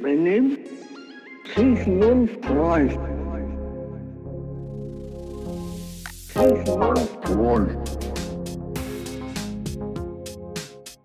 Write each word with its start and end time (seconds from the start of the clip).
Name 0.00 0.56
Sigmund 1.54 2.30
Freud. 2.44 2.92
Sigmund 6.32 7.08
Freud. 7.24 7.68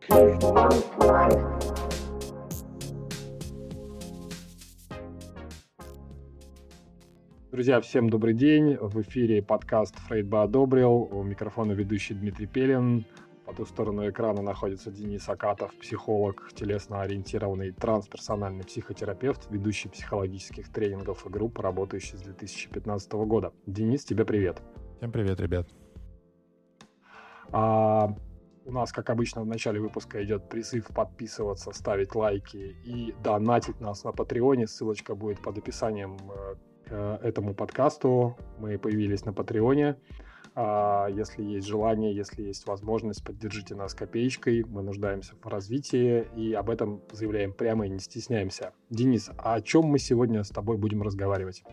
Sigmund 0.07 0.83
Freud. 0.95 1.53
Друзья, 7.51 7.81
всем 7.81 8.09
добрый 8.09 8.35
день. 8.35 8.77
В 8.79 9.01
эфире 9.01 9.41
подкаст 9.41 9.97
«Фрейд 10.07 10.27
бы 10.27 10.43
одобрил». 10.43 11.09
У 11.11 11.23
микрофона 11.23 11.71
ведущий 11.71 12.13
Дмитрий 12.13 12.45
Пелин. 12.45 13.05
По 13.53 13.57
ту 13.57 13.65
сторону 13.67 14.09
экрана 14.09 14.41
находится 14.41 14.89
Денис 14.89 15.29
Акатов, 15.29 15.77
психолог, 15.77 16.49
телесно-ориентированный 16.55 17.71
трансперсональный 17.71 18.63
психотерапевт, 18.63 19.45
ведущий 19.51 19.89
психологических 19.89 20.71
тренингов 20.71 21.27
и 21.27 21.29
групп, 21.29 21.59
работающий 21.59 22.17
с 22.17 22.21
2015 22.21 23.11
года. 23.11 23.53
Денис, 23.67 24.05
тебе 24.05 24.25
привет. 24.25 24.59
Всем 24.97 25.11
привет, 25.11 25.39
ребят. 25.39 25.67
А, 27.51 28.15
у 28.65 28.71
нас, 28.71 28.91
как 28.91 29.11
обычно, 29.11 29.43
в 29.43 29.45
начале 29.45 29.79
выпуска 29.79 30.23
идет 30.23 30.49
призыв 30.49 30.87
подписываться, 30.87 31.73
ставить 31.73 32.15
лайки 32.15 32.75
и 32.83 33.13
донатить 33.23 33.79
нас 33.79 34.03
на 34.03 34.13
Патреоне. 34.13 34.65
Ссылочка 34.65 35.13
будет 35.13 35.43
под 35.43 35.59
описанием 35.59 36.17
э, 36.17 36.55
к 36.89 37.19
этому 37.21 37.53
подкасту. 37.53 38.35
Мы 38.57 38.79
появились 38.79 39.25
на 39.25 39.33
Патреоне. 39.33 39.97
А, 40.55 41.07
Если 41.07 41.43
есть 41.43 41.67
желание, 41.67 42.15
если 42.15 42.43
есть 42.43 42.67
возможность, 42.67 43.23
поддержите 43.23 43.75
нас 43.75 43.93
копеечкой. 43.93 44.63
Мы 44.63 44.83
нуждаемся 44.83 45.33
в 45.41 45.47
развитии 45.47 46.27
и 46.35 46.53
об 46.53 46.69
этом 46.69 47.01
заявляем 47.11 47.53
прямо 47.53 47.87
и 47.87 47.89
не 47.89 47.99
стесняемся. 47.99 48.73
Денис, 48.89 49.31
а 49.37 49.55
о 49.55 49.61
чем 49.61 49.85
мы 49.85 49.97
сегодня 49.97 50.43
с 50.43 50.49
тобой 50.49 50.77
будем 50.77 51.01
разговаривать? 51.01 51.63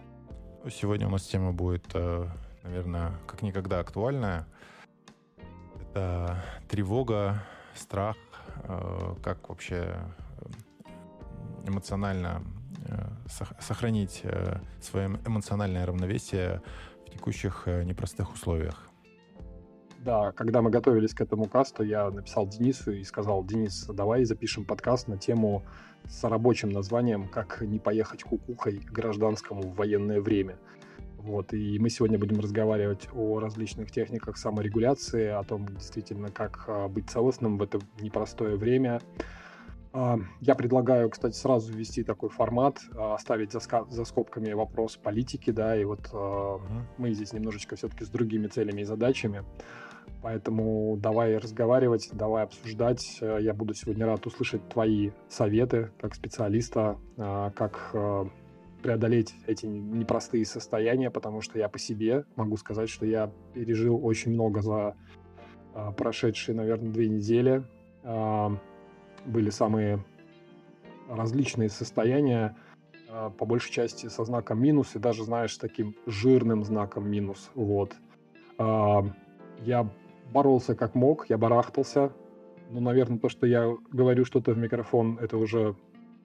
Сегодня 0.71 1.07
у 1.07 1.11
нас 1.11 1.27
тема 1.27 1.53
будет, 1.53 1.85
э, 1.95 2.27
наверное, 2.63 3.13
как 3.27 3.43
никогда 3.43 3.81
актуальная. 3.81 4.47
Это 5.81 6.43
тревога, 6.69 7.43
страх, 7.75 8.17
э, 8.65 9.15
как 9.23 9.49
вообще 9.49 9.95
э, 10.87 11.69
эмоционально 11.69 12.43
сох- 13.27 13.61
сохранить 13.61 14.25
свое 14.81 15.21
эмоциональное 15.27 15.87
равновесие 15.87 16.63
текущих 17.21 17.65
э, 17.67 17.85
непростых 17.85 18.33
условиях. 18.33 18.89
Да, 19.99 20.33
когда 20.33 20.63
мы 20.63 20.71
готовились 20.71 21.13
к 21.13 21.21
этому 21.21 21.45
касту, 21.45 21.83
я 21.83 22.11
написал 22.11 22.49
Денису 22.49 22.93
и 22.93 23.05
сказал, 23.05 23.45
Денис, 23.45 23.85
давай 23.85 24.25
запишем 24.25 24.65
подкаст 24.65 25.09
на 25.09 25.19
тему 25.19 25.63
с 26.09 26.25
рабочим 26.25 26.71
названием 26.71 27.29
«Как 27.29 27.61
не 27.61 27.79
поехать 27.79 28.23
кукухой 28.23 28.79
гражданскому 28.79 29.61
в 29.61 29.75
военное 29.75 30.23
время». 30.23 30.57
Вот, 31.19 31.53
и 31.53 31.79
мы 31.79 31.91
сегодня 31.91 32.19
будем 32.19 32.41
разговаривать 32.41 33.11
о 33.13 33.39
различных 33.39 33.91
техниках 33.91 34.39
саморегуляции, 34.39 35.27
о 35.27 35.43
том, 35.45 35.69
действительно, 35.69 36.31
как 36.31 36.65
а, 36.67 36.89
быть 36.89 37.11
целостным 37.11 37.59
в 37.59 37.63
это 37.63 37.79
непростое 38.01 38.57
время. 38.57 39.03
А, 39.93 40.19
Я 40.41 40.55
предлагаю, 40.55 41.11
кстати, 41.11 41.35
сразу 41.35 41.73
ввести 41.73 42.05
такой 42.05 42.29
формат, 42.29 42.79
а, 42.97 43.15
оставить 43.15 43.53
за, 43.53 43.61
за 43.89 44.05
скобками 44.05 44.53
вопрос 44.53 44.97
политики, 44.97 45.51
да, 45.51 45.77
и 45.77 45.85
вот 45.85 46.13
Мгм. 46.13 46.87
мы 46.99 47.13
здесь 47.13 47.33
немножечко 47.33 47.77
все-таки 47.77 48.05
с 48.05 48.09
другими 48.09 48.47
целями 48.47 48.83
и 48.83 48.85
задачами. 48.85 49.45
Поэтому 50.23 50.97
давай 50.97 51.37
разговаривать, 51.39 52.11
давай 52.13 52.45
обсуждать. 52.45 53.19
Э, 53.21 53.39
Я 53.41 53.55
буду 53.55 53.75
сегодня 53.75 54.07
рад 54.07 54.27
услышать 54.27 54.69
твои 54.69 55.11
советы 55.29 55.91
как 56.01 56.15
специалиста, 56.15 56.97
как 57.17 57.91
э, 57.95 58.25
преодолеть 58.83 59.35
эти 59.47 59.67
непростые 59.67 60.45
состояния, 60.47 61.11
потому 61.11 61.41
что 61.41 61.59
я 61.59 61.69
по 61.69 61.79
себе 61.79 62.25
могу 62.37 62.57
сказать, 62.57 62.89
что 62.89 63.07
я 63.07 63.31
пережил 63.55 64.05
очень 64.05 64.33
много 64.33 64.63
за 64.63 64.95
прошедшие, 65.97 66.55
наверное, 66.57 66.91
две 66.91 67.09
недели. 67.09 67.63
Были 69.31 69.51
самые 69.51 70.05
различные 71.09 71.69
состояния, 71.69 72.57
а, 73.09 73.31
по 73.31 73.47
большей 73.47 73.73
части 73.73 74.09
со 74.09 74.25
знаком 74.25 74.61
минус, 74.61 74.97
и 74.97 74.99
даже, 74.99 75.25
знаешь, 75.25 75.57
таким 75.57 75.95
жирным 76.07 76.65
знаком 76.65 77.09
минус. 77.09 77.51
Вот. 77.55 77.95
А, 78.59 79.05
Я 79.65 79.89
боролся 80.33 80.75
как 80.75 80.95
мог, 80.95 81.29
я 81.29 81.39
барахтался. 81.39 82.13
Ну, 82.71 82.81
наверное, 82.81 83.19
то, 83.19 83.29
что 83.29 83.47
я 83.47 83.77
говорю 83.91 84.25
что-то 84.25 84.53
в 84.53 84.59
микрофон, 84.59 85.19
это 85.21 85.37
уже 85.37 85.75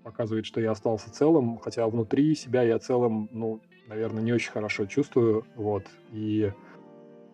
показывает, 0.04 0.46
что 0.46 0.62
я 0.62 0.72
остался 0.72 1.12
целым, 1.12 1.58
хотя 1.58 1.88
внутри 1.88 2.36
себя 2.36 2.62
я 2.62 2.78
целым, 2.80 3.28
ну, 3.32 3.62
наверное, 3.88 4.24
не 4.24 4.32
очень 4.32 4.52
хорошо 4.52 4.86
чувствую, 4.86 5.46
вот. 5.56 5.84
И 6.12 6.54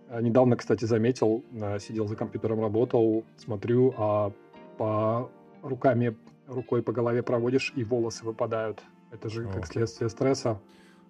э, 0.09 0.21
недавно, 0.21 0.55
кстати, 0.55 0.85
заметил, 0.85 1.43
э, 1.51 1.79
сидел 1.79 2.07
за 2.07 2.15
компьютером, 2.15 2.61
работал, 2.61 3.25
смотрю, 3.37 3.93
а 3.97 4.31
по 4.77 5.29
руками, 5.63 6.17
рукой 6.47 6.81
по 6.83 6.91
голове 6.91 7.23
проводишь, 7.23 7.73
и 7.75 7.83
волосы 7.83 8.25
выпадают. 8.25 8.83
Это 9.11 9.29
же 9.29 9.45
как 9.45 9.61
Ох. 9.61 9.67
следствие 9.67 10.09
стресса. 10.09 10.59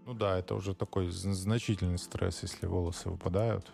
Ну 0.05 0.13
да, 0.13 0.39
это 0.39 0.55
уже 0.55 0.73
такой 0.73 1.09
значительный 1.09 1.97
стресс, 1.97 2.41
если 2.41 2.65
волосы 2.65 3.09
выпадают. 3.09 3.71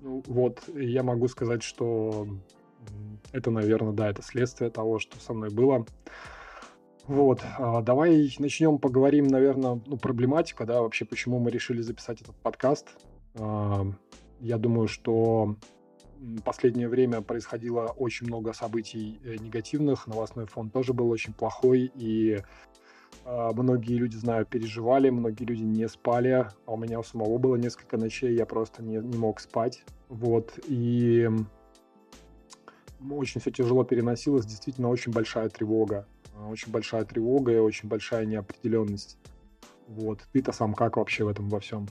Ну, 0.00 0.22
вот, 0.26 0.62
я 0.74 1.02
могу 1.02 1.28
сказать, 1.28 1.62
что 1.62 2.26
это, 3.32 3.50
наверное, 3.50 3.92
да, 3.92 4.10
это 4.10 4.22
следствие 4.22 4.70
того, 4.70 4.98
что 4.98 5.18
со 5.18 5.32
мной 5.32 5.50
было. 5.50 5.86
Вот, 7.06 7.42
а, 7.58 7.82
давай 7.82 8.34
начнем, 8.38 8.78
поговорим, 8.78 9.26
наверное, 9.26 9.80
ну, 9.86 9.96
проблематика, 9.96 10.64
да, 10.64 10.82
вообще, 10.82 11.04
почему 11.04 11.38
мы 11.38 11.50
решили 11.50 11.82
записать 11.82 12.22
этот 12.22 12.34
подкаст. 12.36 12.88
А, 13.34 13.86
Я 14.40 14.58
думаю, 14.58 14.88
что 14.88 15.56
последнее 16.44 16.88
время 16.88 17.20
происходило 17.20 17.86
очень 17.86 18.26
много 18.26 18.52
событий 18.52 19.20
э, 19.24 19.36
негативных, 19.36 20.06
новостной 20.06 20.46
фон 20.46 20.70
тоже 20.70 20.92
был 20.92 21.10
очень 21.10 21.32
плохой, 21.32 21.90
и 21.94 22.42
а, 23.24 23.52
Многие 23.52 23.94
люди, 23.94 24.16
знаю, 24.16 24.44
переживали, 24.44 25.08
многие 25.10 25.44
люди 25.44 25.62
не 25.62 25.88
спали, 25.88 26.48
а 26.66 26.72
у 26.72 26.76
меня 26.76 26.98
у 26.98 27.02
самого 27.02 27.38
было 27.38 27.56
несколько 27.56 27.96
ночей, 27.96 28.34
я 28.34 28.44
просто 28.44 28.82
не, 28.82 28.96
не 28.96 29.16
мог 29.16 29.40
спать. 29.40 29.82
Вот, 30.08 30.58
и 30.66 31.28
очень 33.10 33.40
все 33.40 33.50
тяжело 33.50 33.84
переносилось, 33.84 34.46
действительно 34.46 34.88
очень 34.88 35.12
большая 35.12 35.48
тревога. 35.48 36.06
А, 36.36 36.48
Очень 36.48 36.72
большая 36.72 37.04
тревога 37.04 37.52
и 37.52 37.58
очень 37.58 37.88
большая 37.88 38.26
неопределенность. 38.26 39.18
Вот, 39.86 40.20
ты-то 40.32 40.52
сам 40.52 40.74
как 40.74 40.96
вообще 40.96 41.24
в 41.24 41.28
этом 41.28 41.48
во 41.48 41.60
всем? 41.60 41.86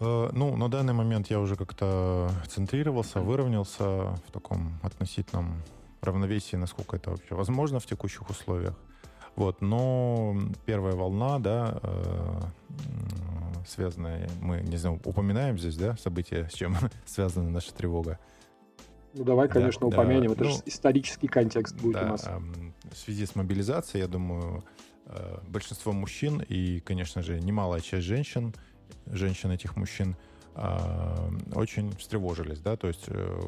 Э, 0.00 0.30
Ну, 0.32 0.56
на 0.56 0.68
данный 0.68 0.92
момент 0.94 1.30
я 1.30 1.38
уже 1.40 1.56
как-то 1.56 2.30
центрировался, 2.48 3.20
выровнялся 3.20 4.14
в 4.26 4.32
таком 4.32 4.78
относительном 4.82 5.62
равновесии, 6.00 6.56
насколько 6.56 6.96
это 6.96 7.10
вообще 7.10 7.34
возможно 7.34 7.78
в 7.80 7.86
текущих 7.86 8.28
условиях. 8.30 8.74
Вот, 9.36 9.60
но 9.60 10.36
первая 10.66 10.94
волна, 10.94 11.38
да, 11.38 11.78
э, 11.82 12.40
связанная, 13.66 14.28
мы, 14.40 14.60
не 14.60 14.76
знаю, 14.76 15.00
упоминаем 15.04 15.58
здесь, 15.58 15.76
да, 15.76 15.96
события, 15.96 16.48
с 16.50 16.54
чем 16.54 16.74
связана 17.06 17.50
наша 17.50 17.72
тревога. 17.74 18.18
Ну, 19.14 19.24
давай, 19.24 19.48
Да, 19.48 19.54
конечно, 19.54 19.80
да, 19.80 19.86
упомянем, 19.86 20.32
это 20.32 20.44
ну, 20.44 20.50
же 20.50 20.56
исторический 20.66 21.26
контекст 21.28 21.76
будет 21.76 21.94
Да, 21.94 22.02
у 22.02 22.08
нас. 22.08 22.26
эм, 22.26 22.74
в 22.92 22.96
связи 22.96 23.26
с 23.26 23.34
мобилизацией, 23.34 24.02
я 24.02 24.08
думаю, 24.08 24.64
э, 25.06 25.38
большинство 25.48 25.92
мужчин 25.92 26.40
и, 26.48 26.80
конечно 26.80 27.22
же, 27.22 27.38
немалая 27.40 27.80
часть 27.80 28.06
женщин, 28.06 28.54
женщин 29.06 29.50
этих 29.50 29.76
мужчин, 29.76 30.16
э, 30.54 31.30
очень 31.54 31.90
встревожились, 31.96 32.60
да, 32.60 32.76
то 32.76 32.88
есть 32.88 33.04
э, 33.08 33.40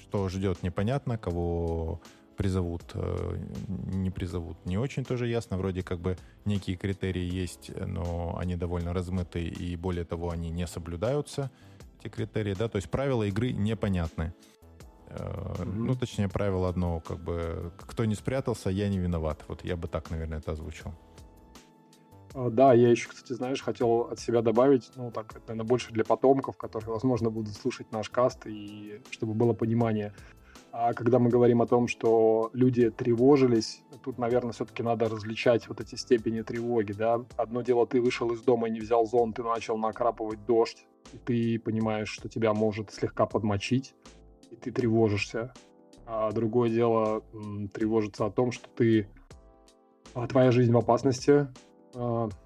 что 0.00 0.28
ждет 0.28 0.62
непонятно, 0.62 1.18
кого 1.18 2.00
призовут, 2.36 2.84
э, 2.94 3.38
не 3.68 4.10
призовут, 4.10 4.58
не 4.64 4.78
очень 4.78 5.04
тоже 5.04 5.26
ясно, 5.26 5.56
вроде 5.56 5.82
как 5.82 6.00
бы 6.00 6.16
некие 6.44 6.76
критерии 6.76 7.24
есть, 7.24 7.70
но 7.74 8.36
они 8.38 8.56
довольно 8.56 8.92
размыты 8.92 9.42
и 9.42 9.76
более 9.76 10.04
того, 10.04 10.30
они 10.30 10.50
не 10.50 10.66
соблюдаются, 10.66 11.50
эти 12.00 12.08
критерии, 12.08 12.54
да, 12.54 12.68
то 12.68 12.76
есть 12.76 12.90
правила 12.90 13.22
игры 13.24 13.52
непонятны. 13.52 14.34
Э. 15.08 15.64
Ну, 15.64 15.94
точнее, 15.94 16.28
правило 16.28 16.68
одно, 16.68 17.00
как 17.00 17.18
бы, 17.18 17.72
кто 17.78 18.04
не 18.04 18.14
спрятался, 18.14 18.70
я 18.70 18.88
не 18.88 18.98
виноват. 18.98 19.44
Вот 19.48 19.64
я 19.64 19.76
бы 19.76 19.88
так, 19.88 20.10
наверное, 20.10 20.38
это 20.38 20.52
озвучил. 20.52 20.92
А, 22.36 22.50
Да, 22.50 22.74
я 22.74 22.90
еще, 22.90 23.08
кстати, 23.08 23.32
знаешь, 23.32 23.62
хотел 23.62 24.02
от 24.02 24.20
себя 24.20 24.42
добавить, 24.42 24.90
ну, 24.96 25.10
так, 25.10 25.30
это, 25.30 25.40
наверное, 25.48 25.66
больше 25.66 25.92
для 25.92 26.04
потомков, 26.04 26.58
которые, 26.58 26.90
возможно, 26.90 27.30
будут 27.30 27.54
слушать 27.54 27.90
наш 27.92 28.10
каст, 28.10 28.46
и 28.46 29.00
чтобы 29.10 29.32
было 29.32 29.54
понимание. 29.54 30.12
А 30.70 30.92
когда 30.92 31.18
мы 31.18 31.30
говорим 31.30 31.62
о 31.62 31.66
том, 31.66 31.88
что 31.88 32.50
люди 32.52 32.90
тревожились, 32.90 33.82
тут, 34.04 34.18
наверное, 34.18 34.52
все-таки 34.52 34.82
надо 34.82 35.08
различать 35.08 35.66
вот 35.68 35.80
эти 35.80 35.94
степени 35.94 36.42
тревоги, 36.42 36.92
да. 36.92 37.24
Одно 37.38 37.62
дело, 37.62 37.86
ты 37.86 38.02
вышел 38.02 38.30
из 38.32 38.42
дома 38.42 38.68
и 38.68 38.70
не 38.70 38.80
взял 38.80 39.06
зонт, 39.06 39.36
ты 39.36 39.42
начал 39.42 39.78
накрапывать 39.78 40.44
дождь, 40.44 40.84
и 41.14 41.16
ты 41.16 41.58
понимаешь, 41.58 42.10
что 42.10 42.28
тебя 42.28 42.52
может 42.52 42.92
слегка 42.92 43.24
подмочить, 43.24 43.94
и 44.50 44.56
ты 44.56 44.70
тревожишься. 44.70 45.54
А 46.04 46.30
другое 46.32 46.68
дело 46.68 47.22
тревожиться 47.72 48.26
о 48.26 48.30
том, 48.30 48.52
что 48.52 48.68
ты 48.68 49.08
А 50.12 50.26
твоя 50.26 50.50
жизнь 50.50 50.72
в 50.72 50.76
опасности, 50.76 51.48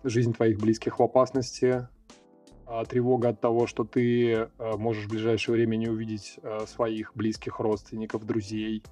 жизнь 0.05 0.33
твоих 0.33 0.59
близких 0.59 0.99
в 0.99 1.03
опасности, 1.03 1.89
а, 2.67 2.85
тревога 2.85 3.31
от 3.31 3.41
того, 3.41 3.67
что 3.67 3.85
ты 3.85 4.49
а, 4.59 4.77
можешь 4.77 5.07
в 5.07 5.11
ближайшее 5.11 5.55
время 5.57 5.77
не 5.77 5.89
увидеть 5.89 6.39
своих 6.67 7.13
близких 7.15 7.59
родственников, 7.59 8.25
друзей. 8.25 8.83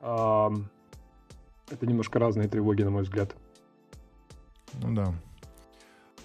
Это 0.00 1.86
немножко 1.86 2.18
разные 2.18 2.48
тревоги, 2.48 2.82
на 2.82 2.90
мой 2.90 3.02
взгляд. 3.02 3.36
Ну 4.74 4.94
да. 4.94 5.12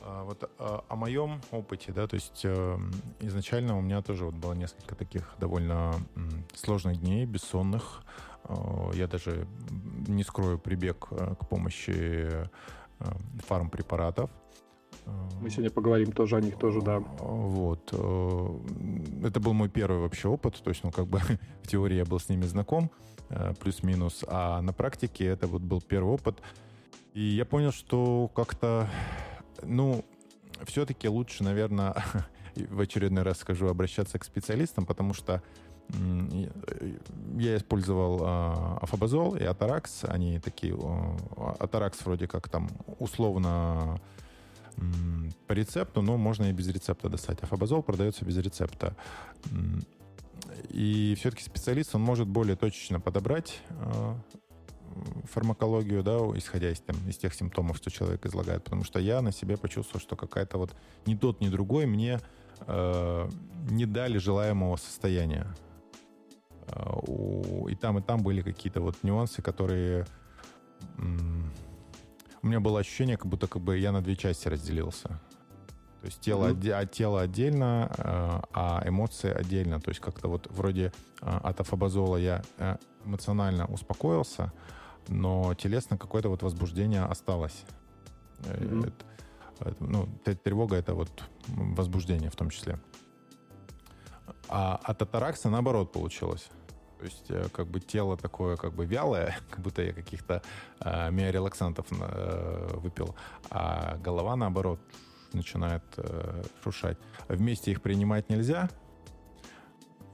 А, 0.05 0.23
вот 0.23 0.49
а, 0.59 0.83
о 0.89 0.95
моем 0.95 1.41
опыте, 1.51 1.93
да, 1.93 2.07
то 2.07 2.15
есть 2.15 2.41
э, 2.43 2.77
изначально 3.21 3.77
у 3.77 3.81
меня 3.81 4.01
тоже 4.01 4.25
вот 4.25 4.35
было 4.35 4.53
несколько 4.53 4.95
таких 4.95 5.33
довольно 5.39 5.93
сложных 6.55 6.99
дней, 6.99 7.25
бессонных. 7.25 8.03
Я 8.93 9.07
даже, 9.07 9.47
не 10.07 10.23
скрою, 10.23 10.59
прибег 10.59 11.07
э, 11.11 11.35
к 11.39 11.47
помощи 11.47 12.49
фармпрепаратов. 13.47 14.29
Мы 15.41 15.49
сегодня 15.49 15.69
поговорим 15.69 16.11
тоже 16.11 16.37
о 16.37 16.41
них 16.41 16.57
тоже, 16.57 16.81
да. 16.81 16.99
Вот. 16.99 17.91
Это 17.91 19.39
был 19.39 19.53
мой 19.53 19.69
первый 19.69 19.99
вообще 19.99 20.29
опыт, 20.29 20.61
то 20.63 20.69
есть, 20.69 20.83
ну, 20.83 20.91
как 20.91 21.07
бы 21.07 21.19
в 21.63 21.67
теории 21.67 21.97
я 21.97 22.05
был 22.05 22.19
с 22.19 22.29
ними 22.29 22.43
знаком, 22.43 22.89
плюс-минус, 23.59 24.23
а 24.27 24.61
на 24.61 24.71
практике 24.71 25.25
это 25.25 25.47
вот 25.47 25.61
был 25.61 25.81
первый 25.81 26.13
опыт. 26.13 26.41
И 27.13 27.21
я 27.21 27.45
понял, 27.45 27.71
что 27.71 28.29
как-то 28.33 28.89
ну, 29.65 30.05
все-таки 30.65 31.07
лучше, 31.07 31.43
наверное, 31.43 31.95
в 32.55 32.79
очередной 32.79 33.23
раз 33.23 33.39
скажу, 33.39 33.67
обращаться 33.67 34.19
к 34.19 34.23
специалистам, 34.23 34.85
потому 34.85 35.13
что 35.13 35.41
я 37.37 37.57
использовал 37.57 38.19
э, 38.21 38.77
Афобазол 38.81 39.35
и 39.35 39.43
Атаракс. 39.43 40.05
Они 40.05 40.39
такие... 40.39 40.75
Э, 40.75 41.55
Атаракс 41.59 42.03
вроде 42.05 42.27
как 42.27 42.49
там 42.49 42.69
условно 42.99 43.99
э, 44.77 44.81
по 45.47 45.53
рецепту, 45.53 46.01
но 46.01 46.17
можно 46.17 46.45
и 46.45 46.53
без 46.53 46.67
рецепта 46.67 47.09
достать. 47.09 47.41
Афобазол 47.43 47.83
продается 47.83 48.25
без 48.25 48.37
рецепта. 48.37 48.95
И 50.69 51.15
все-таки 51.19 51.43
специалист, 51.43 51.95
он 51.95 52.01
может 52.01 52.27
более 52.27 52.55
точечно 52.55 52.99
подобрать 52.99 53.59
э, 53.69 54.15
фармакологию, 55.25 56.03
да, 56.03 56.17
исходя 56.35 56.71
из, 56.71 56.79
там, 56.79 56.95
из 57.07 57.17
тех 57.17 57.33
симптомов, 57.33 57.77
что 57.77 57.91
человек 57.91 58.25
излагает, 58.25 58.63
потому 58.63 58.83
что 58.83 58.99
я 58.99 59.21
на 59.21 59.31
себе 59.31 59.57
почувствовал, 59.57 60.01
что 60.01 60.15
какая-то 60.15 60.57
вот 60.57 60.75
ни 61.05 61.15
тот, 61.15 61.41
ни 61.41 61.49
другой 61.49 61.85
мне 61.85 62.19
э, 62.61 63.29
не 63.69 63.85
дали 63.85 64.17
желаемого 64.17 64.75
состояния. 64.77 65.47
У, 67.07 67.67
и 67.67 67.75
там, 67.75 67.99
и 67.99 68.01
там 68.01 68.21
были 68.21 68.41
какие-то 68.41 68.81
вот 68.81 68.95
нюансы, 69.03 69.41
которые... 69.41 70.05
У 70.97 72.47
меня 72.47 72.59
было 72.59 72.79
ощущение, 72.79 73.15
как 73.15 73.27
будто 73.27 73.47
как 73.47 73.61
бы 73.61 73.77
я 73.77 73.91
на 73.91 74.01
две 74.01 74.15
части 74.15 74.49
разделился. 74.49 75.19
То 76.01 76.07
есть 76.07 76.19
тело, 76.19 76.49
mm-hmm. 76.49 76.79
оде, 76.81 76.89
тело 76.91 77.21
отдельно, 77.21 77.89
э, 77.97 78.41
а 78.51 78.83
эмоции 78.85 79.31
отдельно. 79.31 79.79
То 79.79 79.89
есть 79.89 80.01
как-то 80.01 80.27
вот 80.27 80.47
вроде 80.51 80.91
э, 81.21 81.39
от 81.41 81.61
афобазола 81.61 82.17
я 82.17 82.41
э, 82.57 82.75
эмоционально 83.05 83.65
успокоился, 83.67 84.51
но 85.07 85.53
телесно 85.53 85.97
какое-то 85.97 86.27
вот 86.27 86.43
возбуждение 86.43 87.03
осталось. 87.03 87.63
Mm-hmm. 88.39 88.87
Это, 88.87 89.69
это, 89.69 89.83
ну, 89.85 90.09
тревога— 90.43 90.75
это 90.77 90.93
вот 90.93 91.23
возбуждение 91.47 92.29
в 92.29 92.35
том 92.35 92.49
числе. 92.49 92.77
А 94.49 94.79
от 94.83 95.01
атаракса 95.01 95.49
наоборот 95.49 95.91
получилось. 95.91 96.49
То 96.99 97.05
есть 97.05 97.25
э, 97.29 97.49
как 97.51 97.67
бы 97.67 97.79
тело 97.79 98.17
такое 98.17 98.55
как 98.55 98.73
бы 98.73 98.85
вялое, 98.85 99.35
как 99.49 99.59
будто 99.59 99.81
я 99.81 99.93
каких-то 99.93 100.41
э, 100.79 101.11
миорелаксантов 101.11 101.85
э, 101.91 102.67
выпил, 102.75 103.15
а 103.49 103.97
голова 103.97 104.35
наоборот 104.35 104.79
начинает 105.33 105.83
э, 105.97 106.43
шуршать. 106.63 106.97
Вместе 107.27 107.71
их 107.71 107.81
принимать 107.81 108.29
нельзя, 108.29 108.69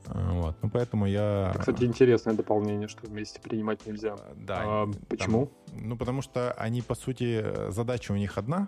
вот. 0.06 0.56
Ну, 0.62 0.70
поэтому 0.70 1.06
я... 1.06 1.54
Кстати, 1.60 1.84
интересное 1.84 2.34
дополнение, 2.34 2.88
что 2.88 3.06
вместе 3.06 3.40
принимать 3.40 3.86
нельзя. 3.86 4.16
Да. 4.36 4.62
А, 4.66 4.92
почему? 5.08 5.52
Там, 5.68 5.90
ну, 5.90 5.98
потому 5.98 6.22
что 6.22 6.52
они, 6.54 6.82
по 6.82 6.96
сути, 6.96 7.46
задача 7.70 8.12
у 8.12 8.16
них 8.16 8.38
одна. 8.38 8.68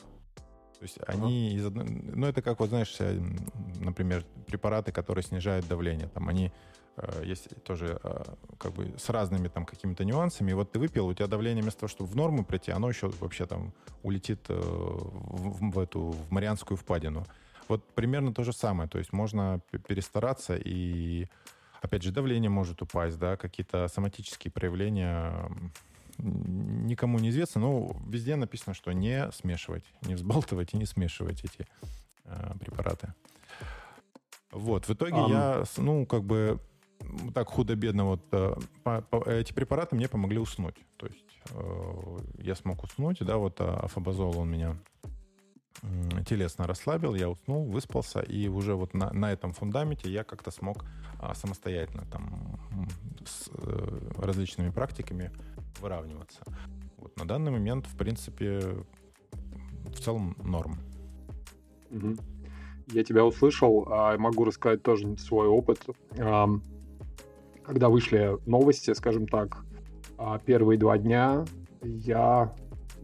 То 0.81 0.85
есть 0.85 0.97
они 1.05 1.53
из 1.53 1.63
одной... 1.63 1.85
Ну, 1.85 2.25
это 2.25 2.41
как, 2.41 2.59
вот 2.59 2.69
знаешь, 2.69 2.95
э, 2.97 3.21
например, 3.79 4.25
препараты, 4.47 4.91
которые 4.91 5.23
снижают 5.23 5.67
давление. 5.67 6.07
Там 6.07 6.27
они 6.27 6.51
э, 6.97 7.21
есть 7.23 7.49
тоже 7.63 7.99
э, 8.01 8.23
как 8.57 8.73
бы 8.73 8.91
с 8.97 9.09
разными 9.09 9.47
там 9.47 9.67
какими-то 9.67 10.03
нюансами. 10.03 10.49
И 10.49 10.53
вот 10.55 10.71
ты 10.71 10.79
выпил, 10.79 11.05
у 11.05 11.13
тебя 11.13 11.27
давление 11.27 11.61
вместо 11.61 11.81
того, 11.81 11.87
чтобы 11.87 12.09
в 12.09 12.15
норму 12.15 12.43
прийти, 12.43 12.71
оно 12.71 12.89
еще 12.89 13.09
вообще 13.19 13.45
там 13.45 13.73
улетит 14.01 14.49
в, 14.49 15.71
в 15.71 15.77
эту 15.77 15.99
в 15.99 16.31
Марианскую 16.31 16.77
впадину. 16.77 17.27
Вот 17.67 17.85
примерно 17.93 18.33
то 18.33 18.43
же 18.43 18.51
самое. 18.51 18.89
То 18.89 18.97
есть 18.97 19.13
можно 19.13 19.61
перестараться 19.87 20.55
и, 20.55 21.27
опять 21.83 22.01
же, 22.01 22.11
давление 22.11 22.49
может 22.49 22.81
упасть, 22.81 23.19
да, 23.19 23.37
какие-то 23.37 23.87
соматические 23.87 24.51
проявления 24.51 25.47
никому 26.21 27.19
не 27.19 27.29
известно, 27.29 27.61
но 27.61 27.95
везде 28.07 28.35
написано, 28.35 28.73
что 28.73 28.91
не 28.91 29.31
смешивать, 29.31 29.83
не 30.03 30.15
взбалтывать 30.15 30.73
и 30.73 30.77
не 30.77 30.85
смешивать 30.85 31.43
эти 31.43 31.67
э, 32.25 32.53
препараты. 32.59 33.13
Вот, 34.51 34.87
в 34.87 34.93
итоге 34.93 35.15
um. 35.15 35.29
я, 35.29 35.63
ну, 35.77 36.05
как 36.05 36.23
бы 36.23 36.59
так 37.33 37.47
худо-бедно 37.47 38.05
вот 38.05 38.21
э, 38.31 38.55
по, 38.83 39.01
по, 39.01 39.29
эти 39.29 39.53
препараты 39.53 39.95
мне 39.95 40.07
помогли 40.07 40.37
уснуть. 40.37 40.75
То 40.97 41.07
есть 41.07 41.39
э, 41.49 42.17
я 42.39 42.55
смог 42.55 42.83
уснуть, 42.83 43.19
да, 43.21 43.37
вот 43.37 43.59
а, 43.59 43.79
афобазол 43.83 44.37
он 44.37 44.51
меня 44.51 44.77
телесно 46.27 46.67
расслабил, 46.67 47.15
я 47.15 47.29
уснул, 47.29 47.65
выспался, 47.65 48.19
и 48.19 48.47
уже 48.47 48.75
вот 48.75 48.93
на, 48.93 49.11
на 49.13 49.31
этом 49.31 49.51
фундаменте 49.53 50.11
я 50.11 50.23
как-то 50.23 50.51
смог 50.51 50.85
а, 51.19 51.33
самостоятельно 51.33 52.05
там 52.11 52.59
с 53.25 53.49
э, 53.53 54.11
различными 54.17 54.69
практиками 54.69 55.31
выравниваться. 55.79 56.41
Вот 56.97 57.17
на 57.17 57.25
данный 57.25 57.51
момент, 57.51 57.85
в 57.87 57.97
принципе, 57.97 58.59
в 59.85 59.99
целом 59.99 60.35
норм. 60.43 60.77
Угу. 61.89 62.15
Я 62.93 63.03
тебя 63.03 63.25
услышал, 63.25 63.87
а 63.89 64.17
могу 64.17 64.43
рассказать 64.43 64.83
тоже 64.83 65.17
свой 65.17 65.47
опыт. 65.47 65.79
Когда 67.63 67.89
вышли 67.89 68.37
новости, 68.45 68.93
скажем 68.93 69.27
так, 69.27 69.63
а, 70.17 70.39
первые 70.39 70.77
два 70.77 70.97
дня 70.97 71.45
я 71.83 72.53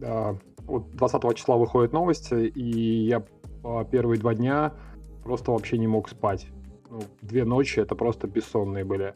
а, 0.02 0.36
вот 0.64 0.90
20 0.90 1.36
числа 1.36 1.56
выходят 1.56 1.92
новости, 1.92 2.34
и 2.34 3.06
я 3.06 3.24
первые 3.90 4.20
два 4.20 4.34
дня 4.34 4.74
просто 5.22 5.52
вообще 5.52 5.78
не 5.78 5.86
мог 5.86 6.08
спать. 6.08 6.48
Ну, 6.90 7.00
две 7.22 7.44
ночи 7.44 7.80
это 7.80 7.94
просто 7.94 8.26
бессонные 8.26 8.84
были. 8.84 9.14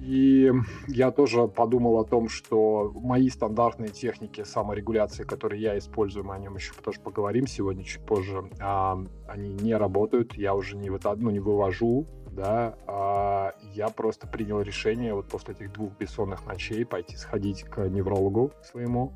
И 0.00 0.50
я 0.88 1.10
тоже 1.10 1.46
подумал 1.46 1.98
о 1.98 2.04
том, 2.04 2.28
что 2.28 2.90
мои 2.94 3.28
стандартные 3.28 3.90
техники 3.90 4.44
саморегуляции, 4.44 5.24
которые 5.24 5.60
я 5.60 5.78
использую, 5.78 6.24
мы 6.24 6.34
о 6.34 6.38
нем 6.38 6.56
еще 6.56 6.72
тоже 6.82 7.00
поговорим 7.00 7.46
сегодня 7.46 7.84
чуть 7.84 8.04
позже, 8.06 8.50
а, 8.60 8.98
они 9.28 9.50
не 9.50 9.74
работают, 9.74 10.34
я 10.34 10.54
уже 10.54 10.76
не, 10.76 10.88
выта... 10.88 11.14
ну, 11.16 11.30
не 11.30 11.38
вывожу, 11.38 12.06
да, 12.30 12.76
а 12.86 13.52
я 13.74 13.88
просто 13.88 14.26
принял 14.26 14.62
решение 14.62 15.12
вот 15.12 15.28
после 15.28 15.52
этих 15.52 15.72
двух 15.72 15.92
бессонных 15.98 16.46
ночей 16.46 16.86
пойти 16.86 17.16
сходить 17.16 17.64
к 17.64 17.86
неврологу 17.86 18.52
своему, 18.62 19.12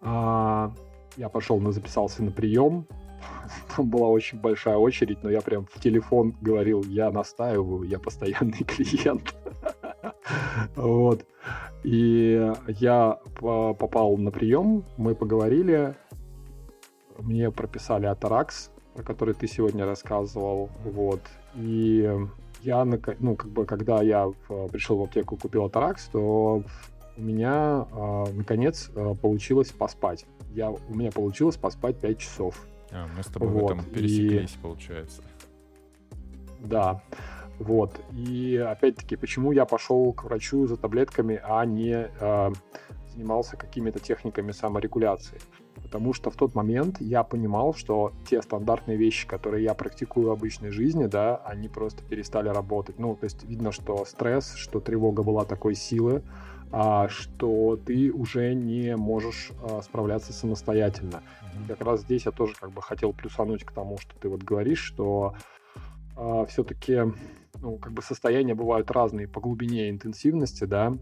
а, 0.00 0.72
я 1.16 1.28
пошел, 1.28 1.60
на, 1.60 1.70
записался 1.70 2.24
на 2.24 2.32
прием. 2.32 2.86
Там 3.76 3.88
была 3.88 4.08
очень 4.08 4.40
большая 4.40 4.76
очередь, 4.76 5.22
но 5.22 5.30
я 5.30 5.40
прям 5.40 5.66
в 5.66 5.80
телефон 5.80 6.34
говорил, 6.40 6.82
я 6.84 7.12
настаиваю, 7.12 7.84
я 7.84 8.00
постоянный 8.00 8.64
клиент. 8.64 9.36
Вот. 10.76 11.26
И 11.82 12.52
я 12.66 13.18
попал 13.38 14.16
на 14.16 14.30
прием, 14.30 14.84
мы 14.96 15.14
поговорили, 15.14 15.94
мне 17.18 17.50
прописали 17.50 18.06
Атаракс, 18.06 18.70
про 18.94 19.02
который 19.02 19.34
ты 19.34 19.46
сегодня 19.46 19.86
рассказывал, 19.86 20.68
вот. 20.84 21.20
И 21.54 22.08
я, 22.62 22.84
ну, 22.84 22.98
как 23.36 23.50
бы, 23.50 23.64
когда 23.64 24.02
я 24.02 24.30
пришел 24.70 24.98
в 24.98 25.02
аптеку, 25.02 25.36
купил 25.36 25.64
Атаракс, 25.64 26.06
то 26.08 26.62
у 27.16 27.22
меня, 27.22 27.86
э, 27.92 28.24
наконец, 28.32 28.90
э, 28.94 29.14
получилось 29.20 29.70
поспать. 29.70 30.26
Я, 30.54 30.70
у 30.70 30.94
меня 30.94 31.10
получилось 31.10 31.56
поспать 31.56 31.98
5 32.00 32.18
часов. 32.18 32.66
А, 32.92 33.06
мы 33.14 33.22
с 33.22 33.26
тобой 33.26 33.48
вот. 33.48 33.62
в 33.62 33.64
этом 33.66 33.84
пересеклись, 33.84 34.54
и... 34.54 34.58
получается. 34.58 35.22
Да. 36.60 37.02
Вот. 37.60 38.00
И 38.10 38.56
опять-таки, 38.56 39.16
почему 39.16 39.52
я 39.52 39.66
пошел 39.66 40.14
к 40.14 40.24
врачу 40.24 40.66
за 40.66 40.78
таблетками, 40.78 41.38
а 41.44 41.66
не 41.66 42.08
э, 42.18 42.52
занимался 43.12 43.58
какими-то 43.58 44.00
техниками 44.00 44.52
саморегуляции? 44.52 45.38
Потому 45.82 46.14
что 46.14 46.30
в 46.30 46.36
тот 46.36 46.54
момент 46.54 47.00
я 47.00 47.22
понимал, 47.22 47.74
что 47.74 48.12
те 48.26 48.40
стандартные 48.40 48.96
вещи, 48.96 49.26
которые 49.26 49.62
я 49.62 49.74
практикую 49.74 50.28
в 50.28 50.30
обычной 50.30 50.70
жизни, 50.70 51.04
да, 51.04 51.36
они 51.44 51.68
просто 51.68 52.02
перестали 52.02 52.48
работать. 52.48 52.98
Ну, 52.98 53.14
то 53.14 53.24
есть 53.24 53.44
видно, 53.44 53.72
что 53.72 54.06
стресс, 54.06 54.54
что 54.54 54.80
тревога 54.80 55.22
была 55.22 55.44
такой 55.44 55.74
силы, 55.74 56.22
а, 56.72 57.08
что 57.08 57.76
ты 57.76 58.10
уже 58.10 58.54
не 58.54 58.96
можешь 58.96 59.50
а, 59.62 59.82
справляться 59.82 60.32
самостоятельно. 60.32 61.22
И 61.62 61.68
как 61.68 61.82
раз 61.82 62.00
здесь 62.00 62.24
я 62.24 62.32
тоже 62.32 62.54
как 62.58 62.70
бы 62.70 62.80
хотел 62.80 63.12
плюсануть 63.12 63.64
к 63.64 63.72
тому, 63.72 63.98
что 63.98 64.14
ты 64.18 64.30
вот 64.30 64.42
говоришь, 64.42 64.82
что 64.82 65.34
а, 66.16 66.46
все-таки 66.46 67.02
ну, 67.60 67.76
как 67.78 67.92
бы 67.92 68.02
состояния 68.02 68.54
бывают 68.54 68.90
разные 68.90 69.28
по 69.28 69.40
глубине 69.40 69.88
и 69.88 69.90
интенсивности, 69.90 70.64
да, 70.64 70.96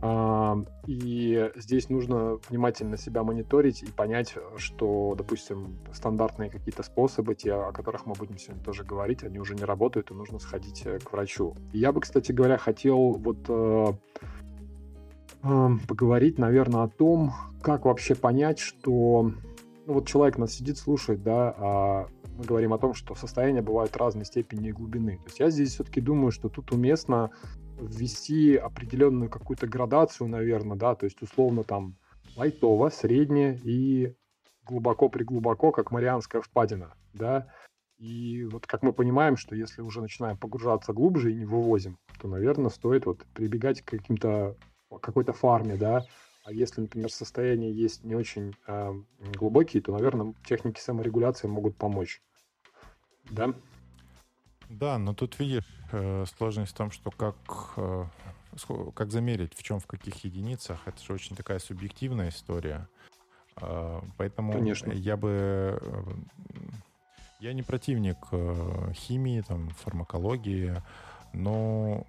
а, 0.00 0.58
и 0.86 1.50
здесь 1.56 1.88
нужно 1.88 2.38
внимательно 2.48 2.96
себя 2.96 3.22
мониторить 3.22 3.82
и 3.82 3.86
понять, 3.86 4.34
что, 4.56 5.14
допустим, 5.16 5.78
стандартные 5.92 6.50
какие-то 6.50 6.82
способы, 6.82 7.34
те, 7.34 7.54
о 7.54 7.72
которых 7.72 8.04
мы 8.06 8.14
будем 8.14 8.36
сегодня 8.38 8.62
тоже 8.62 8.84
говорить, 8.84 9.24
они 9.24 9.38
уже 9.38 9.54
не 9.54 9.64
работают, 9.64 10.10
и 10.10 10.14
нужно 10.14 10.38
сходить 10.38 10.82
э, 10.84 10.98
к 10.98 11.12
врачу. 11.12 11.54
Я 11.72 11.92
бы, 11.92 12.00
кстати 12.00 12.32
говоря, 12.32 12.58
хотел 12.58 13.12
вот 13.12 13.38
э, 13.48 13.92
э, 15.42 15.68
поговорить, 15.88 16.38
наверное, 16.38 16.82
о 16.82 16.88
том, 16.88 17.32
как 17.62 17.86
вообще 17.86 18.14
понять, 18.14 18.58
что 18.58 19.32
ну, 19.86 19.94
вот 19.94 20.06
человек 20.06 20.36
нас 20.36 20.52
сидит, 20.52 20.76
слушает, 20.76 21.22
да, 21.22 21.54
а 21.56 22.08
мы 22.36 22.44
говорим 22.44 22.72
о 22.72 22.78
том, 22.78 22.94
что 22.94 23.14
состояния 23.14 23.62
бывают 23.62 23.96
разной 23.96 24.24
степени 24.24 24.68
и 24.68 24.72
глубины. 24.72 25.16
То 25.18 25.24
есть 25.24 25.40
я 25.40 25.50
здесь 25.50 25.74
все-таки 25.74 26.00
думаю, 26.00 26.30
что 26.30 26.48
тут 26.48 26.72
уместно 26.72 27.30
ввести 27.80 28.56
определенную 28.56 29.30
какую-то 29.30 29.66
градацию, 29.66 30.28
наверное, 30.28 30.76
да, 30.76 30.94
то 30.94 31.04
есть 31.04 31.20
условно 31.22 31.64
там 31.64 31.96
лайтово, 32.36 32.90
среднее 32.90 33.58
и 33.64 34.14
глубоко-приглубоко, 34.66 35.72
как 35.72 35.90
Марианская 35.90 36.42
впадина, 36.42 36.94
да, 37.12 37.46
и 37.98 38.44
вот 38.44 38.66
как 38.66 38.82
мы 38.82 38.92
понимаем, 38.92 39.36
что 39.36 39.54
если 39.54 39.80
уже 39.80 40.02
начинаем 40.02 40.36
погружаться 40.36 40.92
глубже 40.92 41.32
и 41.32 41.36
не 41.36 41.44
вывозим, 41.46 41.98
то, 42.20 42.28
наверное, 42.28 42.70
стоит 42.70 43.06
вот 43.06 43.24
прибегать 43.32 43.80
к 43.82 43.88
каким-то 43.88 44.56
какой-то 45.00 45.32
фарме, 45.32 45.76
да, 45.76 46.04
а 46.46 46.52
если, 46.52 46.80
например, 46.80 47.10
состояние 47.10 47.72
есть 47.72 48.04
не 48.04 48.14
очень 48.14 48.54
э, 48.68 48.94
глубокие, 49.34 49.82
то, 49.82 49.90
наверное, 49.90 50.32
техники 50.44 50.78
саморегуляции 50.78 51.48
могут 51.48 51.74
помочь. 51.76 52.22
Да? 53.28 53.52
Да, 54.68 54.96
но 54.98 55.12
тут 55.12 55.40
видишь, 55.40 55.66
э, 55.90 56.24
сложность 56.36 56.70
в 56.70 56.76
том, 56.76 56.92
что 56.92 57.10
как, 57.10 57.36
э, 57.76 58.04
как 58.94 59.10
замерить, 59.10 59.54
в 59.54 59.62
чем, 59.64 59.80
в 59.80 59.86
каких 59.88 60.22
единицах, 60.22 60.78
это 60.86 61.02
же 61.02 61.14
очень 61.14 61.34
такая 61.34 61.58
субъективная 61.58 62.28
история. 62.28 62.88
Э, 63.60 64.00
поэтому 64.16 64.52
Конечно. 64.52 64.92
я 64.92 65.16
бы... 65.16 65.82
Я 67.40 67.54
не 67.54 67.64
противник 67.64 68.18
химии, 68.94 69.40
там, 69.40 69.70
фармакологии, 69.70 70.80
но 71.32 72.06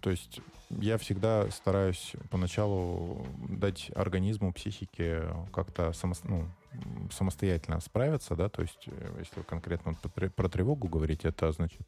то 0.00 0.10
есть 0.10 0.40
я 0.70 0.98
всегда 0.98 1.50
стараюсь 1.50 2.12
поначалу 2.30 3.26
дать 3.48 3.90
организму, 3.94 4.52
психике 4.52 5.22
как-то 5.52 5.92
само, 5.92 6.14
ну, 6.24 6.48
самостоятельно 7.12 7.80
справиться, 7.80 8.34
да, 8.34 8.48
то 8.48 8.62
есть 8.62 8.84
э, 8.86 9.16
если 9.18 9.42
конкретно 9.42 9.94
про 9.94 10.48
тревогу 10.48 10.88
говорить, 10.88 11.24
это 11.24 11.52
значит 11.52 11.86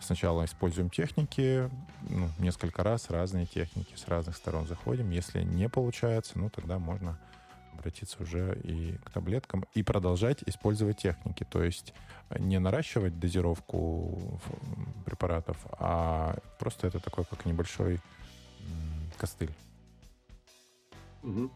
сначала 0.00 0.44
используем 0.44 0.90
техники, 0.90 1.70
ну, 2.08 2.28
несколько 2.38 2.82
раз 2.82 3.10
разные 3.10 3.46
техники, 3.46 3.94
с 3.96 4.08
разных 4.08 4.36
сторон 4.36 4.66
заходим. 4.66 5.10
Если 5.10 5.42
не 5.42 5.68
получается, 5.68 6.38
ну, 6.38 6.50
тогда 6.50 6.78
можно 6.78 7.18
обратиться 7.80 8.22
уже 8.22 8.58
и 8.62 8.94
к 9.04 9.10
таблеткам 9.10 9.64
и 9.74 9.82
продолжать 9.82 10.42
использовать 10.46 10.98
техники. 10.98 11.44
То 11.48 11.64
есть 11.64 11.94
не 12.38 12.58
наращивать 12.58 13.18
дозировку 13.18 14.40
препаратов, 15.04 15.56
а 15.72 16.36
просто 16.58 16.86
это 16.86 17.00
такой 17.00 17.24
как 17.24 17.46
небольшой 17.46 18.00
костыль. 19.18 19.50
Угу. 21.22 21.50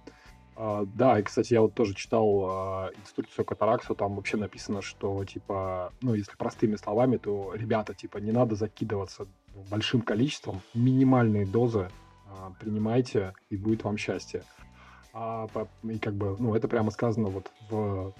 А, 0.56 0.84
да, 0.94 1.18
и, 1.18 1.22
кстати, 1.22 1.54
я 1.54 1.62
вот 1.62 1.74
тоже 1.74 1.94
читал 1.94 2.44
а, 2.44 2.90
инструкцию 3.00 3.44
Катараксу, 3.44 3.94
там 3.94 4.14
вообще 4.14 4.36
написано, 4.36 4.82
что, 4.82 5.24
типа, 5.24 5.92
ну, 6.00 6.14
если 6.14 6.36
простыми 6.36 6.76
словами, 6.76 7.16
то, 7.16 7.54
ребята, 7.54 7.94
типа, 7.94 8.18
не 8.18 8.30
надо 8.30 8.54
закидываться 8.54 9.26
большим 9.70 10.02
количеством, 10.02 10.60
минимальные 10.74 11.46
дозы 11.46 11.88
а, 12.28 12.52
принимайте, 12.60 13.34
и 13.50 13.56
будет 13.56 13.84
вам 13.84 13.96
счастье. 13.96 14.44
А, 15.14 15.46
и 15.84 15.98
как 15.98 16.14
бы, 16.14 16.36
ну, 16.40 16.56
это 16.56 16.66
прямо 16.66 16.90
сказано 16.90 17.28
вот 17.28 17.50
в, 17.70 18.12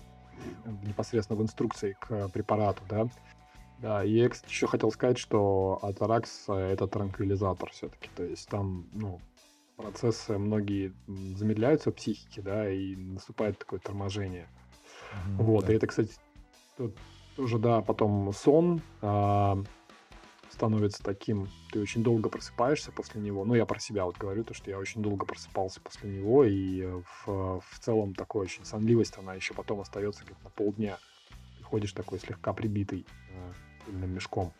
непосредственно 0.84 1.38
в 1.38 1.42
инструкции 1.42 1.96
к 2.00 2.28
препарату, 2.28 2.82
да. 2.88 3.08
Да, 3.80 4.04
и 4.04 4.12
еще 4.12 4.68
хотел 4.68 4.92
сказать, 4.92 5.18
что 5.18 5.80
Атаракс— 5.82 6.44
это 6.48 6.86
транквилизатор 6.86 7.70
все-таки, 7.70 8.08
то 8.14 8.22
есть 8.22 8.48
там, 8.48 8.86
ну, 8.92 9.20
процессы 9.76 10.38
многие 10.38 10.94
замедляются 11.08 11.90
в 11.90 11.96
психике, 11.96 12.40
да, 12.40 12.70
и 12.70 12.94
наступает 12.94 13.58
такое 13.58 13.80
торможение. 13.80 14.46
Mm-hmm, 14.46 15.42
вот, 15.42 15.66
да. 15.66 15.72
и 15.72 15.76
это, 15.76 15.88
кстати, 15.88 16.14
тоже, 17.36 17.58
да, 17.58 17.82
потом 17.82 18.32
сон 18.32 18.80
а, 19.02 19.58
становится 20.54 21.02
таким, 21.02 21.48
ты 21.70 21.80
очень 21.80 22.02
долго 22.02 22.28
просыпаешься 22.30 22.92
после 22.92 23.20
него. 23.20 23.44
Ну, 23.44 23.54
я 23.54 23.66
про 23.66 23.78
себя 23.78 24.04
вот 24.06 24.16
говорю, 24.16 24.44
то, 24.44 24.54
что 24.54 24.70
я 24.70 24.78
очень 24.78 25.02
долго 25.02 25.26
просыпался 25.26 25.80
после 25.80 26.10
него, 26.10 26.44
и 26.44 26.84
в, 27.26 27.60
в 27.60 27.78
целом 27.80 28.14
такой 28.14 28.44
очень 28.44 28.64
сонливость, 28.64 29.18
она 29.18 29.34
еще 29.34 29.52
потом 29.52 29.80
остается 29.80 30.24
где-то 30.24 30.42
на 30.42 30.50
полдня. 30.50 30.98
Ты 31.58 31.64
ходишь 31.64 31.92
такой 31.92 32.18
слегка 32.18 32.52
прибитый 32.52 33.04
э, 33.30 33.92
мешком. 34.06 34.52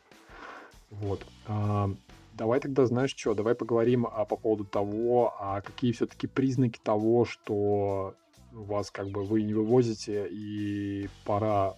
Вот. 0.90 1.24
А, 1.46 1.90
Давай 2.34 2.58
тогда, 2.58 2.84
знаешь 2.84 3.14
что, 3.16 3.34
давай 3.34 3.54
поговорим 3.54 4.08
а, 4.10 4.24
по 4.24 4.36
поводу 4.36 4.64
того, 4.64 5.34
а 5.38 5.60
какие 5.60 5.92
все-таки 5.92 6.26
признаки 6.26 6.80
того, 6.82 7.24
что 7.24 8.16
вас 8.54 8.90
как 8.90 9.08
бы 9.08 9.24
вы 9.24 9.42
не 9.42 9.54
вывозите, 9.54 10.28
и 10.30 11.08
пора 11.24 11.74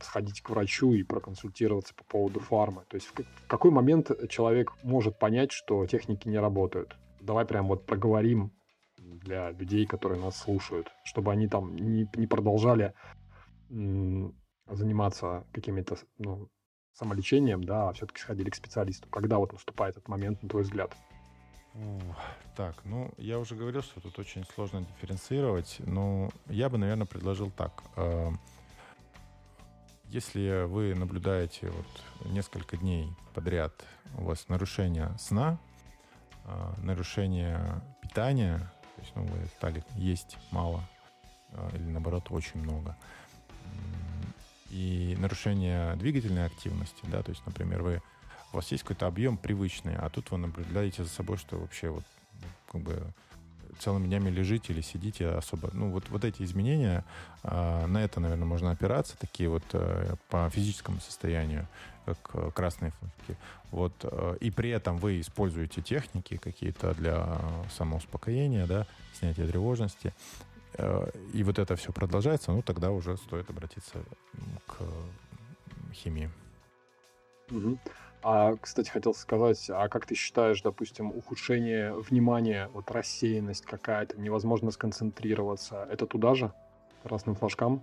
сходить 0.00 0.42
к 0.42 0.50
врачу 0.50 0.92
и 0.92 1.02
проконсультироваться 1.02 1.94
по 1.94 2.04
поводу 2.04 2.40
фармы. 2.40 2.84
То 2.88 2.96
есть 2.96 3.08
в, 3.08 3.14
какой 3.46 3.70
момент 3.70 4.10
человек 4.28 4.72
может 4.82 5.18
понять, 5.18 5.52
что 5.52 5.86
техники 5.86 6.28
не 6.28 6.38
работают? 6.38 6.96
Давай 7.20 7.44
прям 7.44 7.68
вот 7.68 7.86
проговорим 7.86 8.52
для 8.98 9.50
людей, 9.50 9.86
которые 9.86 10.20
нас 10.20 10.36
слушают, 10.36 10.92
чтобы 11.04 11.32
они 11.32 11.48
там 11.48 11.74
не, 11.76 12.08
не 12.14 12.26
продолжали 12.26 12.94
заниматься 13.68 15.46
какими-то 15.52 15.96
ну, 16.18 16.48
самолечением, 16.92 17.64
да, 17.64 17.88
а 17.88 17.92
все-таки 17.92 18.20
сходили 18.20 18.50
к 18.50 18.54
специалисту. 18.54 19.08
Когда 19.08 19.38
вот 19.38 19.52
наступает 19.52 19.96
этот 19.96 20.08
момент, 20.08 20.42
на 20.42 20.48
твой 20.48 20.62
взгляд? 20.62 20.94
Так, 22.56 22.74
ну, 22.84 23.12
я 23.16 23.38
уже 23.38 23.54
говорил, 23.54 23.82
что 23.82 24.00
тут 24.00 24.18
очень 24.18 24.44
сложно 24.54 24.82
дифференцировать, 24.82 25.76
но 25.78 26.30
я 26.46 26.68
бы, 26.68 26.78
наверное, 26.78 27.06
предложил 27.06 27.50
так. 27.50 27.82
Э, 27.96 28.30
если 30.04 30.64
вы 30.64 30.94
наблюдаете 30.94 31.70
вот 31.70 32.32
несколько 32.32 32.76
дней 32.76 33.08
подряд 33.34 33.72
у 34.18 34.24
вас 34.24 34.48
нарушение 34.48 35.14
сна, 35.18 35.58
э, 36.44 36.72
нарушение 36.82 37.82
питания, 38.02 38.58
то 38.96 39.02
есть 39.02 39.12
ну, 39.14 39.22
вы 39.24 39.46
стали 39.56 39.84
есть 39.94 40.36
мало 40.50 40.82
э, 41.52 41.70
или 41.74 41.84
наоборот 41.84 42.26
очень 42.30 42.60
много, 42.60 42.96
и 44.70 45.16
нарушение 45.18 45.96
двигательной 45.96 46.46
активности, 46.46 47.04
да, 47.04 47.22
то 47.22 47.30
есть, 47.30 47.44
например, 47.46 47.82
вы, 47.82 48.02
у 48.52 48.56
вас 48.56 48.70
есть 48.72 48.82
какой-то 48.82 49.06
объем 49.06 49.36
привычный, 49.36 49.96
а 49.96 50.08
тут 50.08 50.30
вы 50.30 50.38
наблюдаете 50.38 51.04
за 51.04 51.10
собой, 51.10 51.36
что 51.36 51.56
вообще 51.56 51.90
вот 51.90 52.04
как 52.70 52.80
бы 52.82 53.02
целыми 53.78 54.06
днями 54.06 54.30
лежите 54.30 54.72
или 54.72 54.80
сидите 54.80 55.28
особо. 55.28 55.70
Ну, 55.72 55.90
вот, 55.90 56.08
вот 56.10 56.24
эти 56.24 56.42
изменения, 56.42 57.04
э, 57.42 57.86
на 57.86 57.98
это, 57.98 58.20
наверное, 58.20 58.46
можно 58.46 58.70
опираться, 58.70 59.16
такие 59.18 59.48
вот 59.48 59.64
э, 59.72 60.14
по 60.28 60.50
физическому 60.50 61.00
состоянию, 61.00 61.66
как 62.04 62.18
э, 62.34 62.50
красные 62.54 62.92
флажки. 62.92 63.36
Вот, 63.70 63.92
э, 64.02 64.36
и 64.40 64.50
при 64.50 64.70
этом 64.70 64.98
вы 64.98 65.20
используете 65.20 65.82
техники 65.82 66.36
какие-то 66.36 66.94
для 66.94 67.40
самоуспокоения, 67.76 68.66
да, 68.66 68.86
снятия 69.18 69.46
тревожности. 69.46 70.12
Э, 70.74 71.10
и 71.32 71.42
вот 71.42 71.58
это 71.58 71.76
все 71.76 71.92
продолжается, 71.92 72.52
ну 72.52 72.62
тогда 72.62 72.90
уже 72.90 73.16
стоит 73.16 73.48
обратиться 73.50 73.98
к 74.66 74.76
химии. 75.94 76.30
Угу. 77.50 77.78
А, 78.22 78.56
кстати, 78.56 78.90
хотел 78.90 79.14
сказать, 79.14 79.70
а 79.70 79.88
как 79.88 80.06
ты 80.06 80.14
считаешь, 80.14 80.62
допустим, 80.62 81.10
ухудшение 81.10 81.94
внимания, 81.94 82.68
вот 82.74 82.90
рассеянность 82.90 83.64
какая-то, 83.64 84.20
невозможно 84.20 84.70
сконцентрироваться, 84.70 85.88
это 85.90 86.06
туда 86.06 86.34
же, 86.34 86.52
красным 87.02 87.34
флажкам? 87.34 87.82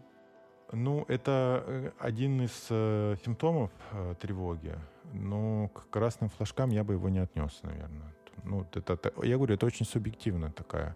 Ну, 0.71 1.05
это 1.07 1.63
э, 1.65 1.91
один 1.99 2.41
из 2.41 2.67
э, 2.69 3.15
симптомов 3.23 3.71
э, 3.91 4.15
тревоги, 4.19 4.75
но 5.13 5.69
к 5.69 5.89
красным 5.89 6.29
флажкам 6.29 6.69
я 6.71 6.83
бы 6.83 6.93
его 6.93 7.09
не 7.09 7.19
отнес, 7.19 7.59
наверное. 7.63 8.13
Ну, 8.43 8.65
это, 8.73 8.99
я 9.23 9.37
говорю, 9.37 9.55
это 9.55 9.65
очень 9.65 9.85
субъективная 9.85 10.51
такая 10.51 10.95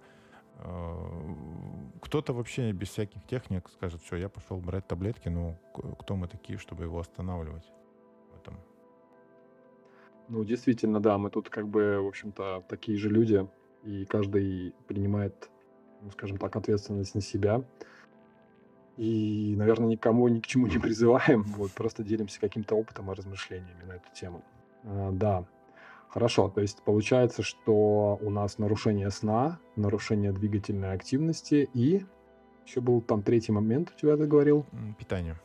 Э, 0.64 1.36
кто-то 2.02 2.34
вообще 2.34 2.72
без 2.72 2.90
всяких 2.90 3.26
техник 3.26 3.70
скажет, 3.70 4.02
все, 4.02 4.18
я 4.18 4.30
пошел 4.30 4.58
брать 4.58 4.88
таблетки, 4.88 5.30
ну, 5.30 5.58
кто 6.00 6.16
мы 6.16 6.28
такие, 6.28 6.60
чтобы 6.60 6.84
его 6.84 7.00
останавливать? 7.00 7.66
Ну, 10.32 10.46
действительно, 10.46 11.02
да, 11.02 11.18
мы 11.18 11.30
тут 11.30 11.50
как 11.50 11.68
бы, 11.68 12.02
в 12.02 12.08
общем-то, 12.08 12.64
такие 12.70 12.98
же 12.98 13.10
люди. 13.10 13.46
и 13.84 14.06
каждый 14.06 14.74
принимает, 14.88 15.50
ну, 16.02 16.12
скажем 16.12 16.38
так, 16.38 16.56
ответственность 16.56 17.16
на 17.16 17.22
себя. 17.22 17.64
И, 18.96 19.56
наверное, 19.58 19.88
никому 19.88 20.28
ни 20.30 20.40
к 20.40 20.48
чему 20.48 20.68
не 20.68 20.78
призываем, 20.78 21.44
вот, 21.58 21.72
просто 21.72 22.04
делимся 22.04 22.40
каким-то 22.40 22.76
опытом 22.76 23.12
и 23.12 23.16
размышлениями 23.16 23.84
на 23.84 23.94
эту 23.94 24.08
тему. 24.14 24.42
А, 24.84 25.12
да, 25.12 25.46
хорошо, 26.08 26.50
то 26.50 26.62
есть 26.62 26.82
получается, 26.84 27.44
что 27.44 28.18
у 28.22 28.30
нас 28.30 28.58
нарушение 28.58 29.10
сна, 29.10 29.60
нарушение 29.76 30.32
двигательной 30.32 30.94
активности 30.94 31.70
и 31.74 32.06
еще 32.66 32.80
был 32.80 33.02
там 33.02 33.22
третий 33.22 33.52
момент, 33.52 33.92
у 33.94 34.00
тебя 34.00 34.16
ты 34.16 34.28
говорил? 34.28 34.66
Питание. 34.98 35.36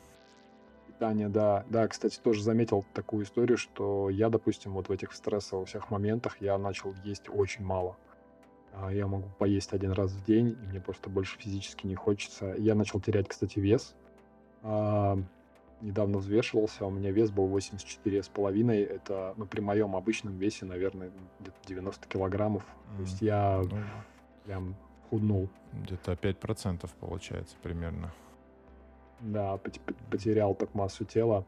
Питание, 0.97 1.29
да. 1.29 1.65
Да, 1.69 1.87
кстати, 1.89 2.19
тоже 2.19 2.43
заметил 2.43 2.85
такую 2.95 3.25
историю, 3.25 3.59
что 3.59 4.09
я, 4.09 4.31
допустим, 4.31 4.73
вот 4.73 4.89
в 4.89 4.93
этих 4.93 5.13
стрессовых 5.13 5.69
всех 5.69 5.91
моментах 5.91 6.41
я 6.41 6.57
начал 6.57 6.95
есть 7.05 7.29
очень 7.29 7.65
мало. 7.65 7.97
А, 8.73 8.91
я 8.91 9.07
могу 9.07 9.29
поесть 9.39 9.75
один 9.75 9.93
раз 9.93 10.13
в 10.13 10.25
день, 10.25 10.57
и 10.63 10.67
мне 10.67 10.81
просто 10.81 11.11
больше 11.11 11.39
физически 11.39 11.87
не 11.87 11.95
хочется. 11.95 12.55
Я 12.57 12.75
начал 12.75 12.99
терять, 13.01 13.29
кстати, 13.29 13.59
вес. 13.59 13.95
А, 14.63 15.19
недавно 15.83 16.17
взвешивался, 16.19 16.87
у 16.87 16.91
меня 16.91 17.11
вес 17.11 17.31
был 17.31 17.47
84,5. 17.55 18.73
Это, 18.87 19.35
ну, 19.37 19.45
при 19.45 19.61
моем 19.61 19.97
обычном 19.97 20.39
весе, 20.39 20.65
наверное, 20.65 21.11
где-то 21.41 21.57
90 21.69 22.09
килограммов. 22.09 22.63
Mm. 22.63 22.97
То 22.97 23.03
есть 23.03 23.21
я 23.21 23.63
ну, 23.63 23.79
прям 24.45 24.77
худнул. 25.11 25.51
Где-то 25.73 26.13
5% 26.13 26.89
получается 27.01 27.55
примерно. 27.63 28.13
Да, 29.27 29.59
потерял 30.11 30.55
так 30.55 30.75
массу 30.75 31.05
тела. 31.05 31.45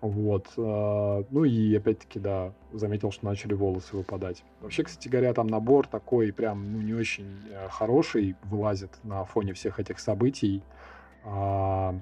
Вот. 0.00 0.48
Э, 0.56 1.24
ну 1.30 1.44
и 1.44 1.76
опять-таки, 1.76 2.18
да, 2.18 2.52
заметил, 2.72 3.10
что 3.10 3.26
начали 3.26 3.52
волосы 3.52 3.96
выпадать. 3.96 4.42
Вообще, 4.60 4.82
кстати 4.84 5.08
говоря, 5.08 5.34
там 5.34 5.46
набор 5.46 5.86
такой 5.86 6.32
прям, 6.32 6.72
ну, 6.72 6.80
не 6.80 6.94
очень 6.94 7.42
э, 7.50 7.68
хороший 7.68 8.36
вылазит 8.44 8.90
на 9.02 9.24
фоне 9.24 9.52
всех 9.52 9.78
этих 9.78 10.00
событий. 10.00 10.62
А, 11.22 11.94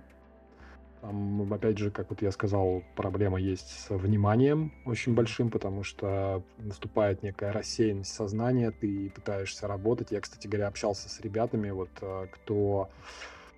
там, 1.00 1.52
опять 1.52 1.78
же, 1.78 1.90
как 1.90 2.10
вот 2.10 2.22
я 2.22 2.30
сказал, 2.30 2.84
проблема 2.94 3.40
есть 3.40 3.68
с 3.68 3.90
вниманием 3.90 4.72
очень 4.84 5.14
большим, 5.14 5.50
потому 5.50 5.82
что 5.82 6.44
наступает 6.58 7.24
некая 7.24 7.50
рассеянность 7.50 8.14
сознания, 8.14 8.70
ты 8.70 9.10
пытаешься 9.10 9.66
работать. 9.66 10.12
Я, 10.12 10.20
кстати 10.20 10.46
говоря, 10.46 10.68
общался 10.68 11.08
с 11.08 11.18
ребятами, 11.20 11.70
вот, 11.70 11.90
э, 12.00 12.26
кто 12.30 12.90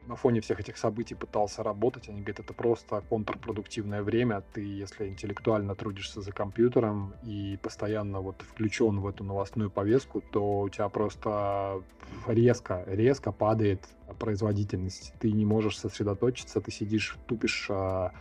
на 0.07 0.17
фоне 0.17 0.41
всех 0.41 0.61
этих 0.61 0.77
событий 0.77 1.15
пытался 1.15 1.63
работать, 1.63 2.09
они 2.09 2.21
говорят, 2.21 2.41
это 2.41 2.55
просто 2.55 3.03
контрпродуктивное 3.09 4.03
время. 4.03 4.43
Ты, 4.53 4.63
если 4.63 5.09
интеллектуально 5.09 5.75
трудишься 5.75 6.21
за 6.21 6.33
компьютером 6.33 7.15
и 7.23 7.59
постоянно 7.63 8.21
вот 8.21 8.43
включен 8.43 9.01
в 9.01 9.07
эту 9.07 9.25
новостную 9.25 9.71
повестку, 9.71 10.21
то 10.21 10.61
у 10.61 10.69
тебя 10.69 10.89
просто 10.89 11.83
резко, 12.27 12.85
резко 12.87 13.33
падает 13.33 13.89
производительность. 14.19 15.15
Ты 15.21 15.33
не 15.33 15.45
можешь 15.45 15.79
сосредоточиться, 15.79 16.61
ты 16.61 16.71
сидишь, 16.71 17.17
тупишь 17.27 17.67
а, 17.71 18.13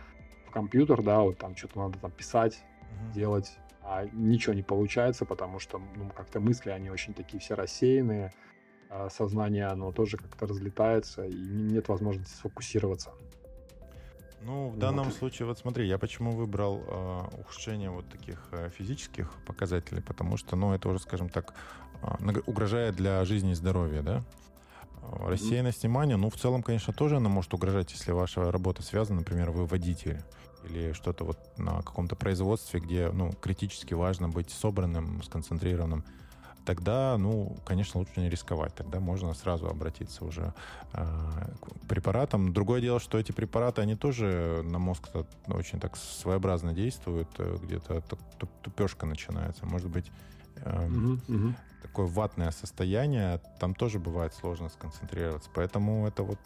в 0.46 0.50
компьютер, 0.50 1.02
да, 1.02 1.20
вот 1.20 1.38
там 1.38 1.56
что-то 1.56 1.78
надо 1.78 1.98
там 1.98 2.10
писать, 2.10 2.62
mm-hmm. 2.62 3.12
делать, 3.14 3.58
а 3.82 4.06
ничего 4.12 4.54
не 4.54 4.62
получается, 4.62 5.24
потому 5.24 5.58
что 5.58 5.80
ну, 5.96 6.10
как-то 6.14 6.40
мысли, 6.40 6.70
они 6.70 6.90
очень 6.90 7.14
такие 7.14 7.40
все 7.40 7.54
рассеянные, 7.54 8.32
сознание, 9.10 9.66
оно 9.66 9.92
тоже 9.92 10.16
как-то 10.16 10.46
разлетается, 10.46 11.24
и 11.24 11.34
нет 11.34 11.88
возможности 11.88 12.34
сфокусироваться. 12.34 13.12
Ну, 14.42 14.70
в 14.70 14.78
данном 14.78 15.06
вот. 15.06 15.14
случае, 15.14 15.46
вот 15.46 15.58
смотри, 15.58 15.86
я 15.86 15.98
почему 15.98 16.32
выбрал 16.32 16.82
э, 16.86 17.20
ухудшение 17.40 17.90
вот 17.90 18.08
таких 18.08 18.48
э, 18.52 18.70
физических 18.70 19.30
показателей, 19.46 20.00
потому 20.00 20.38
что, 20.38 20.56
ну, 20.56 20.72
это 20.72 20.88
уже, 20.88 20.98
скажем 20.98 21.28
так, 21.28 21.54
э, 22.02 22.40
угрожает 22.46 22.96
для 22.96 23.22
жизни 23.26 23.52
и 23.52 23.54
здоровья, 23.54 24.02
да? 24.02 24.24
Рассеянность 25.02 25.82
внимания, 25.82 26.16
ну, 26.16 26.30
в 26.30 26.36
целом, 26.36 26.62
конечно, 26.62 26.92
тоже 26.92 27.16
она 27.16 27.28
может 27.28 27.52
угрожать, 27.52 27.92
если 27.92 28.12
ваша 28.12 28.50
работа 28.50 28.82
связана, 28.82 29.20
например, 29.20 29.50
вы 29.50 29.66
водитель 29.66 30.22
или 30.64 30.92
что-то 30.92 31.24
вот 31.24 31.38
на 31.58 31.82
каком-то 31.82 32.16
производстве, 32.16 32.80
где, 32.80 33.10
ну, 33.10 33.32
критически 33.32 33.94
важно 33.94 34.28
быть 34.28 34.50
собранным, 34.50 35.22
сконцентрированным 35.22 36.04
тогда, 36.64 37.16
ну, 37.18 37.56
конечно, 37.64 38.00
лучше 38.00 38.20
не 38.20 38.28
рисковать. 38.28 38.74
Тогда 38.74 39.00
можно 39.00 39.34
сразу 39.34 39.68
обратиться 39.68 40.24
уже 40.24 40.52
э, 40.92 41.04
к 41.60 41.88
препаратам. 41.88 42.52
Другое 42.52 42.80
дело, 42.80 43.00
что 43.00 43.18
эти 43.18 43.32
препараты, 43.32 43.82
они 43.82 43.96
тоже 43.96 44.62
на 44.64 44.78
мозг 44.78 45.08
очень 45.48 45.80
так 45.80 45.96
своеобразно 45.96 46.72
действуют. 46.72 47.28
Э, 47.38 47.56
где-то 47.62 48.02
тупешка 48.62 49.06
начинается. 49.06 49.66
Может 49.66 49.90
быть, 49.90 50.10
э, 50.56 50.86
угу, 50.86 51.20
угу. 51.28 51.54
такое 51.82 52.06
ватное 52.06 52.50
состояние. 52.50 53.40
Там 53.58 53.74
тоже 53.74 53.98
бывает 53.98 54.34
сложно 54.34 54.68
сконцентрироваться. 54.68 55.50
Поэтому 55.54 56.06
это 56.06 56.22
вот 56.22 56.38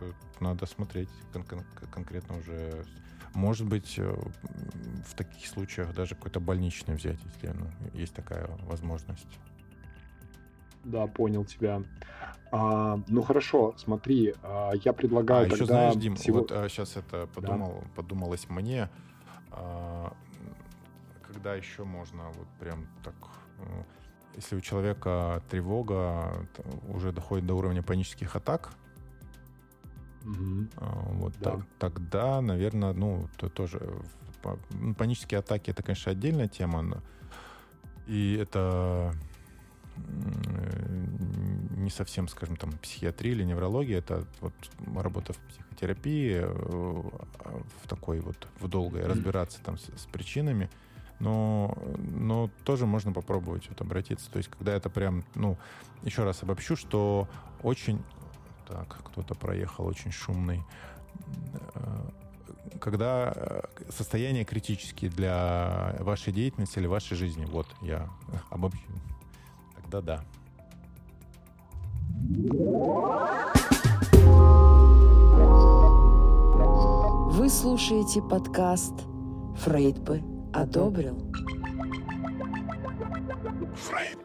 э, 0.00 0.12
надо 0.40 0.66
смотреть 0.66 1.08
кон- 1.32 1.44
кон- 1.44 1.64
конкретно 1.90 2.38
уже 2.38 2.84
может 3.34 3.66
быть, 3.66 3.94
э, 3.98 4.14
в 5.06 5.14
таких 5.14 5.46
случаях 5.46 5.94
даже 5.94 6.14
какой-то 6.14 6.40
больничный 6.40 6.94
взять, 6.94 7.18
если 7.24 7.48
ну, 7.48 7.66
есть 7.94 8.14
такая 8.14 8.46
возможность. 8.62 9.26
Да, 10.84 11.06
понял 11.06 11.44
тебя. 11.44 11.82
А, 12.50 13.00
ну 13.08 13.22
хорошо, 13.22 13.74
смотри, 13.78 14.34
а, 14.42 14.72
я 14.84 14.92
предлагаю. 14.92 15.46
А, 15.46 15.48
тогда 15.48 15.54
еще 15.54 15.66
знаешь, 15.66 15.94
Дим, 15.96 16.16
всего... 16.16 16.40
вот 16.40 16.52
а, 16.52 16.68
сейчас 16.68 16.96
это 16.96 17.26
подумал, 17.34 17.80
да. 17.82 17.90
подумалось 17.96 18.46
мне, 18.50 18.90
а, 19.50 20.12
когда 21.22 21.54
еще 21.54 21.84
можно 21.84 22.24
вот 22.36 22.46
прям 22.60 22.86
так, 23.02 23.14
э, 23.58 23.82
если 24.36 24.56
у 24.56 24.60
человека 24.60 25.42
тревога 25.50 26.46
уже 26.88 27.12
доходит 27.12 27.46
до 27.46 27.54
уровня 27.54 27.82
панических 27.82 28.36
атак, 28.36 28.72
угу. 30.22 30.66
вот 30.76 31.32
да. 31.40 31.52
так, 31.52 31.60
тогда, 31.78 32.40
наверное, 32.42 32.92
ну 32.92 33.28
то 33.38 33.48
тоже 33.48 33.80
ну, 34.70 34.94
панические 34.94 35.38
атаки 35.38 35.70
это, 35.70 35.82
конечно, 35.82 36.12
отдельная 36.12 36.48
тема, 36.48 36.82
но, 36.82 36.98
и 38.06 38.34
это 38.34 39.14
не 41.82 41.90
совсем, 41.90 42.28
скажем, 42.28 42.56
там, 42.56 42.72
психиатрия 42.72 43.32
или 43.32 43.44
неврология, 43.44 43.98
это 43.98 44.24
вот 44.40 44.54
работа 44.96 45.32
в 45.32 45.38
психотерапии, 45.38 46.40
э, 46.42 47.02
в 47.82 47.88
такой 47.88 48.20
вот, 48.20 48.48
в 48.60 48.68
долгой, 48.68 49.04
разбираться 49.06 49.60
там 49.62 49.78
с, 49.78 49.84
с 49.84 50.06
причинами, 50.06 50.70
но, 51.18 51.76
но 51.98 52.50
тоже 52.64 52.86
можно 52.86 53.12
попробовать 53.12 53.68
вот 53.68 53.80
обратиться. 53.80 54.30
То 54.30 54.38
есть, 54.38 54.48
когда 54.50 54.72
это 54.72 54.90
прям, 54.90 55.24
ну, 55.34 55.58
еще 56.02 56.24
раз 56.24 56.42
обобщу, 56.42 56.76
что 56.76 57.28
очень, 57.62 58.02
так, 58.66 58.88
кто-то 59.04 59.34
проехал 59.34 59.86
очень 59.86 60.12
шумный, 60.12 60.62
э, 61.74 62.10
когда 62.80 63.32
э, 63.34 63.62
состояние 63.90 64.44
критические 64.44 65.10
для 65.10 65.96
вашей 66.00 66.32
деятельности 66.32 66.78
или 66.78 66.86
вашей 66.86 67.16
жизни, 67.16 67.44
вот 67.44 67.66
я 67.82 68.08
обобщу 68.50 68.88
да-да. 69.92 70.22
Вы 77.30 77.48
слушаете 77.50 78.22
подкаст 78.22 78.94
«Фрейд 79.56 79.98
бы 79.98 80.22
одобрил». 80.54 81.18
Фрейд 83.74 84.21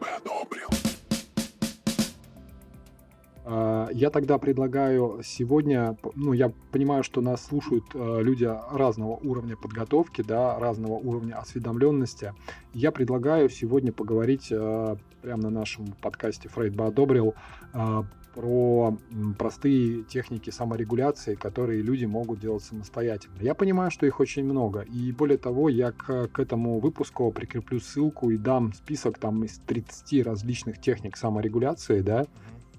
я 3.98 4.10
тогда 4.10 4.38
предлагаю 4.38 5.22
сегодня, 5.24 5.96
ну, 6.14 6.32
я 6.32 6.52
понимаю, 6.70 7.02
что 7.02 7.20
нас 7.20 7.44
слушают 7.44 7.84
э, 7.94 8.22
люди 8.22 8.48
разного 8.70 9.16
уровня 9.16 9.56
подготовки, 9.56 10.22
да, 10.22 10.56
разного 10.58 10.94
уровня 10.94 11.34
осведомленности. 11.34 12.32
Я 12.72 12.92
предлагаю 12.92 13.48
сегодня 13.50 13.92
поговорить 13.92 14.48
э, 14.52 14.96
прямо 15.20 15.42
на 15.42 15.50
нашем 15.50 15.86
подкасте 16.00 16.48
«Фрейд 16.48 16.76
бы 16.76 16.86
одобрил» 16.86 17.34
а, 17.72 18.04
про 18.34 18.96
простые 19.36 20.04
техники 20.04 20.50
саморегуляции, 20.50 21.34
которые 21.34 21.82
люди 21.82 22.04
могут 22.04 22.38
делать 22.38 22.62
самостоятельно. 22.62 23.34
Я 23.40 23.54
понимаю, 23.54 23.90
что 23.90 24.06
их 24.06 24.20
очень 24.20 24.44
много, 24.44 24.82
и 24.82 25.10
более 25.10 25.38
того, 25.38 25.68
я 25.68 25.90
к, 25.90 26.28
к 26.28 26.38
этому 26.38 26.78
выпуску 26.78 27.32
прикреплю 27.32 27.80
ссылку 27.80 28.30
и 28.30 28.36
дам 28.36 28.72
список 28.74 29.18
там 29.18 29.42
из 29.42 29.58
30 29.66 30.24
различных 30.24 30.80
техник 30.80 31.16
саморегуляции, 31.16 32.00
да, 32.00 32.26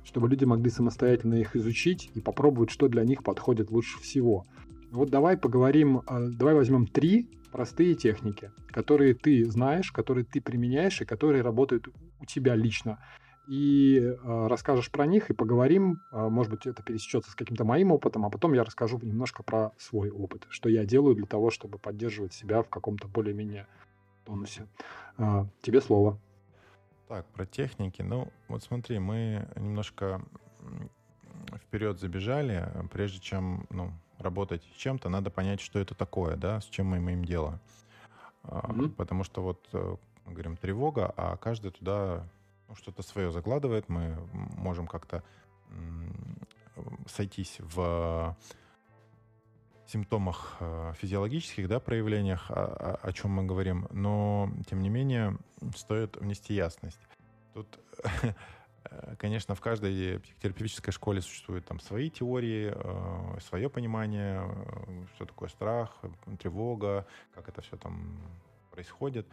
чтобы 0.10 0.28
люди 0.28 0.44
могли 0.44 0.72
самостоятельно 0.72 1.36
их 1.36 1.56
изучить 1.56 2.10
и 2.16 2.20
попробовать, 2.20 2.72
что 2.72 2.88
для 2.88 3.04
них 3.04 3.24
подходит 3.24 3.70
лучше 3.70 4.00
всего. 4.00 4.46
Вот 4.92 5.12
давай 5.12 5.38
поговорим, 5.38 6.02
а, 6.08 6.20
давай 6.20 6.56
возьмем 6.56 6.88
три 6.88 7.30
простые 7.52 7.94
техники, 7.94 8.52
которые 8.72 9.14
ты 9.14 9.46
знаешь, 9.46 9.92
которые 9.92 10.26
ты 10.26 10.42
применяешь 10.42 11.00
и 11.02 11.06
которые 11.06 11.44
работают 11.44 11.90
у 12.20 12.26
тебя 12.26 12.56
лично. 12.56 12.98
И 13.48 13.98
э, 14.00 14.48
расскажешь 14.48 14.92
про 14.92 15.08
них 15.08 15.32
и 15.32 15.34
поговорим. 15.34 16.02
Э, 16.12 16.28
может 16.30 16.52
быть, 16.52 16.68
это 16.68 16.84
пересечется 16.84 17.32
с 17.32 17.36
каким-то 17.36 17.64
моим 17.64 17.92
опытом, 17.92 18.24
а 18.26 18.30
потом 18.30 18.54
я 18.54 18.64
расскажу 18.64 19.00
немножко 19.02 19.42
про 19.42 19.72
свой 19.80 20.12
опыт, 20.12 20.46
что 20.50 20.70
я 20.70 20.86
делаю 20.86 21.16
для 21.16 21.26
того, 21.26 21.50
чтобы 21.50 21.80
поддерживать 21.80 22.34
себя 22.34 22.62
в 22.62 22.70
каком-то 22.70 23.08
более-менее 23.08 23.66
тонусе. 24.26 24.68
Э, 25.18 25.46
тебе 25.64 25.82
слово. 25.82 26.20
Так, 27.10 27.26
про 27.26 27.48
техники. 27.48 28.04
Ну, 28.04 28.32
вот 28.48 28.62
смотри, 28.62 29.00
мы 29.00 29.48
немножко 29.56 30.22
вперед 31.56 32.00
забежали. 32.00 32.72
Прежде 32.92 33.20
чем 33.20 33.66
ну, 33.72 33.92
работать 34.20 34.62
с 34.64 34.78
чем-то, 34.78 35.10
надо 35.10 35.32
понять, 35.32 35.60
что 35.60 35.80
это 35.80 35.96
такое, 35.96 36.36
да, 36.36 36.62
с 36.62 36.66
чем 36.66 36.86
мы 36.86 36.98
имеем 36.98 37.26
дело. 37.26 37.60
Mm-hmm. 38.44 38.92
Потому 38.92 39.24
что 39.24 39.42
вот 39.42 39.68
э, 39.74 39.96
мы 40.26 40.34
говорим 40.34 40.56
тревога, 40.56 41.12
а 41.18 41.36
каждый 41.38 41.72
туда 41.72 42.28
ну, 42.68 42.76
что-то 42.76 43.02
свое 43.02 43.32
закладывает. 43.32 43.90
Мы 43.90 44.16
можем 44.32 44.86
как-то 44.86 45.24
сойтись 47.08 47.56
в 47.58 48.38
симптомах 49.90 50.58
э, 50.60 50.94
физиологических, 50.98 51.68
да, 51.68 51.80
проявлениях, 51.80 52.50
о, 52.52 53.00
о, 53.02 53.12
чем 53.14 53.32
мы 53.32 53.44
говорим, 53.44 53.88
но, 53.92 54.52
тем 54.70 54.82
не 54.82 54.90
менее, 54.90 55.38
стоит 55.76 56.18
внести 56.18 56.54
ясность. 56.54 57.00
Тут, 57.54 57.80
э, 58.84 59.16
конечно, 59.18 59.56
в 59.56 59.62
каждой 59.62 60.20
психотерапевтической 60.20 60.94
школе 60.94 61.22
существуют 61.22 61.66
там 61.66 61.80
свои 61.80 62.10
теории, 62.10 62.72
э, 62.76 63.40
свое 63.42 63.70
понимание, 63.70 64.44
что 65.16 65.26
такое 65.26 65.50
страх, 65.50 65.98
тревога, 66.40 67.06
как 67.34 67.50
это 67.50 67.62
все 67.62 67.78
там 67.78 68.20
происходит. 68.72 69.28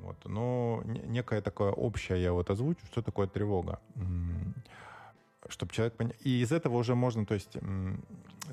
Вот. 0.00 0.16
Но 0.26 0.82
некое 0.84 1.40
такое 1.40 1.72
общее 1.72 2.22
я 2.22 2.32
вот 2.32 2.50
озвучу, 2.50 2.84
что 2.86 3.00
такое 3.00 3.26
тревога 3.26 3.80
чтобы 5.48 5.72
человек 5.72 5.94
понял. 5.94 6.12
И 6.22 6.40
из 6.40 6.52
этого 6.52 6.76
уже 6.76 6.94
можно, 6.94 7.26
то 7.26 7.34
есть, 7.34 7.56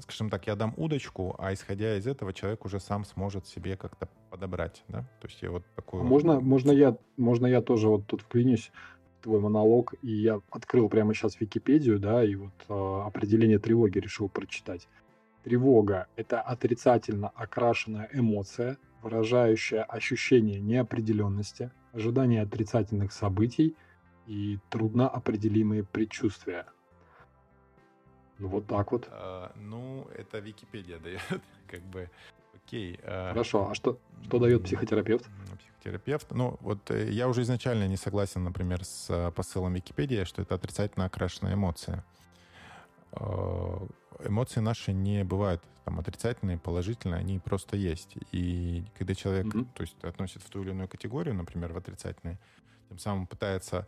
скажем 0.01 0.29
так, 0.29 0.47
я 0.47 0.56
дам 0.56 0.73
удочку, 0.77 1.36
а 1.39 1.53
исходя 1.53 1.97
из 1.97 2.08
этого 2.08 2.34
человек 2.34 2.65
уже 2.65 2.79
сам 2.79 3.06
сможет 3.06 3.47
себе 3.47 3.77
как-то 3.77 4.10
подобрать, 4.29 4.84
да? 4.88 5.01
То 5.21 5.27
есть 5.27 5.41
я 5.41 5.51
вот 5.51 5.63
такую... 5.75 6.01
А 6.01 6.06
можно, 6.06 6.39
можно, 6.39 6.71
я, 6.71 6.97
можно 7.17 7.45
я 7.47 7.62
тоже 7.62 7.88
вот 7.88 8.06
тут 8.08 8.21
вклинюсь 8.21 8.71
в 9.19 9.23
твой 9.23 9.39
монолог, 9.39 9.93
и 10.01 10.12
я 10.12 10.41
открыл 10.49 10.89
прямо 10.89 11.13
сейчас 11.13 11.39
Википедию, 11.39 11.99
да, 11.99 12.23
и 12.23 12.36
вот 12.36 12.53
э, 12.67 13.08
определение 13.08 13.60
тревоги 13.60 13.99
решил 13.99 14.29
прочитать. 14.29 14.88
Тревога– 15.43 16.08
это 16.15 16.41
отрицательно 16.41 17.29
окрашенная 17.29 18.10
эмоция, 18.13 18.77
выражающая 19.01 19.84
ощущение 19.84 20.62
неопределенности, 20.62 21.71
ожидание 21.91 22.41
отрицательных 22.41 23.12
событий 23.12 23.75
и 24.25 24.58
трудно 24.69 25.10
определимые 25.10 25.84
предчувствия. 25.84 26.65
Ну, 28.39 28.48
вот 28.48 28.67
так 28.67 28.91
вот. 28.91 29.08
А, 29.12 29.52
ну, 29.56 30.08
это 30.15 30.39
Википедия 30.39 31.00
дает, 31.00 31.22
как 31.67 31.82
бы. 31.84 32.10
Окей. 32.54 33.00
А... 33.04 33.30
Хорошо, 33.30 33.69
а 33.72 33.76
что, 33.76 34.00
что 34.26 34.39
дает 34.39 34.63
психотерапевт? 34.63 35.26
Психотерапевт, 35.60 36.32
ну, 36.32 36.58
вот 36.62 36.91
э, 36.91 37.12
я 37.12 37.28
уже 37.28 37.41
изначально 37.41 37.88
не 37.88 37.98
согласен, 37.98 38.43
например, 38.43 38.86
с 38.86 39.10
э, 39.10 39.32
посылом 39.32 39.74
Википедии, 39.74 40.24
что 40.24 40.41
это 40.41 40.56
отрицательно 40.56 41.06
окрашенная 41.06 41.56
эмоция. 41.56 42.06
А, 43.12 43.86
эмоции 44.24 44.60
наши 44.62 44.93
не 44.93 45.24
бывают 45.24 45.62
там 45.86 46.00
отрицательные, 46.00 46.58
положительные, 46.58 47.19
они 47.19 47.39
просто 47.39 47.76
есть. 47.76 48.15
И 48.32 48.86
когда 48.98 49.13
человек, 49.13 49.48
mm-hmm. 49.48 49.67
то 49.74 49.82
есть 49.82 50.04
относит 50.04 50.41
в 50.41 50.50
ту 50.50 50.62
или 50.63 50.69
иную 50.72 50.88
категорию, 50.88 51.36
например, 51.36 51.74
в 51.74 51.78
отрицательные, 51.78 52.38
тем 52.89 53.00
самым 53.00 53.28
пытается 53.28 53.88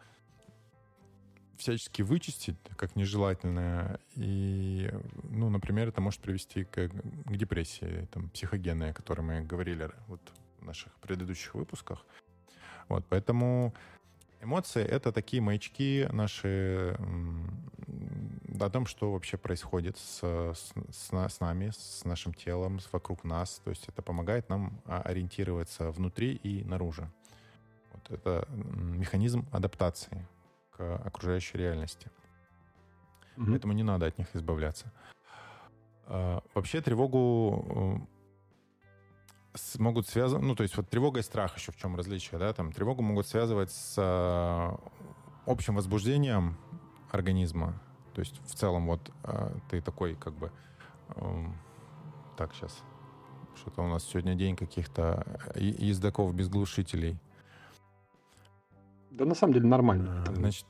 всячески 1.57 2.01
вычистить 2.01 2.57
как 2.77 2.95
нежелательное. 2.95 3.99
И, 4.15 4.91
ну, 5.23 5.49
например, 5.49 5.89
это 5.89 6.01
может 6.01 6.21
привести 6.21 6.63
к, 6.63 6.89
к 6.89 7.35
депрессии, 7.35 8.07
там, 8.11 8.29
психогенной, 8.29 8.91
о 8.91 8.93
которой 8.93 9.21
мы 9.21 9.41
говорили 9.41 9.89
вот 10.07 10.21
в 10.59 10.65
наших 10.65 10.93
предыдущих 10.95 11.55
выпусках. 11.55 12.05
Вот, 12.87 13.05
поэтому 13.09 13.73
эмоции— 14.41 14.83
это 14.83 15.11
такие 15.11 15.41
маячки 15.41 16.07
наши 16.11 16.97
о 18.59 18.69
том, 18.69 18.85
что 18.85 19.11
вообще 19.11 19.37
происходит 19.37 19.97
с, 19.97 20.19
с, 20.21 20.73
с 20.91 21.39
нами, 21.39 21.71
с 21.75 22.05
нашим 22.05 22.33
телом, 22.33 22.79
с 22.79 22.91
вокруг 22.91 23.23
нас. 23.23 23.61
То 23.63 23.71
есть 23.71 23.87
это 23.89 24.01
помогает 24.01 24.49
нам 24.49 24.79
а, 24.85 25.01
ориентироваться 25.01 25.91
внутри 25.91 26.35
и 26.35 26.63
наружу. 26.63 27.09
Вот 27.91 28.11
это 28.11 28.47
механизм 28.49 29.45
адаптации 29.51 30.25
к 30.77 30.97
окружающей 30.97 31.57
реальности. 31.57 32.09
Mm-hmm. 33.37 33.45
Поэтому 33.49 33.73
не 33.73 33.83
надо 33.83 34.05
от 34.05 34.17
них 34.17 34.27
избавляться. 34.33 34.91
А, 36.07 36.41
вообще 36.53 36.81
тревогу 36.81 38.07
э, 39.55 39.79
могут 39.79 40.07
связывать, 40.07 40.43
ну, 40.45 40.55
то 40.55 40.63
есть 40.63 40.77
вот 40.77 40.89
тревога 40.89 41.19
и 41.19 41.23
страх 41.23 41.57
еще 41.57 41.71
в 41.71 41.77
чем 41.77 41.95
различие, 41.95 42.39
да, 42.39 42.53
там 42.53 42.71
тревогу 42.71 43.01
могут 43.01 43.27
связывать 43.27 43.71
с 43.71 43.95
э, 43.97 44.77
общим 45.45 45.75
возбуждением 45.75 46.57
организма, 47.11 47.81
то 48.13 48.19
есть 48.19 48.39
в 48.45 48.53
целом 48.55 48.87
вот 48.87 49.11
э, 49.23 49.55
ты 49.69 49.81
такой 49.81 50.15
как 50.15 50.33
бы, 50.33 50.51
эм, 51.15 51.57
так, 52.37 52.53
сейчас, 52.53 52.83
что-то 53.55 53.81
у 53.81 53.87
нас 53.87 54.03
сегодня 54.03 54.35
день 54.35 54.55
каких-то 54.55 55.25
ездаков 55.55 56.35
без 56.35 56.49
глушителей, 56.49 57.17
да 59.11 59.25
на 59.25 59.35
самом 59.35 59.53
деле 59.53 59.67
нормально. 59.67 60.23
Там... 60.25 60.35
Значит, 60.35 60.65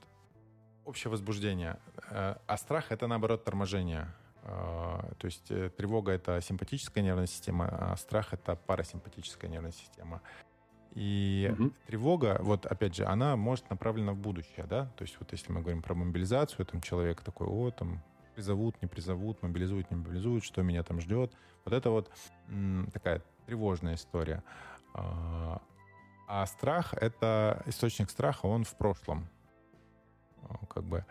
общее 0.86 1.12
возбуждение. 1.12 1.78
Э, 2.10 2.36
а 2.48 2.58
страх— 2.58 2.86
это, 2.92 3.08
наоборот, 3.08 3.44
торможение. 3.44 4.08
Э, 4.44 5.12
то 5.18 5.26
есть 5.26 5.50
э, 5.52 5.70
тревога— 5.70 6.12
это 6.14 6.40
симпатическая 6.42 7.04
нервная 7.04 7.28
система, 7.28 7.68
а 7.68 7.98
страх— 7.98 8.30
это 8.34 8.56
парасимпатическая 8.56 9.50
нервная 9.50 9.72
система. 9.72 10.22
И 10.94 11.52
угу. 11.52 11.72
тревога, 11.88 12.40
вот 12.42 12.66
опять 12.66 12.96
же, 12.96 13.06
она 13.06 13.36
может 13.36 13.70
направлена 13.70 14.14
в 14.14 14.18
будущее, 14.18 14.66
да? 14.66 14.86
То 14.96 15.04
есть 15.04 15.18
вот 15.20 15.32
если 15.34 15.52
мы 15.52 15.60
говорим 15.60 15.82
про 15.82 15.94
мобилизацию, 15.94 16.66
там 16.66 16.80
человек 16.80 17.22
такой, 17.22 17.48
о, 17.48 17.72
там 17.72 18.02
призовут, 18.34 18.82
не 18.82 18.88
призовут, 18.88 19.42
мобилизуют, 19.42 19.92
не 19.92 19.98
мобилизуют, 19.98 20.44
что 20.44 20.62
меня 20.62 20.84
там 20.84 21.02
ждет. 21.02 21.34
Вот 21.66 21.74
это 21.74 21.90
вот 21.90 22.10
м, 22.48 22.90
такая 22.94 23.22
тревожная 23.46 23.96
история. 23.96 24.44
А, 26.28 26.46
страх— 26.46 26.94
это 27.00 27.64
источник 27.66 28.10
страха, 28.10 28.48
он 28.48 28.64
в 28.64 28.76
прошлом. 28.76 29.28
Как 30.70 30.84
бы 30.84 31.06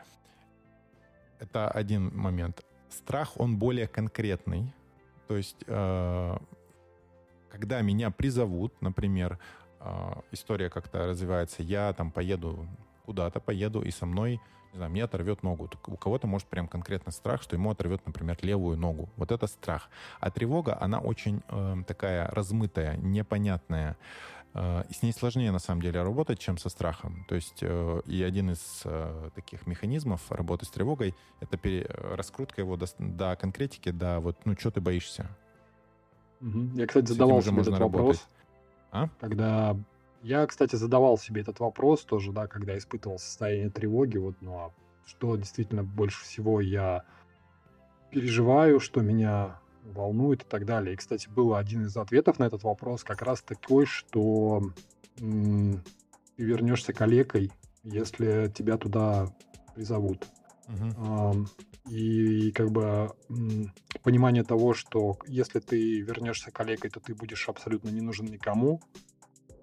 это 1.38 1.68
один 1.68 2.16
момент. 2.16 2.64
Страх, 2.88 3.33
он 3.38 3.59
более 3.59 3.87
конкретный. 3.87 4.72
То 5.29 5.37
есть, 5.37 5.64
э, 5.66 6.37
когда 7.50 7.81
меня 7.81 8.11
призовут, 8.11 8.81
например, 8.81 9.38
э, 9.81 10.12
история 10.33 10.70
как-то 10.70 11.07
развивается, 11.07 11.62
я 11.62 11.92
там 11.92 12.11
поеду 12.11 12.66
куда-то, 13.05 13.40
поеду, 13.40 13.83
и 13.83 13.90
со 13.90 14.07
мной, 14.07 14.40
не 14.72 14.77
знаю, 14.77 14.90
мне 14.90 15.05
оторвет 15.05 15.42
ногу. 15.42 15.70
У 15.87 15.96
кого-то 15.96 16.27
может 16.27 16.48
прям 16.48 16.68
конкретно 16.68 17.12
страх, 17.12 17.42
что 17.42 17.57
ему 17.57 17.70
оторвет, 17.70 18.07
например, 18.07 18.38
левую 18.42 18.77
ногу. 18.77 19.09
Вот 19.16 19.31
это 19.31 19.46
страх. 19.46 19.90
А 20.20 20.31
тревога, 20.31 20.79
она 20.81 20.98
очень 20.98 21.42
э, 21.48 21.77
такая 21.87 22.29
размытая, 22.29 22.96
непонятная. 22.96 23.96
Э, 24.54 24.84
с 24.90 25.02
ней 25.02 25.12
сложнее, 25.12 25.50
на 25.50 25.58
самом 25.58 25.82
деле, 25.82 26.02
работать, 26.02 26.38
чем 26.38 26.58
со 26.58 26.68
страхом. 26.68 27.24
То 27.28 27.34
есть 27.34 27.58
э, 27.62 28.00
и 28.06 28.22
один 28.22 28.50
из 28.50 28.82
э, 28.84 29.30
таких 29.34 29.66
механизмов 29.66 30.30
работы 30.30 30.64
с 30.64 30.70
тревогой— 30.70 31.14
это 31.40 31.58
пере... 31.58 31.86
раскрутка 31.88 32.60
его 32.60 32.76
до, 32.76 32.86
до 32.98 33.36
конкретики, 33.36 33.90
до 33.90 34.20
вот, 34.20 34.36
ну, 34.44 34.54
что 34.58 34.70
ты 34.70 34.80
боишься. 34.80 35.26
Угу. 36.40 36.76
Я, 36.76 36.86
кстати, 36.86 37.06
задавал 37.06 37.42
себе 37.42 37.62
этот 37.62 37.78
работать. 37.78 37.92
вопрос. 37.92 38.28
А? 38.92 39.08
Когда... 39.20 39.76
Я, 40.22 40.46
кстати, 40.46 40.76
задавал 40.76 41.18
себе 41.18 41.42
этот 41.42 41.60
вопрос 41.60 42.04
тоже, 42.04 42.32
да, 42.32 42.46
когда 42.46 42.78
испытывал 42.78 43.18
состояние 43.18 43.68
тревоги, 43.68 44.16
вот, 44.16 44.36
ну, 44.40 44.56
а 44.56 44.72
что 45.06 45.36
действительно 45.36 45.82
больше 45.82 46.24
всего 46.24 46.60
я 46.62 47.04
переживаю, 48.10 48.80
что 48.80 49.02
меня 49.02 49.58
волнует 49.84 50.42
и 50.42 50.46
так 50.46 50.64
далее. 50.64 50.94
И, 50.94 50.96
кстати, 50.96 51.28
был 51.28 51.54
один 51.54 51.86
из 51.86 51.96
ответов 51.96 52.38
на 52.38 52.44
этот 52.44 52.62
вопрос 52.62 53.04
как 53.04 53.22
раз 53.22 53.42
такой, 53.42 53.86
что 53.86 54.62
м- 55.20 55.82
ты 56.36 56.42
вернешься 56.42 56.92
калекой, 56.92 57.52
если 57.82 58.52
тебя 58.54 58.76
туда 58.76 59.28
призовут. 59.74 60.26
Uh-huh. 60.66 61.46
И, 61.90 62.48
и 62.48 62.52
как 62.52 62.70
бы 62.70 63.12
понимание 64.02 64.44
того, 64.44 64.72
что 64.72 65.18
если 65.26 65.60
ты 65.60 66.00
вернешься 66.00 66.50
калекой, 66.50 66.90
то 66.90 67.00
ты 67.00 67.14
будешь 67.14 67.48
абсолютно 67.48 67.90
не 67.90 68.00
нужен 68.00 68.26
никому. 68.26 68.80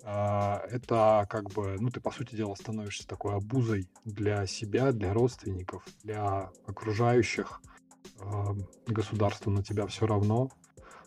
А, 0.03 0.63
это 0.69 1.25
как 1.29 1.49
бы, 1.51 1.77
ну, 1.79 1.89
ты, 1.89 1.99
по 1.99 2.11
сути 2.11 2.35
дела, 2.35 2.55
становишься 2.55 3.07
такой 3.07 3.35
обузой 3.35 3.87
для 4.05 4.45
себя, 4.45 4.91
для 4.91 5.13
родственников, 5.13 5.83
для 6.03 6.51
окружающих 6.65 7.61
государству 8.87 9.51
на 9.51 9.63
тебя 9.63 9.87
все 9.87 10.05
равно. 10.05 10.49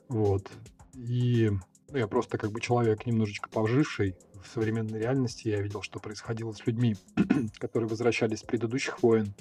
Вот. 0.09 0.51
И 0.95 1.51
ну, 1.91 1.99
я 1.99 2.07
просто 2.07 2.39
как 2.39 2.51
бы 2.51 2.61
человек 2.61 3.07
немножечко 3.07 3.49
поживший 3.49 4.17
в 4.43 4.49
современной 4.49 4.99
реальности. 4.99 5.49
Я 5.49 5.61
видел, 5.61 5.83
что 5.83 6.01
происходило 6.01 6.53
с 6.53 6.67
людьми, 6.67 6.97
которые 7.59 7.89
возвращались 7.89 8.41
с 8.41 8.45
предыдущих 8.45 9.03
войн, 9.03 9.35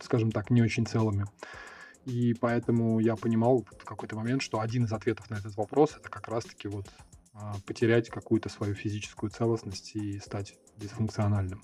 скажем 0.00 0.30
так, 0.30 0.50
не 0.50 0.62
очень 0.62 0.86
целыми. 0.86 1.26
И 2.04 2.34
поэтому 2.34 3.00
я 3.00 3.16
понимал 3.16 3.64
в 3.64 3.84
какой-то 3.84 4.16
момент, 4.16 4.42
что 4.42 4.60
один 4.60 4.84
из 4.84 4.92
ответов 4.92 5.28
на 5.30 5.34
этот 5.34 5.56
вопрос 5.56 5.94
это 5.98 6.08
как 6.08 6.28
раз-таки 6.28 6.68
вот 6.68 6.86
а, 7.34 7.56
потерять 7.66 8.08
какую-то 8.08 8.48
свою 8.48 8.74
физическую 8.74 9.30
целостность 9.30 9.94
и 9.94 10.18
стать 10.18 10.56
дисфункциональным. 10.76 11.62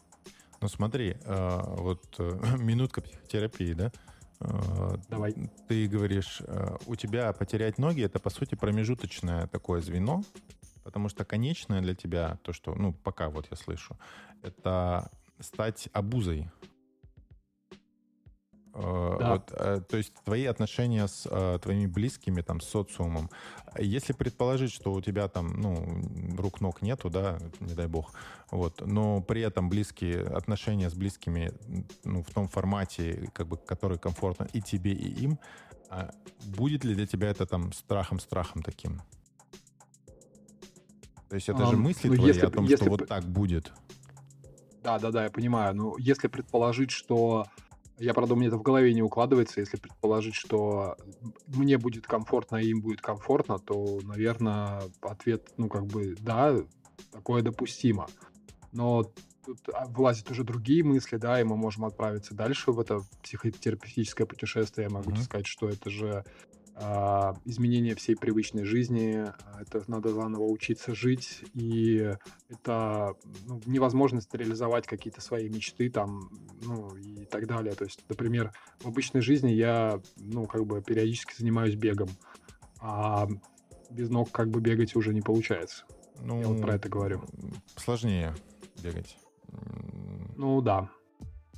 Ну 0.65 0.69
смотри, 0.69 1.15
э, 1.25 1.61
вот 1.77 2.03
э, 2.17 2.57
минутка 2.59 3.03
психотерапии, 3.03 3.75
да? 3.75 3.93
Э, 4.41 4.97
Давай. 5.11 5.35
Ты 5.69 5.87
говоришь, 5.87 6.41
у 6.87 6.97
тебя 6.97 7.35
потерять 7.35 7.77
ноги 7.77 8.03
это 8.03 8.19
по 8.19 8.31
сути 8.31 8.55
промежуточное 8.55 9.47
такое 9.49 9.83
звено, 9.83 10.23
потому 10.83 11.11
что 11.11 11.27
конечное 11.27 11.83
для 11.83 11.95
тебя, 11.95 12.39
то, 12.41 12.55
что, 12.55 12.75
ну, 12.75 12.95
пока 12.95 13.29
вот 13.29 13.47
я 13.51 13.59
слышу, 13.59 13.99
это 14.41 15.11
стать 15.39 15.91
обузой 15.93 16.51
да. 18.75 19.33
Вот, 19.33 19.53
э, 19.53 19.81
то 19.89 19.97
есть 19.97 20.13
твои 20.25 20.47
отношения 20.47 21.07
с 21.07 21.29
э, 21.31 21.59
твоими 21.63 21.87
близкими, 21.87 22.41
там, 22.41 22.61
с 22.61 22.67
социумом. 22.67 23.31
Если 23.79 24.13
предположить, 24.13 24.73
что 24.73 24.93
у 24.93 25.01
тебя 25.01 25.29
там, 25.29 25.61
ну, 25.61 26.37
рук 26.37 26.61
ног 26.61 26.83
нету, 26.83 27.09
да, 27.09 27.39
не 27.61 27.75
дай 27.75 27.87
бог, 27.87 28.13
вот, 28.51 28.81
но 28.85 29.21
при 29.21 29.43
этом 29.43 29.69
близкие 29.69 30.23
отношения 30.23 30.91
с 30.91 30.95
близкими, 30.95 31.53
ну, 32.05 32.23
в 32.23 32.31
том 32.31 32.49
формате, 32.49 33.31
как 33.33 33.47
бы, 33.47 33.57
который 33.57 33.99
комфортно 33.99 34.49
и 34.53 34.61
тебе, 34.61 34.93
и 34.93 35.09
им, 35.23 35.39
а 35.89 36.11
будет 36.45 36.85
ли 36.85 36.95
для 36.95 37.07
тебя 37.07 37.29
это 37.29 37.47
там 37.47 37.73
страхом-страхом 37.73 38.63
таким? 38.63 39.01
То 41.29 41.37
есть 41.37 41.49
это 41.49 41.65
а, 41.65 41.71
же 41.71 41.77
мысли 41.77 42.09
ну, 42.09 42.17
твои 42.17 42.29
если, 42.29 42.47
о 42.47 42.51
том, 42.51 42.65
если... 42.65 42.85
что 42.85 42.91
вот 42.91 43.07
так 43.07 43.25
будет. 43.25 43.73
Да, 44.83 44.99
да, 44.99 45.11
да, 45.11 45.25
я 45.25 45.31
понимаю. 45.31 45.75
Но 45.75 45.97
если 45.99 46.29
предположить, 46.29 46.91
что 46.91 47.47
я, 47.99 48.15
правда, 48.15 48.35
у 48.35 48.37
меня 48.37 48.49
это 48.49 48.57
в 48.57 48.63
голове 48.63 48.93
не 48.93 49.03
укладывается. 49.03 49.61
Если 49.61 49.77
предположить, 49.77 50.35
что 50.35 50.97
мне 51.47 51.79
будет 51.79 52.07
комфортно, 52.07 52.57
и 52.57 52.69
им 52.69 52.81
будет 52.81 53.01
комфортно, 53.01 53.59
то, 53.59 54.01
наверное, 54.03 54.83
ответ, 55.01 55.53
ну, 55.57 55.69
как 55.69 55.87
бы, 55.87 56.17
да, 56.19 56.57
такое 57.13 57.43
допустимо. 57.43 58.09
Но 58.73 59.05
тут 59.45 59.59
а, 59.73 59.87
влазят 59.87 60.31
уже 60.31 60.43
другие 60.43 60.83
мысли, 60.83 61.17
да, 61.17 61.41
и 61.41 61.45
мы 61.45 61.57
можем 61.57 61.85
отправиться 61.85 62.35
дальше 62.35 62.73
в 62.73 62.81
это 62.81 63.01
психотерапевтическое 63.23 64.27
путешествие. 64.27 64.89
Я 64.89 64.95
могу 64.95 65.11
mm-hmm. 65.11 65.23
сказать, 65.23 65.47
что 65.47 65.69
это 65.69 65.91
же 65.91 66.25
изменение 66.77 67.95
всей 67.95 68.17
привычной 68.17 68.65
жизни, 68.65 69.27
это 69.61 69.85
надо 69.87 70.11
заново 70.11 70.45
учиться 70.45 70.95
жить, 70.95 71.45
и 71.55 72.15
это 72.49 73.15
ну, 73.47 73.61
невозможность 73.67 74.35
реализовать 74.35 74.87
какие-то 74.87 75.21
свои 75.21 75.49
мечты 75.49 75.89
там, 75.89 76.31
ну, 76.63 76.97
и 76.97 77.27
так 77.27 77.47
далее. 77.47 77.75
То 77.75 77.85
есть, 77.85 78.05
например, 78.09 78.53
в 78.81 78.89
обычной 78.89 79.21
жизни 79.21 79.51
я, 79.51 80.01
ну, 80.17 80.47
как 80.47 80.67
бы 80.67 80.83
периодически 80.83 81.35
занимаюсь 81.39 81.77
бегом, 81.77 82.09
а 82.81 83.29
без 83.91 84.11
ног 84.11 84.33
как 84.33 84.51
бы 84.51 84.61
бегать 84.61 84.97
уже 84.97 85.15
не 85.15 85.21
получается. 85.21 85.85
Ну, 86.21 86.41
я 86.41 86.49
вот 86.49 86.61
про 86.61 86.75
это 86.75 86.89
говорю. 86.89 87.23
Сложнее 87.77 88.35
бегать. 88.83 89.17
Ну 90.37 90.61
да. 90.61 90.91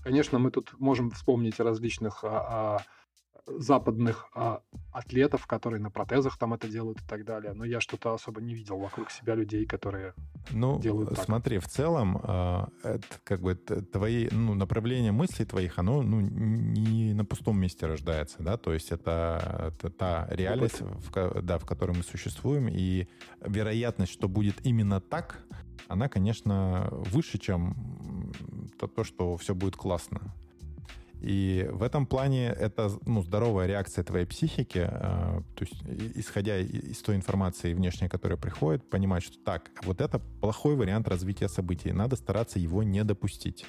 Конечно, 0.03 0.39
мы 0.39 0.51
тут 0.51 0.79
можем 0.79 1.11
вспомнить 1.11 1.59
различных 1.59 2.23
а, 2.23 2.77
а, 2.77 2.83
западных 3.47 4.29
а, 4.35 4.63
атлетов, 4.93 5.47
которые 5.47 5.81
на 5.81 5.91
протезах 5.91 6.39
там 6.39 6.55
это 6.55 6.69
делают 6.69 7.01
и 7.01 7.05
так 7.07 7.25
далее. 7.25 7.53
Но 7.53 7.65
я 7.65 7.81
что-то 7.81 8.13
особо 8.13 8.41
не 8.41 8.55
видел 8.55 8.79
вокруг 8.79 9.11
себя 9.11 9.35
людей, 9.35 9.67
которые 9.67 10.15
ну, 10.51 10.81
делают 10.81 11.11
так. 11.11 11.25
смотри, 11.25 11.59
в 11.59 11.69
целом, 11.69 12.21
э, 12.23 12.67
это 12.83 13.07
как 13.25 13.41
бы 13.41 13.55
твои, 13.55 14.29
ну, 14.31 14.55
направление 14.55 15.13
мыслей 15.13 15.45
твоих, 15.45 15.79
оно 15.79 16.03
ну, 16.03 16.21
не 16.21 17.15
на 17.15 17.25
пустом 17.25 17.59
месте 17.61 17.87
рождается, 17.87 18.43
да, 18.43 18.57
то 18.57 18.73
есть 18.73 18.91
это, 18.91 19.73
это 19.77 19.91
та 19.91 20.27
реальность, 20.31 20.81
в, 20.81 21.43
да, 21.43 21.59
в 21.59 21.67
которой 21.67 21.97
мы 21.97 22.03
существуем, 22.03 22.69
и 22.69 23.09
вероятность, 23.41 24.13
что 24.13 24.29
будет 24.29 24.65
именно 24.67 25.01
так, 25.01 25.45
она, 25.89 26.09
конечно, 26.09 26.89
выше, 26.91 27.39
чем 27.39 28.33
то, 28.79 28.87
то 28.89 29.05
что 29.05 29.37
все 29.37 29.55
будет 29.55 29.77
классно. 29.77 30.35
И 31.27 31.69
в 31.73 31.83
этом 31.83 32.07
плане 32.07 32.47
это 32.47 32.89
ну, 33.05 33.21
здоровая 33.21 33.67
реакция 33.67 34.05
твоей 34.05 34.27
психики, 34.27 34.89
э, 34.89 35.41
то 35.57 35.65
есть 35.65 35.75
исходя 36.15 36.57
из 36.57 36.99
той 36.99 37.17
информации 37.17 37.75
внешней, 37.75 38.09
которая 38.09 38.39
приходит, 38.39 38.89
понимать, 38.89 39.25
что 39.25 39.37
так, 39.45 39.71
вот 39.83 40.01
это 40.01 40.21
плохой 40.21 40.77
вариант 40.77 41.09
развития 41.09 41.49
событий, 41.49 41.91
надо 41.91 42.15
стараться 42.15 42.61
его 42.61 42.85
не 42.85 43.03
допустить. 43.03 43.67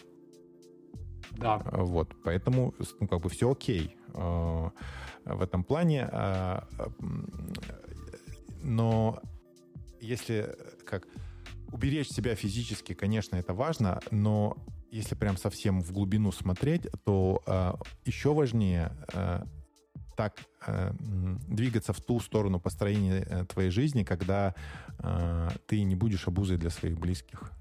Да. 1.32 1.64
Вот, 1.72 2.16
поэтому, 2.24 2.76
ну, 3.00 3.08
как 3.08 3.22
бы 3.22 3.30
все 3.30 3.52
окей 3.52 3.98
э, 4.14 4.70
в 5.26 5.42
этом 5.42 5.64
плане. 5.64 6.10
Э, 6.12 6.60
но 8.62 9.20
если 10.00 10.56
как 10.86 11.08
уберечь 11.72 12.10
себя 12.10 12.36
физически, 12.36 12.94
конечно, 12.94 13.36
это 13.36 13.56
важно, 13.56 14.00
но 14.12 14.58
если 14.92 15.16
прям 15.16 15.38
совсем 15.38 15.82
в 15.82 15.92
глубину 15.92 16.32
смотреть, 16.32 16.88
то 17.04 17.42
э, 17.46 17.74
еще 18.06 18.34
важнее 18.34 18.92
э, 19.14 19.44
так 20.16 20.38
э, 20.66 20.92
двигаться 21.48 21.94
в 21.94 22.02
ту 22.02 22.20
сторону 22.20 22.60
построения 22.60 23.26
э, 23.30 23.46
твоей 23.46 23.70
жизни, 23.70 24.04
когда 24.04 24.56
э, 25.00 25.50
ты 25.68 25.84
не 25.84 25.96
будешь 25.96 26.28
обузой 26.28 26.58
для 26.58 26.70
своих 26.70 27.00
близких. 27.00 27.52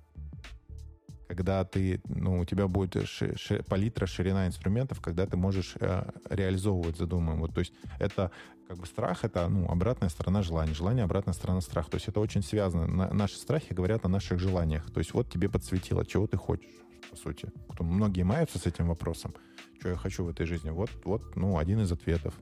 Когда 1.29 1.65
ты, 1.65 2.01
ну, 2.09 2.39
у 2.39 2.45
тебя 2.45 2.69
будет 2.69 3.09
ши, 3.09 3.37
ши, 3.37 3.62
палитра, 3.69 4.07
ширина 4.07 4.47
инструментов, 4.47 5.01
когда 5.01 5.27
ты 5.27 5.37
можешь 5.37 5.75
э, 5.81 6.09
реализовывать 6.31 6.97
задуманное. 6.97 7.41
Вот, 7.41 7.53
то 7.53 7.61
есть 7.61 7.75
это 7.99 8.31
как 8.69 8.79
бы 8.79 8.87
страх, 8.87 9.25
это 9.25 9.49
ну, 9.49 9.69
обратная 9.69 10.09
сторона 10.09 10.43
желания. 10.43 10.73
Желание, 10.73 11.05
обратная 11.05 11.35
сторона 11.35 11.61
страха. 11.61 11.91
То 11.91 11.97
есть 11.97 12.09
это 12.09 12.21
очень 12.21 12.43
связано. 12.43 12.87
На, 12.87 13.12
наши 13.12 13.37
страхи 13.37 13.73
говорят 13.73 14.05
о 14.05 14.09
наших 14.09 14.39
желаниях. 14.39 14.91
То 14.93 14.99
есть 14.99 15.15
вот 15.15 15.31
тебе 15.31 15.49
подсветило, 15.49 16.07
чего 16.07 16.27
ты 16.27 16.37
хочешь 16.37 16.86
по 17.11 17.17
сути. 17.17 17.51
Кто, 17.69 17.85
многие 17.85 18.23
маются 18.23 18.59
с 18.59 18.67
этим 18.67 18.89
вопросом, 18.89 19.35
что 19.79 19.91
я 19.91 19.97
хочу 19.97 20.25
в 20.25 20.29
этой 20.29 20.47
жизни. 20.47 20.71
Вот, 20.71 20.91
вот, 21.05 21.37
ну, 21.37 21.59
один 21.59 21.81
из 21.81 21.93
ответов. 21.93 22.35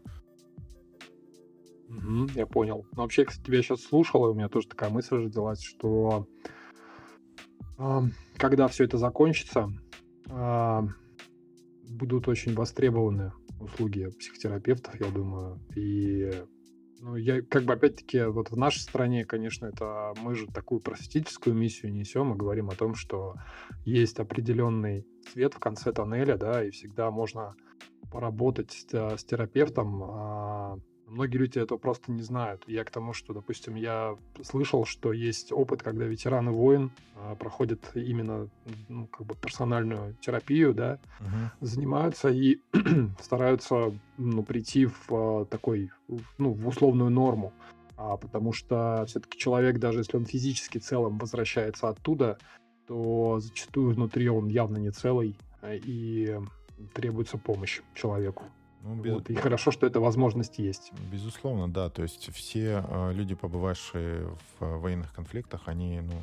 Угу, 1.88 2.30
я 2.34 2.46
понял. 2.46 2.86
Но 2.92 3.02
вообще, 3.02 3.24
кстати, 3.24 3.46
тебя 3.46 3.62
сейчас 3.62 3.82
слушал, 3.82 4.26
и 4.26 4.30
у 4.30 4.34
меня 4.34 4.48
тоже 4.48 4.68
такая 4.68 4.90
мысль 4.90 5.16
родилась, 5.16 5.62
что 5.62 6.26
э, 7.78 8.00
когда 8.36 8.68
все 8.68 8.84
это 8.84 8.98
закончится, 8.98 9.68
э, 10.28 10.80
будут 11.88 12.28
очень 12.28 12.54
востребованы 12.54 13.32
услуги 13.60 14.08
психотерапевтов, 14.18 15.00
я 15.00 15.10
думаю, 15.10 15.60
и 15.76 16.44
ну, 17.00 17.16
я 17.16 17.42
как 17.42 17.64
бы 17.64 17.72
опять-таки 17.72 18.24
вот 18.24 18.50
в 18.50 18.56
нашей 18.56 18.80
стране, 18.80 19.24
конечно, 19.24 19.66
это 19.66 20.14
мы 20.20 20.34
же 20.34 20.46
такую 20.46 20.80
просветительскую 20.80 21.54
миссию 21.54 21.92
несем 21.92 22.32
и 22.32 22.36
говорим 22.36 22.70
о 22.70 22.74
том, 22.74 22.94
что 22.94 23.34
есть 23.84 24.18
определенный 24.20 25.06
свет 25.32 25.54
в 25.54 25.58
конце 25.58 25.92
тоннеля, 25.92 26.36
да, 26.36 26.64
и 26.64 26.70
всегда 26.70 27.10
можно 27.10 27.54
поработать 28.10 28.72
с, 28.72 29.18
с 29.18 29.24
терапевтом, 29.24 30.02
а, 30.04 30.78
Многие 31.14 31.36
люди 31.36 31.60
этого 31.60 31.78
просто 31.78 32.10
не 32.10 32.22
знают. 32.22 32.64
Я 32.66 32.82
к 32.82 32.90
тому, 32.90 33.12
что, 33.12 33.32
допустим, 33.32 33.76
я 33.76 34.16
слышал, 34.42 34.84
что 34.84 35.12
есть 35.12 35.52
опыт, 35.52 35.80
когда 35.80 36.06
ветераны 36.06 36.50
войн 36.50 36.90
а, 37.14 37.36
проходят 37.36 37.80
именно 37.94 38.48
ну, 38.88 39.06
как 39.06 39.24
бы 39.24 39.36
персональную 39.36 40.16
терапию, 40.20 40.74
да, 40.74 40.98
uh-huh. 41.20 41.50
занимаются 41.60 42.30
и 42.30 42.58
стараются 43.22 43.96
ну, 44.18 44.42
прийти 44.42 44.86
в 44.86 45.06
а, 45.10 45.44
такой, 45.44 45.92
ну, 46.38 46.52
в 46.52 46.66
условную 46.66 47.10
норму. 47.10 47.52
А, 47.96 48.16
потому 48.16 48.52
что 48.52 49.04
все-таки 49.06 49.38
человек, 49.38 49.78
даже 49.78 50.00
если 50.00 50.16
он 50.16 50.26
физически 50.26 50.78
целым 50.78 51.18
возвращается 51.18 51.88
оттуда, 51.88 52.38
то 52.88 53.38
зачастую 53.38 53.94
внутри 53.94 54.28
он 54.28 54.48
явно 54.48 54.78
не 54.78 54.90
целый, 54.90 55.38
а, 55.62 55.74
и 55.74 56.40
требуется 56.92 57.38
помощь 57.38 57.82
человеку. 57.94 58.42
Ну, 58.84 58.96
без... 58.96 59.14
вот, 59.14 59.30
и 59.30 59.34
хорошо, 59.34 59.70
что 59.70 59.86
эта 59.86 59.98
возможность 59.98 60.58
есть. 60.58 60.92
Безусловно, 61.10 61.72
да. 61.72 61.88
То 61.88 62.02
есть 62.02 62.30
все 62.34 62.84
э, 62.86 63.12
люди, 63.14 63.34
побывавшие 63.34 64.26
в 64.26 64.64
э, 64.64 64.76
военных 64.76 65.14
конфликтах, 65.14 65.62
они, 65.66 66.00
ну, 66.00 66.20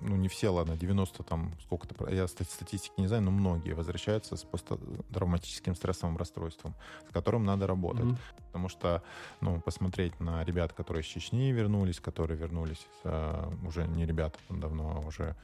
ну, 0.00 0.16
не 0.16 0.28
все, 0.28 0.48
ладно, 0.48 0.76
90 0.76 1.22
там, 1.24 1.52
сколько-то, 1.62 2.10
я 2.10 2.26
статистики 2.26 2.94
не 2.96 3.06
знаю, 3.06 3.22
но 3.22 3.30
многие 3.30 3.74
возвращаются 3.74 4.36
с 4.36 4.44
посттравматическим 4.44 5.74
стрессовым 5.74 6.16
расстройством, 6.16 6.74
с 7.08 7.12
которым 7.12 7.44
надо 7.44 7.66
работать. 7.66 8.06
Mm-hmm. 8.06 8.46
Потому 8.46 8.68
что, 8.70 9.02
ну, 9.42 9.60
посмотреть 9.60 10.18
на 10.20 10.42
ребят, 10.44 10.72
которые 10.72 11.02
из 11.02 11.06
Чечни 11.06 11.52
вернулись, 11.52 12.00
которые 12.00 12.38
вернулись, 12.38 12.86
э, 13.04 13.50
уже 13.66 13.86
не 13.86 14.06
ребята 14.06 14.38
давно, 14.48 14.96
а 14.96 15.06
уже 15.06 15.36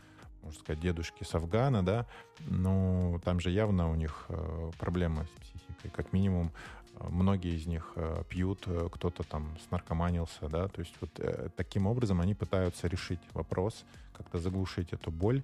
можно 0.44 0.61
сказать, 0.61 0.80
дедушки 0.80 1.24
с 1.24 1.35
Афгана, 1.35 1.85
да, 1.85 2.07
но 2.40 3.20
там 3.24 3.40
же 3.40 3.50
явно 3.50 3.90
у 3.90 3.94
них 3.94 4.26
э, 4.28 4.70
проблемы 4.78 5.24
с 5.24 5.40
психикой. 5.40 5.90
Как 5.90 6.12
минимум, 6.12 6.52
э, 6.96 7.09
многие 7.09 7.57
из 7.57 7.66
них 7.66 7.92
э, 7.96 8.22
пьют, 8.28 8.66
кто-то 8.92 9.22
там 9.22 9.57
снаркоманился, 9.68 10.48
да, 10.48 10.68
то 10.68 10.80
есть 10.80 10.94
вот 11.00 11.11
таким 11.57 11.87
образом 11.87 12.20
они 12.20 12.35
пытаются 12.35 12.87
решить 12.88 13.20
вопрос, 13.33 13.85
как-то 14.12 14.38
заглушить 14.38 14.92
эту 14.92 15.11
боль, 15.11 15.42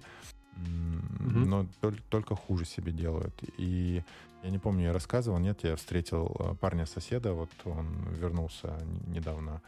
mm-hmm. 0.55 1.45
но 1.45 1.65
только 2.09 2.35
хуже 2.35 2.65
себе 2.65 2.91
делают. 2.91 3.33
И 3.57 4.03
я 4.43 4.49
не 4.49 4.59
помню, 4.59 4.85
я 4.85 4.93
рассказывал, 4.93 5.39
нет, 5.39 5.63
я 5.63 5.75
встретил 5.75 6.57
парня-соседа, 6.59 7.33
вот 7.33 7.49
он 7.65 7.87
вернулся 8.11 8.77
недавно 9.07 9.61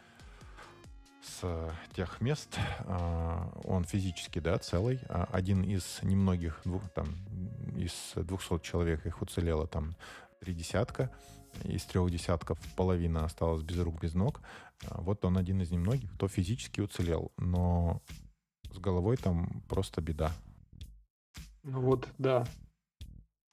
с 1.24 1.72
тех 1.94 2.20
мест. 2.20 2.58
А, 2.80 3.50
он 3.64 3.84
физически, 3.84 4.38
да, 4.38 4.58
целый. 4.58 5.00
А, 5.08 5.28
один 5.32 5.62
из 5.62 6.00
немногих, 6.02 6.60
двух, 6.64 6.88
там, 6.90 7.06
из 7.76 8.12
200 8.14 8.60
человек 8.60 9.06
их 9.06 9.22
уцелело 9.22 9.66
там 9.66 9.96
три 10.40 10.54
десятка. 10.54 11.10
Из 11.64 11.84
трех 11.84 12.10
десятков 12.10 12.58
половина 12.76 13.24
осталась 13.24 13.62
без 13.62 13.78
рук, 13.78 14.00
без 14.00 14.14
ног. 14.14 14.40
А, 14.86 15.00
вот 15.00 15.24
он 15.24 15.38
один 15.38 15.62
из 15.62 15.70
немногих, 15.70 16.12
кто 16.14 16.28
физически 16.28 16.80
уцелел. 16.80 17.32
Но 17.36 18.02
с 18.72 18.78
головой 18.78 19.16
там 19.16 19.62
просто 19.68 20.00
беда. 20.00 20.32
Ну 21.62 21.80
вот, 21.80 22.08
да. 22.18 22.46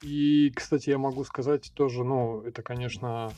И, 0.02 0.50
кстати, 0.50 0.90
я 0.90 0.98
могу 0.98 1.24
сказать 1.24 1.72
тоже, 1.74 2.04
ну, 2.04 2.42
это, 2.42 2.62
конечно, 2.62 3.32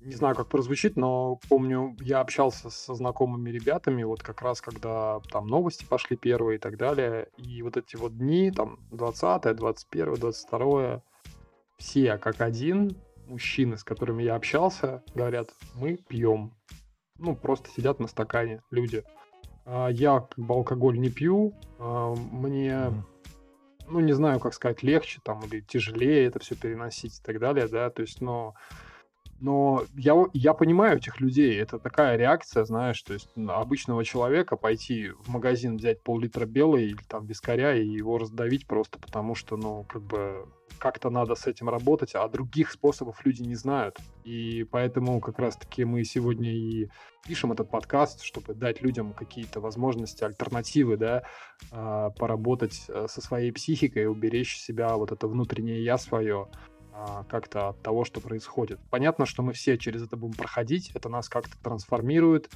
не 0.00 0.14
знаю, 0.14 0.36
как 0.36 0.48
прозвучит, 0.48 0.96
но 0.96 1.40
помню, 1.48 1.96
я 2.00 2.20
общался 2.20 2.70
со 2.70 2.94
знакомыми 2.94 3.50
ребятами, 3.50 4.04
вот 4.04 4.22
как 4.22 4.42
раз 4.42 4.60
когда 4.60 5.20
там 5.30 5.46
новости 5.46 5.84
пошли 5.84 6.16
первые 6.16 6.56
и 6.56 6.58
так 6.60 6.76
далее, 6.76 7.28
и 7.36 7.62
вот 7.62 7.76
эти 7.76 7.96
вот 7.96 8.16
дни, 8.16 8.50
там, 8.50 8.78
20 8.92 9.56
21 9.56 10.14
22 10.14 11.02
все 11.78 12.18
как 12.18 12.40
один 12.40 12.96
мужчины, 13.26 13.76
с 13.76 13.84
которыми 13.84 14.22
я 14.22 14.34
общался, 14.34 15.02
говорят, 15.14 15.50
мы 15.74 15.96
пьем. 15.96 16.54
Ну, 17.18 17.36
просто 17.36 17.68
сидят 17.70 17.98
на 18.00 18.06
стакане 18.08 18.62
люди. 18.70 19.04
А 19.64 19.88
я 19.88 20.20
как 20.20 20.38
бы 20.38 20.54
алкоголь 20.54 20.98
не 20.98 21.10
пью, 21.10 21.52
а 21.78 22.14
мне, 22.14 22.90
ну, 23.86 24.00
не 24.00 24.12
знаю, 24.12 24.40
как 24.40 24.54
сказать, 24.54 24.82
легче 24.82 25.20
там 25.22 25.44
или 25.44 25.60
тяжелее 25.60 26.26
это 26.26 26.38
все 26.38 26.54
переносить 26.54 27.18
и 27.18 27.22
так 27.22 27.38
далее, 27.38 27.68
да, 27.68 27.90
то 27.90 28.02
есть, 28.02 28.20
но 28.20 28.54
но 29.40 29.84
я, 29.96 30.14
я 30.32 30.54
понимаю 30.54 30.98
этих 30.98 31.20
людей. 31.20 31.60
Это 31.60 31.78
такая 31.78 32.16
реакция, 32.16 32.64
знаешь, 32.64 33.00
то 33.02 33.12
есть 33.12 33.30
обычного 33.36 34.04
человека 34.04 34.56
пойти 34.56 35.10
в 35.10 35.28
магазин 35.28 35.76
взять 35.76 36.02
пол-литра 36.02 36.46
белой 36.46 36.86
или 36.86 37.00
там 37.08 37.26
вискаря 37.26 37.74
и 37.74 37.86
его 37.86 38.18
раздавить 38.18 38.66
просто 38.66 38.98
потому, 38.98 39.34
что, 39.34 39.56
ну, 39.56 39.84
как 39.88 40.02
бы 40.02 40.46
как-то 40.78 41.10
надо 41.10 41.34
с 41.34 41.46
этим 41.46 41.68
работать, 41.68 42.14
а 42.14 42.28
других 42.28 42.70
способов 42.70 43.24
люди 43.24 43.42
не 43.42 43.54
знают. 43.54 43.98
И 44.24 44.64
поэтому 44.70 45.20
как 45.20 45.38
раз-таки 45.38 45.84
мы 45.84 46.04
сегодня 46.04 46.52
и 46.52 46.88
пишем 47.26 47.52
этот 47.52 47.70
подкаст, 47.70 48.22
чтобы 48.22 48.54
дать 48.54 48.80
людям 48.82 49.12
какие-то 49.12 49.60
возможности, 49.60 50.24
альтернативы, 50.24 50.96
да, 50.96 51.24
а, 51.70 52.10
поработать 52.10 52.84
э, 52.88 53.06
со 53.08 53.20
своей 53.20 53.52
психикой, 53.52 54.06
уберечь 54.06 54.56
себя, 54.56 54.96
вот 54.96 55.12
это 55.12 55.26
внутреннее 55.26 55.82
я 55.84 55.98
свое, 55.98 56.48
как-то 57.28 57.68
от 57.68 57.82
того, 57.82 58.04
что 58.04 58.20
происходит. 58.20 58.80
Понятно, 58.90 59.26
что 59.26 59.42
мы 59.42 59.52
все 59.52 59.78
через 59.78 60.02
это 60.02 60.16
будем 60.16 60.34
проходить, 60.34 60.90
это 60.94 61.08
нас 61.08 61.28
как-то 61.28 61.56
трансформирует. 61.62 62.50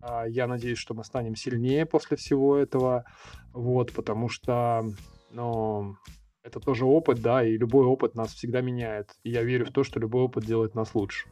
А, 0.00 0.24
я 0.26 0.46
надеюсь, 0.46 0.78
что 0.78 0.94
мы 0.94 1.04
станем 1.04 1.36
сильнее 1.36 1.86
после 1.86 2.16
всего 2.16 2.56
этого, 2.56 3.04
вот, 3.52 3.92
потому 3.92 4.28
что, 4.28 4.84
ну, 5.30 5.96
это 6.42 6.60
тоже 6.60 6.84
опыт, 6.84 7.20
да, 7.20 7.44
и 7.44 7.56
любой 7.56 7.86
опыт 7.86 8.14
нас 8.14 8.32
всегда 8.32 8.60
меняет. 8.60 9.10
И 9.24 9.30
я 9.30 9.42
верю 9.42 9.66
в 9.66 9.72
то, 9.72 9.84
что 9.84 10.00
любой 10.00 10.22
опыт 10.22 10.44
делает 10.44 10.74
нас 10.74 10.94
лучше. 10.94 11.28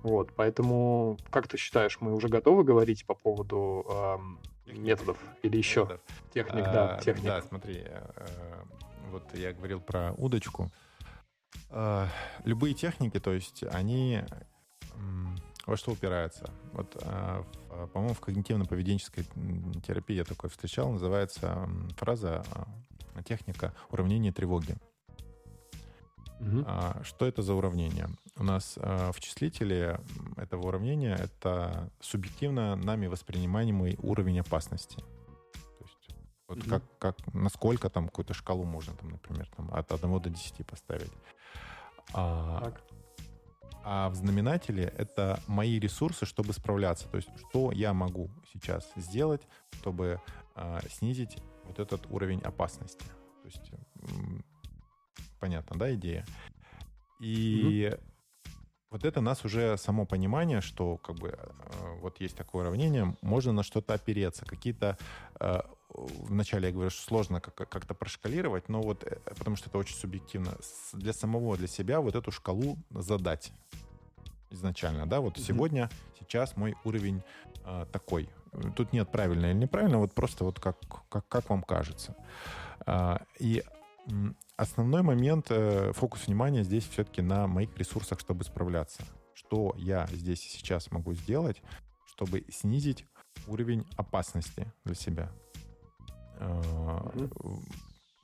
Вот, 0.00 0.32
поэтому, 0.34 1.18
как 1.30 1.46
ты 1.46 1.58
считаешь, 1.58 1.98
мы 2.00 2.14
уже 2.14 2.28
готовы 2.28 2.64
говорить 2.64 3.04
по 3.04 3.14
поводу 3.14 3.84
эм, 3.90 4.38
методов 4.66 5.18
или 5.42 5.58
еще 5.58 5.80
методов. 5.80 6.00
техник, 6.32 6.64
а, 6.66 6.72
да, 6.72 6.98
техник? 7.04 7.26
Да, 7.26 7.42
смотри, 7.42 7.82
э, 7.84 8.64
вот 9.10 9.22
я 9.34 9.52
говорил 9.52 9.80
про 9.80 10.14
удочку. 10.16 10.64
Э, 10.64 10.89
любые 12.44 12.74
техники, 12.74 13.20
то 13.20 13.32
есть 13.32 13.62
они 13.64 14.22
во 15.66 15.76
что 15.76 15.92
упираются? 15.92 16.50
Вот, 16.72 16.96
э, 17.00 17.44
по-моему, 17.92 18.14
в 18.14 18.20
когнитивно-поведенческой 18.20 19.24
терапии 19.82 20.16
я 20.16 20.24
такое 20.24 20.50
встречал, 20.50 20.90
называется 20.90 21.68
фраза, 21.96 22.44
э, 23.14 23.22
техника 23.22 23.72
уравнения 23.90 24.32
тревоги. 24.32 24.76
Угу. 26.40 26.64
Что 27.04 27.26
это 27.26 27.42
за 27.42 27.52
уравнение? 27.52 28.08
У 28.36 28.44
нас 28.44 28.78
в 28.78 29.20
числителе 29.20 30.00
этого 30.38 30.68
уравнения 30.68 31.14
это 31.14 31.90
субъективно 32.00 32.76
нами 32.76 33.08
воспринимаемый 33.08 33.98
уровень 34.02 34.40
опасности. 34.40 34.96
То 34.96 35.84
есть 35.84 36.14
вот 36.48 36.58
угу. 36.58 36.70
как, 36.70 36.82
как, 36.98 37.34
насколько 37.34 37.90
там 37.90 38.06
какую-то 38.06 38.32
шкалу 38.32 38.64
можно, 38.64 38.94
там, 38.94 39.10
например, 39.10 39.50
там, 39.54 39.70
от 39.74 39.92
1 39.92 40.20
до 40.20 40.30
10 40.30 40.66
поставить. 40.66 41.12
А, 42.12 42.72
а 43.82 44.08
в 44.10 44.14
знаменателе 44.14 44.92
это 44.96 45.40
мои 45.46 45.78
ресурсы, 45.78 46.26
чтобы 46.26 46.52
справляться. 46.52 47.08
То 47.08 47.16
есть, 47.16 47.28
что 47.48 47.72
я 47.72 47.92
могу 47.92 48.30
сейчас 48.52 48.90
сделать, 48.96 49.42
чтобы 49.72 50.20
а, 50.54 50.80
снизить 50.90 51.38
вот 51.64 51.78
этот 51.78 52.06
уровень 52.10 52.40
опасности. 52.40 53.04
То 53.42 53.46
есть, 53.46 53.70
понятно, 55.38 55.78
да, 55.78 55.94
идея? 55.94 56.26
И 57.20 57.90
mm 57.92 58.00
вот 58.90 59.04
это 59.04 59.20
нас 59.20 59.44
уже 59.44 59.76
само 59.78 60.04
понимание, 60.04 60.60
что 60.60 60.96
как 60.96 61.16
бы 61.16 61.28
э, 61.28 61.98
вот 62.00 62.20
есть 62.20 62.36
такое 62.36 62.62
уравнение, 62.62 63.14
можно 63.22 63.52
на 63.52 63.62
что-то 63.62 63.94
опереться, 63.94 64.44
какие-то 64.44 64.98
э, 65.38 65.60
вначале 65.94 66.68
я 66.68 66.72
говорю, 66.72 66.90
что 66.90 67.02
сложно 67.02 67.40
как-то 67.40 67.94
прошкалировать, 67.94 68.68
но 68.68 68.80
вот 68.80 69.04
э, 69.04 69.18
потому 69.36 69.56
что 69.56 69.68
это 69.68 69.78
очень 69.78 69.96
субъективно. 69.96 70.56
Для 70.92 71.12
самого, 71.12 71.56
для 71.56 71.68
себя 71.68 72.00
вот 72.00 72.14
эту 72.14 72.30
шкалу 72.30 72.76
задать 72.90 73.52
изначально, 74.50 75.06
да, 75.06 75.20
вот 75.20 75.36
mm-hmm. 75.36 75.42
сегодня, 75.42 75.90
сейчас 76.18 76.56
мой 76.56 76.76
уровень 76.84 77.22
э, 77.64 77.86
такой. 77.92 78.28
Тут 78.76 78.92
нет 78.92 79.10
правильно 79.10 79.46
или 79.46 79.54
неправильно, 79.54 79.98
вот 79.98 80.12
просто 80.12 80.44
вот 80.44 80.58
как, 80.58 80.76
как, 81.08 81.26
как 81.28 81.48
вам 81.50 81.62
кажется. 81.62 82.16
Э, 82.86 83.18
и 83.38 83.62
основной 84.56 85.02
момент, 85.02 85.46
э, 85.50 85.92
фокус 85.94 86.26
внимания 86.26 86.64
здесь 86.64 86.86
все-таки 86.88 87.22
на 87.22 87.46
моих 87.46 87.76
ресурсах, 87.76 88.20
чтобы 88.20 88.44
справляться. 88.44 89.02
Что 89.34 89.74
я 89.76 90.06
здесь 90.12 90.44
и 90.46 90.50
сейчас 90.50 90.90
могу 90.90 91.14
сделать, 91.14 91.62
чтобы 92.06 92.44
снизить 92.50 93.06
уровень 93.46 93.86
опасности 93.96 94.70
для 94.84 94.94
себя. 94.94 95.30
Mm-hmm. 96.40 97.62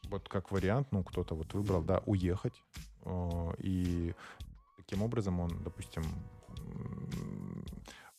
Вот 0.09 0.29
как 0.29 0.51
вариант, 0.51 0.89
ну, 0.93 1.03
кто-то 1.03 1.35
вот 1.35 1.53
выбрал, 1.55 1.83
да, 1.83 2.03
уехать. 2.07 2.55
Э, 3.05 3.53
и 3.59 4.15
таким 4.77 5.03
образом 5.03 5.41
он, 5.41 5.51
допустим, 5.63 6.03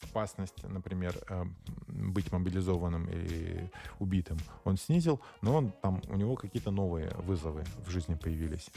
опасность, 0.01 0.63
например, 0.63 1.15
э, 1.29 1.43
быть 1.87 2.31
мобилизованным 2.31 3.05
или 3.05 3.71
убитым, 3.99 4.37
он 4.63 4.77
снизил, 4.77 5.21
но 5.41 5.55
он 5.55 5.71
там 5.81 6.01
у 6.09 6.15
него 6.15 6.35
какие-то 6.35 6.71
новые 6.71 7.11
вызовы 7.17 7.63
в 7.85 7.89
жизни 7.89 8.15
появились. 8.15 8.69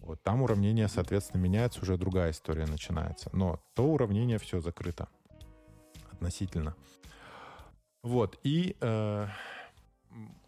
Вот 0.00 0.22
там 0.22 0.42
уравнение, 0.42 0.88
соответственно, 0.88 1.40
меняется, 1.40 1.80
уже 1.80 1.96
другая 1.96 2.32
история 2.32 2.66
начинается. 2.66 3.30
Но 3.32 3.60
то 3.74 3.84
уравнение 3.84 4.38
все 4.38 4.60
закрыто 4.60 5.08
относительно. 6.10 6.74
Вот, 8.02 8.36
и 8.42 8.76
э, 8.80 9.28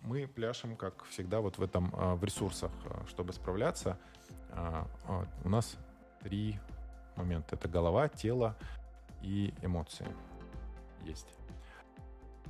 мы 0.03 0.27
пляшем, 0.27 0.77
как 0.77 1.05
всегда, 1.05 1.41
вот 1.41 1.59
в 1.59 1.63
этом, 1.63 1.93
а, 1.97 2.15
в 2.15 2.25
ресурсах, 2.25 2.71
а, 2.85 3.05
чтобы 3.09 3.33
справляться. 3.33 3.99
А, 4.51 4.87
у 5.45 5.49
нас 5.49 5.77
три 6.23 6.59
момента. 7.17 7.57
Это 7.57 7.69
голова, 7.69 8.09
тело 8.09 8.57
и 9.23 9.55
эмоции 9.63 10.07
есть. 11.05 11.29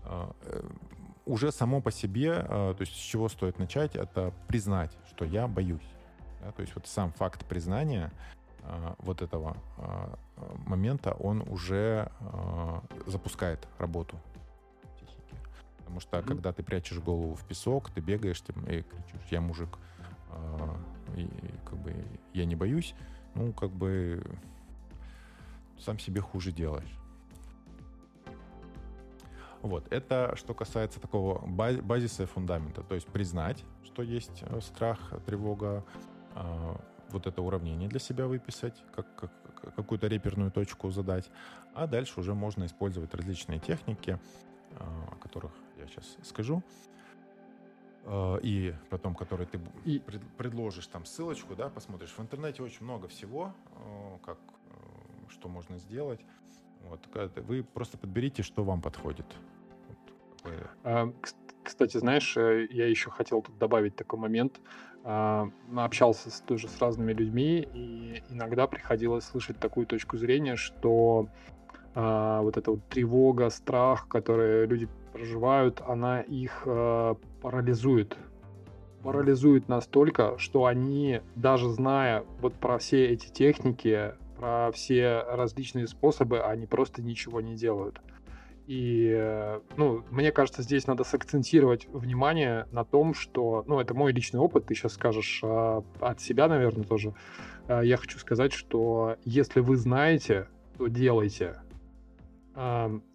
Э, 0.05 0.31
уже 1.27 1.53
само 1.53 1.81
по 1.81 1.91
себе, 1.91 2.43
то 2.43 2.77
есть 2.81 2.95
с 2.95 2.99
чего 2.99 3.29
стоит 3.29 3.59
начать, 3.59 3.97
это 3.97 4.33
признать, 4.49 4.97
что 5.09 5.25
я 5.25 5.49
боюсь. 5.49 5.89
То 6.57 6.63
есть 6.63 6.75
вот 6.75 6.87
сам 6.87 7.13
факт 7.13 7.47
признания 7.47 8.13
вот 8.99 9.23
этого 9.23 9.57
момента, 10.67 11.13
он 11.13 11.43
уже 11.49 12.11
запускает 13.07 13.67
работу 13.79 14.19
Потому 15.95 16.01
что 16.01 16.19
mm-hmm. 16.19 16.27
когда 16.27 16.53
ты 16.53 16.63
прячешь 16.65 16.99
голову 16.99 17.35
в 17.35 17.45
песок, 17.47 17.91
ты 17.91 18.01
бегаешь 18.01 18.41
там, 18.41 18.65
и 18.65 18.83
кричишь, 18.83 19.29
я 19.31 19.41
мужик, 19.41 19.79
э, 20.31 20.77
и, 21.17 21.29
как 21.65 21.79
бы 21.79 21.95
я 22.33 22.45
не 22.47 22.57
боюсь, 22.57 22.95
ну, 23.37 23.53
как 23.53 23.71
бы 23.71 24.21
сам 25.79 26.01
себе 26.01 26.21
хуже 26.21 26.51
делаешь. 26.51 26.99
Вот, 29.63 29.87
это 29.93 30.35
что 30.37 30.53
касается 30.53 31.01
такого 31.01 31.47
базиса 31.47 32.25
и 32.25 32.27
фундамента, 32.27 32.83
то 32.83 32.97
есть 32.97 33.07
признать, 33.07 33.65
что 33.85 34.03
есть 34.03 34.43
э, 34.43 34.61
страх, 34.61 35.13
тревога, 35.27 35.85
э, 36.35 36.77
вот 37.11 37.29
это 37.29 37.41
уравнение 37.41 37.89
для 37.89 38.01
себя 38.01 38.27
выписать, 38.27 38.83
как, 38.97 39.07
как 39.15 39.31
какую-то 39.77 40.09
реперную 40.09 40.51
точку 40.51 40.91
задать, 40.91 41.31
а 41.73 41.87
дальше 41.87 42.19
уже 42.19 42.35
можно 42.35 42.67
использовать 42.67 43.15
различные 43.15 43.61
техники, 43.61 44.19
э, 44.73 44.77
о 44.81 45.17
которых 45.23 45.53
я 45.85 45.89
сейчас 45.89 46.17
скажу. 46.23 46.63
Э, 48.05 48.39
и 48.43 48.75
потом, 48.91 49.15
который 49.15 49.47
ты 49.47 49.61
и... 49.85 50.01
предложишь 50.37 50.87
там 50.87 51.05
ссылочку, 51.05 51.55
да, 51.55 51.69
посмотришь. 51.69 52.11
В 52.17 52.21
интернете 52.21 52.63
очень 52.63 52.85
много 52.85 53.09
всего, 53.09 53.53
э, 53.77 54.19
как, 54.25 54.39
э, 54.39 55.31
что 55.31 55.49
можно 55.49 55.79
сделать. 55.79 56.21
Вот, 56.89 57.01
вы 57.37 57.63
просто 57.63 57.97
подберите, 57.97 58.43
что 58.43 58.63
вам 58.63 58.83
подходит. 58.83 59.27
Вот, 60.43 60.55
а, 60.83 61.11
кстати, 61.63 61.97
знаешь, 61.97 62.37
я 62.37 62.87
еще 62.87 63.09
хотел 63.09 63.41
тут 63.41 63.57
добавить 63.57 63.97
такой 63.97 64.19
момент. 64.19 64.61
А, 65.07 65.51
общался 65.77 66.31
с, 66.31 66.41
тоже 66.41 66.69
с 66.69 66.79
разными 66.81 67.13
людьми, 67.13 67.69
и 67.75 68.23
иногда 68.31 68.67
приходилось 68.67 69.25
слышать 69.25 69.59
такую 69.59 69.87
точку 69.87 70.17
зрения, 70.17 70.57
что 70.57 71.29
а, 71.95 72.41
вот 72.41 72.57
эта 72.57 72.71
вот 72.71 72.89
тревога, 72.89 73.51
страх, 73.51 74.09
которые 74.09 74.67
люди 74.67 74.89
проживают, 75.15 75.81
она 75.87 76.21
их 76.21 76.65
а, 76.67 77.17
парализует. 77.41 78.19
Парализует 79.03 79.69
настолько, 79.69 80.37
что 80.39 80.67
они, 80.67 81.21
даже 81.37 81.71
зная 81.71 82.25
вот 82.41 82.55
про 82.55 82.79
все 82.79 83.07
эти 83.07 83.31
техники, 83.31 84.15
про 84.37 84.71
все 84.73 85.25
различные 85.29 85.87
способы, 85.87 86.43
они 86.43 86.67
просто 86.67 87.01
ничего 87.01 87.41
не 87.41 87.55
делают. 87.55 88.01
И, 88.67 89.13
э, 89.15 89.61
ну, 89.77 90.03
мне 90.11 90.33
кажется, 90.33 90.63
здесь 90.63 90.87
надо 90.87 91.05
сакцентировать 91.05 91.87
внимание 91.93 92.67
на 92.73 92.83
том, 92.85 93.13
что, 93.13 93.63
ну, 93.67 93.79
это 93.79 93.93
мой 93.93 94.13
личный 94.13 94.41
опыт, 94.41 94.65
ты 94.67 94.75
сейчас 94.75 94.95
скажешь 94.95 95.41
э, 95.43 95.83
от 96.01 96.21
себя, 96.23 96.49
наверное, 96.49 96.85
тоже. 96.85 97.13
Э, 97.69 97.83
я 97.85 97.99
хочу 97.99 98.19
сказать, 98.19 98.55
что 98.55 99.17
если 99.27 99.61
вы 99.61 99.77
знаете, 99.77 100.49
то 100.79 100.87
делайте. 100.87 101.57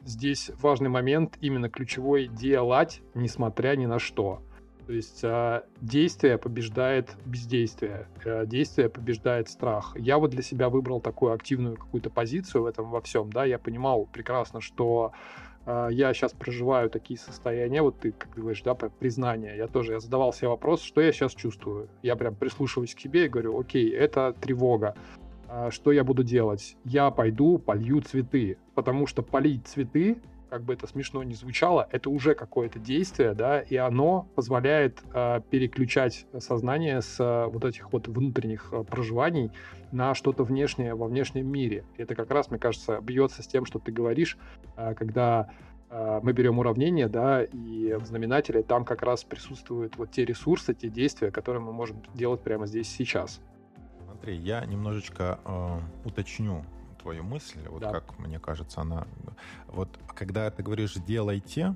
Здесь 0.03 0.51
важный 0.61 0.89
момент, 0.89 1.37
именно 1.39 1.69
ключевой 1.69 2.27
делать, 2.27 3.01
несмотря 3.13 3.75
ни 3.75 3.85
на 3.85 3.99
что. 3.99 4.41
То 4.89 4.93
есть 4.93 5.19
э, 5.23 5.61
действие 5.81 6.39
побеждает 6.39 7.15
бездействие, 7.23 8.07
э, 8.25 8.47
действие 8.47 8.89
побеждает 8.89 9.47
страх. 9.47 9.95
Я 9.95 10.17
вот 10.17 10.31
для 10.31 10.41
себя 10.41 10.67
выбрал 10.69 10.99
такую 10.99 11.31
активную 11.31 11.77
какую-то 11.77 12.09
позицию 12.09 12.63
в 12.63 12.65
этом 12.65 12.89
во 12.89 12.99
всем, 12.99 13.31
да, 13.31 13.45
я 13.45 13.59
понимал 13.59 14.07
прекрасно, 14.11 14.61
что 14.61 15.11
э, 15.67 15.89
я 15.91 16.11
сейчас 16.15 16.33
проживаю 16.33 16.89
такие 16.89 17.19
состояния, 17.19 17.83
вот 17.83 17.99
ты, 17.99 18.13
как 18.13 18.31
говоришь, 18.31 18.63
да, 18.63 18.73
признание, 18.73 19.55
я 19.57 19.67
тоже, 19.67 19.91
я 19.91 19.99
задавал 19.99 20.33
себе 20.33 20.47
вопрос, 20.47 20.81
что 20.81 21.01
я 21.01 21.11
сейчас 21.11 21.35
чувствую. 21.35 21.87
Я 22.01 22.15
прям 22.15 22.33
прислушиваюсь 22.33 22.95
к 22.95 22.99
себе 22.99 23.25
и 23.25 23.29
говорю, 23.29 23.59
окей, 23.59 23.91
это 23.91 24.33
тревога. 24.41 24.95
Что 25.71 25.91
я 25.91 26.03
буду 26.03 26.23
делать? 26.23 26.77
Я 26.85 27.09
пойду 27.11 27.57
полью 27.57 28.01
цветы, 28.01 28.57
потому 28.75 29.07
что 29.07 29.23
полить 29.23 29.67
цветы 29.67 30.21
как 30.49 30.63
бы 30.63 30.73
это 30.73 30.87
смешно 30.87 31.23
не 31.23 31.35
звучало, 31.35 31.87
это 31.91 32.09
уже 32.09 32.33
какое-то 32.35 32.79
действие, 32.79 33.33
да, 33.33 33.61
и 33.61 33.75
оно 33.75 34.27
позволяет 34.35 35.01
э, 35.13 35.41
переключать 35.49 36.25
сознание 36.39 37.01
с 37.01 37.19
э, 37.19 37.45
вот 37.45 37.63
этих 37.63 37.93
вот 37.93 38.07
внутренних 38.07 38.69
э, 38.71 38.83
проживаний 38.83 39.51
на 39.91 40.15
что-то 40.15 40.43
внешнее 40.43 40.95
во 40.95 41.07
внешнем 41.07 41.47
мире. 41.47 41.85
И 41.97 42.01
это 42.01 42.15
как 42.15 42.31
раз, 42.31 42.49
мне 42.49 42.59
кажется, 42.59 42.99
бьется 43.01 43.43
с 43.43 43.47
тем, 43.47 43.65
что 43.65 43.79
ты 43.79 43.91
говоришь, 43.91 44.37
э, 44.75 44.93
когда 44.95 45.49
мы 46.21 46.33
берем 46.33 46.59
уравнение, 46.59 47.07
да, 47.07 47.43
и 47.43 47.95
в 47.95 48.05
знаменателе 48.05 48.61
там 48.61 48.85
как 48.85 49.01
раз 49.01 49.23
присутствуют 49.23 49.97
вот 49.97 50.11
те 50.11 50.23
ресурсы, 50.23 50.75
те 50.75 50.87
действия, 50.87 51.31
которые 51.31 51.63
мы 51.63 51.73
можем 51.73 52.03
делать 52.13 52.41
прямо 52.41 52.67
здесь 52.67 52.87
сейчас. 52.87 53.41
Смотри, 54.19 54.35
я 54.35 54.65
немножечко 54.65 55.39
э, 55.45 55.79
уточню 56.03 56.65
твою 57.01 57.23
мысль, 57.23 57.65
вот 57.69 57.81
да. 57.81 57.91
как 57.91 58.19
мне 58.19 58.37
кажется, 58.37 58.81
она... 58.81 59.07
Вот 59.67 59.87
когда 60.13 60.51
ты 60.51 60.61
говоришь 60.61 60.95
«делайте», 60.95 61.73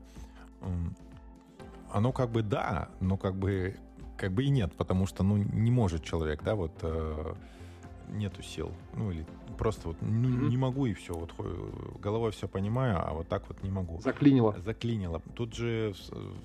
оно 1.89 2.11
как 2.11 2.31
бы 2.31 2.43
да, 2.43 2.89
но 2.99 3.15
как 3.15 3.37
бы, 3.37 3.77
как 4.17 4.33
бы 4.33 4.43
и 4.43 4.49
нет, 4.49 4.73
потому 4.75 5.05
что, 5.05 5.23
ну, 5.23 5.37
не 5.37 5.71
может 5.71 6.03
человек, 6.03 6.43
да, 6.43 6.55
вот 6.55 6.73
э, 6.81 7.33
нету 8.09 8.43
сил, 8.43 8.73
ну, 8.93 9.11
или 9.11 9.25
просто 9.57 9.87
вот 9.87 9.97
ну, 10.01 10.27
mm-hmm. 10.27 10.49
не 10.49 10.57
могу 10.57 10.85
и 10.85 10.93
все, 10.93 11.13
вот 11.13 11.31
головой 12.01 12.31
все 12.31 12.49
понимаю, 12.49 12.97
а 13.07 13.13
вот 13.13 13.29
так 13.29 13.47
вот 13.47 13.63
не 13.63 13.69
могу. 13.69 14.01
Заклинило. 14.01 14.53
Заклинило. 14.59 15.21
Тут 15.33 15.53
же 15.53 15.93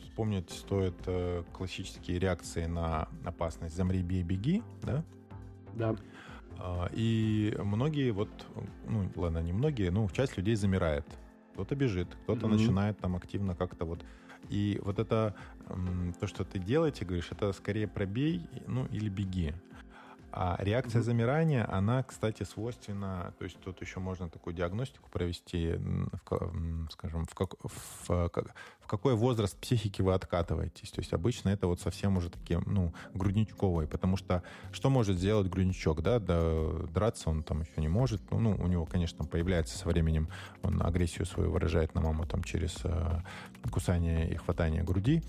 вспомнить 0.05 0.49
стоит 0.51 0.95
э, 1.07 1.43
классические 1.53 2.21
реакции 2.21 2.67
на 2.67 3.09
опасность 3.25 3.75
«замри, 3.75 4.03
бей, 4.03 4.23
беги», 4.23 4.63
да? 4.83 5.03
Да. 5.79 5.95
А, 6.59 6.91
и 6.93 7.57
многие, 7.63 8.11
вот, 8.11 8.29
ну, 8.89 9.11
ладно, 9.17 9.39
не 9.39 9.53
многие, 9.53 9.91
но 9.91 10.09
часть 10.09 10.37
людей 10.37 10.57
замирает. 10.57 11.07
Кто-то 11.53 11.75
бежит, 11.75 12.09
кто-то 12.25 12.47
mm-hmm. 12.47 12.51
начинает 12.51 12.99
там 12.99 13.17
активно 13.17 13.55
как-то 13.55 13.85
вот. 13.85 14.05
И 14.49 14.81
вот 14.85 14.99
это, 14.99 15.35
то, 16.21 16.27
что 16.27 16.45
ты 16.45 16.59
делаете, 16.59 17.05
говоришь, 17.05 17.29
это 17.31 17.53
скорее 17.53 17.89
пробей, 17.89 18.49
ну, 18.67 18.87
или 18.87 19.09
беги. 19.09 19.53
А 20.31 20.57
реакция 20.61 21.01
mm-hmm. 21.01 21.05
замирания, 21.05 21.73
она, 21.73 22.03
кстати, 22.03 22.43
свойственна, 22.43 23.33
то 23.39 23.45
есть 23.45 23.59
тут 23.61 23.81
еще 23.81 23.99
можно 23.99 24.29
такую 24.29 24.55
диагностику 24.55 25.09
провести, 25.11 25.75
в, 26.29 26.89
скажем, 26.91 27.25
в, 27.25 27.35
как, 27.35 27.55
в, 27.63 28.09
в 28.09 28.87
какой 28.87 29.15
возраст 29.15 29.59
психики 29.59 30.03
вы 30.03 30.13
откатываетесь. 30.13 30.91
То 30.91 31.01
есть 31.01 31.15
обычно 31.15 31.49
это 31.49 31.67
вот 31.67 31.81
совсем 31.81 32.19
уже 32.19 32.29
такие, 32.29 32.61
ну, 32.67 32.93
грудничковые, 33.15 33.89
потому 33.89 34.17
что 34.19 34.43
что 34.71 34.91
может 34.91 35.17
сделать 35.17 35.49
грудничок, 35.49 36.03
да, 36.03 36.19
да 36.19 36.69
драться 36.93 37.31
он 37.31 37.43
там 37.43 37.63
еще 37.63 37.81
не 37.81 37.89
может, 37.89 38.21
ну, 38.31 38.39
ну, 38.39 38.57
у 38.59 38.67
него, 38.67 38.85
конечно, 38.85 39.25
появляется 39.25 39.79
со 39.79 39.89
временем, 39.89 40.29
он 40.63 40.83
агрессию 40.83 41.25
свою 41.25 41.51
выражает 41.51 41.95
на 41.95 42.03
маму 42.03 42.27
там 42.27 42.45
через 42.45 42.77
э, 42.85 43.23
кусание 43.71 44.31
и 44.31 44.37
хватание 44.37 44.83
груди, 44.83 45.23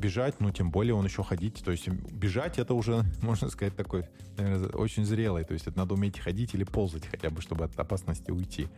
бежать, 0.00 0.40
ну, 0.40 0.50
тем 0.50 0.70
более 0.70 0.94
он 0.94 1.04
еще 1.04 1.22
ходить. 1.22 1.62
То 1.64 1.70
есть 1.70 1.88
бежать 1.88 2.58
это 2.58 2.74
уже, 2.74 3.04
можно 3.22 3.50
сказать, 3.50 3.76
такой 3.76 4.04
наверное, 4.36 4.68
очень 4.70 5.04
зрелый. 5.04 5.44
То 5.44 5.52
есть 5.52 5.66
это 5.66 5.78
надо 5.78 5.94
уметь 5.94 6.18
ходить 6.18 6.54
или 6.54 6.64
ползать 6.64 7.06
хотя 7.06 7.30
бы, 7.30 7.40
чтобы 7.40 7.64
от 7.64 7.78
опасности 7.78 8.30
уйти. 8.30 8.68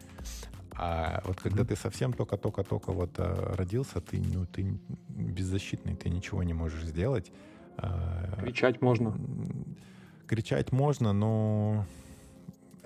А 0.74 1.22
вот 1.24 1.40
когда 1.40 1.62
mm-hmm. 1.62 1.66
ты 1.66 1.76
совсем 1.76 2.12
только-только-только 2.12 2.92
вот 2.92 3.10
а, 3.18 3.54
родился, 3.56 4.00
ты, 4.00 4.20
ну, 4.20 4.46
ты 4.46 4.78
беззащитный, 5.08 5.94
ты 5.94 6.08
ничего 6.08 6.42
не 6.42 6.54
можешь 6.54 6.84
сделать. 6.84 7.30
А, 7.76 8.36
кричать 8.40 8.80
можно. 8.80 9.14
Кричать 10.26 10.72
можно, 10.72 11.12
но 11.12 11.86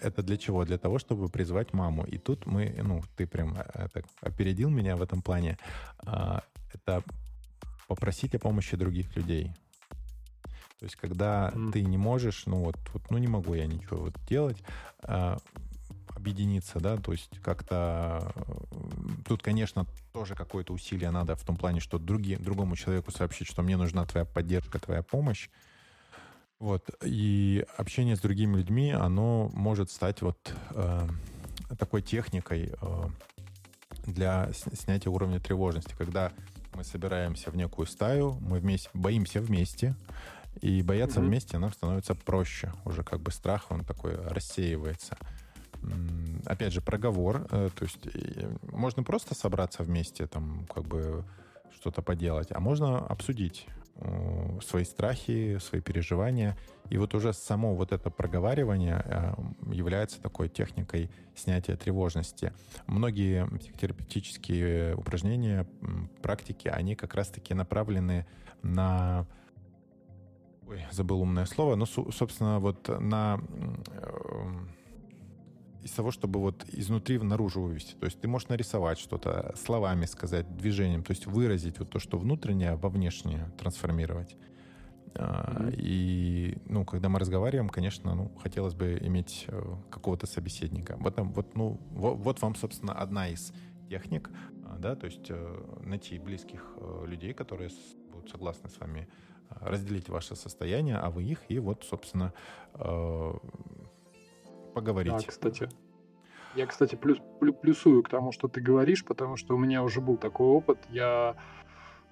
это 0.01 0.22
для 0.22 0.37
чего? 0.37 0.64
Для 0.64 0.78
того, 0.78 0.99
чтобы 0.99 1.28
призвать 1.28 1.72
маму. 1.72 2.05
И 2.05 2.18
тут 2.18 2.47
мы, 2.47 2.74
ну, 2.82 3.03
ты 3.16 3.26
прям 3.26 3.57
а, 3.57 3.89
так 3.89 4.05
опередил 4.20 4.68
меня 4.68 4.97
в 4.97 5.03
этом 5.03 5.22
плане. 5.22 5.57
Это 6.03 7.03
попросить 7.87 8.34
о 8.34 8.39
помощи 8.39 8.76
других 8.76 9.14
людей. 9.16 9.53
То 10.78 10.84
есть, 10.84 10.97
когда 10.97 11.51
mm. 11.55 11.72
ты 11.72 11.82
не 11.82 11.97
можешь, 11.97 12.45
ну 12.47 12.64
вот, 12.64 12.76
вот, 12.93 13.11
ну 13.11 13.18
не 13.18 13.28
могу 13.28 13.55
я 13.55 13.66
ничего 13.66 13.97
вот 13.97 14.14
делать, 14.28 14.59
а, 15.03 15.39
объединиться, 16.14 16.80
да, 16.80 16.97
то 16.97 17.12
есть 17.12 17.41
как-то 17.43 18.32
тут, 19.26 19.43
конечно, 19.43 19.87
тоже 20.12 20.34
какое-то 20.34 20.72
усилие 20.72 21.11
надо 21.11 21.37
в 21.37 21.45
том 21.45 21.57
плане, 21.57 21.80
что 21.80 21.99
други, 21.99 22.37
другому 22.37 22.74
человеку 22.76 23.11
сообщить, 23.11 23.47
что 23.47 23.62
мне 23.62 23.76
нужна 23.76 24.05
твоя 24.05 24.24
поддержка, 24.24 24.78
твоя 24.78 25.03
помощь. 25.03 25.49
Вот. 26.59 26.89
И 27.05 27.66
общение 27.76 28.16
с 28.16 28.20
другими 28.20 28.57
людьми, 28.57 28.91
оно 28.91 29.51
может 29.53 29.91
стать 29.91 30.22
вот 30.22 30.55
э, 30.70 31.09
такой 31.78 32.01
техникой 32.01 32.72
э, 32.80 33.05
для 34.07 34.51
снятия 34.53 35.11
уровня 35.11 35.39
тревожности, 35.39 35.95
когда 35.99 36.32
мы 36.77 36.85
собираемся 36.85 37.51
в 37.51 37.57
некую 37.57 37.87
стаю, 37.87 38.39
мы 38.41 38.59
вместе 38.59 38.91
боимся 38.93 39.41
вместе, 39.41 39.95
и 40.61 40.83
бояться 40.83 41.20
mm-hmm. 41.20 41.27
вместе 41.27 41.59
нам 41.59 41.72
становится 41.72 42.14
проще. 42.14 42.72
Уже 42.85 43.03
как 43.03 43.20
бы 43.20 43.31
страх, 43.31 43.70
он 43.70 43.85
такой 43.85 44.16
рассеивается. 44.16 45.16
Опять 46.45 46.72
же, 46.72 46.81
проговор. 46.81 47.47
Э, 47.51 47.70
то 47.74 47.85
есть 47.85 47.99
можно 48.72 49.03
просто 49.03 49.35
собраться 49.35 49.83
вместе, 49.83 50.27
там, 50.27 50.66
как 50.72 50.85
бы 50.85 51.24
что-то 51.81 52.03
поделать, 52.03 52.49
а 52.51 52.61
можно 52.61 52.99
обсудить 52.99 53.66
э, 53.66 53.76
свои 54.62 54.84
страхи, 54.84 55.59
свои 55.59 55.80
переживания. 55.80 56.57
И 56.90 56.99
вот 56.99 57.14
уже 57.14 57.32
само 57.32 57.74
вот 57.74 57.92
это 57.92 58.11
проговаривание 58.11 59.03
э, 59.05 59.34
является 59.72 60.20
такой 60.20 60.49
техникой 60.49 61.11
снятия 61.34 61.76
тревожности. 61.76 62.53
Многие 62.86 63.47
психотерапевтические 63.47 64.94
упражнения, 64.94 65.66
практики, 66.22 66.68
они 66.68 66.94
как 66.94 67.14
раз-таки 67.14 67.55
направлены 67.55 68.26
на 68.62 69.26
Ой, 70.68 70.84
забыл 70.90 71.22
умное 71.22 71.47
слово. 71.47 71.76
Ну, 71.76 71.86
собственно, 71.86 72.59
вот 72.59 72.88
на 72.88 73.40
из 75.87 75.93
того, 75.93 76.11
чтобы 76.11 76.41
вот 76.41 76.64
изнутри 76.72 77.18
наружу 77.18 77.62
вывести. 77.62 77.95
То 77.95 78.07
есть 78.07 78.20
ты 78.20 78.28
можешь 78.28 78.49
нарисовать 78.49 78.99
что-то, 78.99 79.55
словами 79.57 80.07
сказать, 80.07 80.57
движением, 80.57 81.05
то 81.05 81.12
есть 81.12 81.26
выразить 81.26 81.78
вот 81.78 81.91
то, 81.91 82.01
что 82.01 82.18
внутреннее, 82.18 82.74
во 82.74 82.89
внешнее 82.89 83.53
трансформировать. 83.57 84.37
Mm-hmm. 85.14 85.74
И, 85.78 86.59
ну, 86.66 86.84
когда 86.84 87.09
мы 87.09 87.18
разговариваем, 87.18 87.68
конечно, 87.68 88.14
ну, 88.14 88.32
хотелось 88.43 88.74
бы 88.74 88.99
иметь 89.01 89.45
э, 89.49 89.76
какого-то 89.91 90.26
собеседника. 90.26 90.97
Вот, 90.99 91.14
вот, 91.18 91.57
ну, 91.57 91.80
вот, 91.91 92.16
вот 92.16 92.43
вам, 92.43 92.57
собственно, 92.57 92.93
одна 92.93 93.28
из 93.28 93.53
техник, 93.89 94.28
а, 94.64 94.76
да, 94.78 94.97
то 94.97 95.07
есть 95.07 95.30
э, 95.30 95.64
найти 95.84 96.18
близких 96.18 96.74
э, 96.76 97.05
людей, 97.07 97.32
которые 97.32 97.70
будут 98.12 98.28
согласны 98.30 98.68
с 98.68 98.78
вами 98.80 99.09
разделить 99.49 100.09
ваше 100.09 100.34
состояние, 100.34 100.97
а 100.97 101.09
вы 101.11 101.22
их, 101.22 101.39
и 101.49 101.61
вот, 101.61 101.84
собственно, 101.84 102.32
поговорить. 104.77 105.14
Да, 105.14 105.27
кстати. 105.27 105.68
Я, 106.55 106.66
кстати, 106.66 106.97
плюс, 106.97 107.18
плюсую 107.62 108.03
к 108.03 108.11
тому, 108.11 108.31
что 108.31 108.47
ты 108.47 108.61
говоришь, 108.61 109.05
потому 109.05 109.37
что 109.37 109.55
у 109.55 109.59
меня 109.59 109.83
уже 109.83 110.03
был 110.03 110.18
такой 110.18 110.47
опыт. 110.47 110.79
Я 110.91 111.35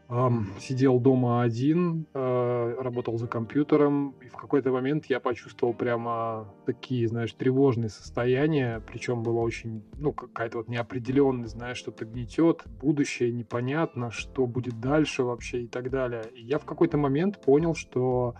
эм, 0.09 0.49
сидел 0.59 0.99
дома 0.99 1.43
один, 1.43 2.07
э, 2.15 2.77
работал 2.81 3.19
за 3.19 3.27
компьютером, 3.27 4.15
и 4.23 4.29
в 4.29 4.37
какой-то 4.37 4.71
момент 4.73 5.07
я 5.11 5.21
почувствовал 5.21 5.75
прямо 5.75 6.47
такие, 6.65 7.07
знаешь, 7.07 7.35
тревожные 7.35 7.91
состояния, 7.91 8.83
причем 8.87 9.23
было 9.23 9.41
очень, 9.41 9.83
ну, 9.99 10.13
какая-то 10.13 10.59
вот 10.59 10.69
неопределенность, 10.69 11.53
знаешь, 11.53 11.77
что-то 11.77 12.07
гнетет, 12.07 12.65
будущее 12.81 13.31
непонятно, 13.31 14.11
что 14.11 14.47
будет 14.47 14.81
дальше 14.81 15.23
вообще 15.23 15.65
и 15.65 15.67
так 15.67 15.91
далее. 15.91 16.25
И 16.35 16.43
я 16.43 16.59
в 16.59 16.65
какой-то 16.65 16.97
момент 16.97 17.43
понял, 17.43 17.75
что 17.75 18.35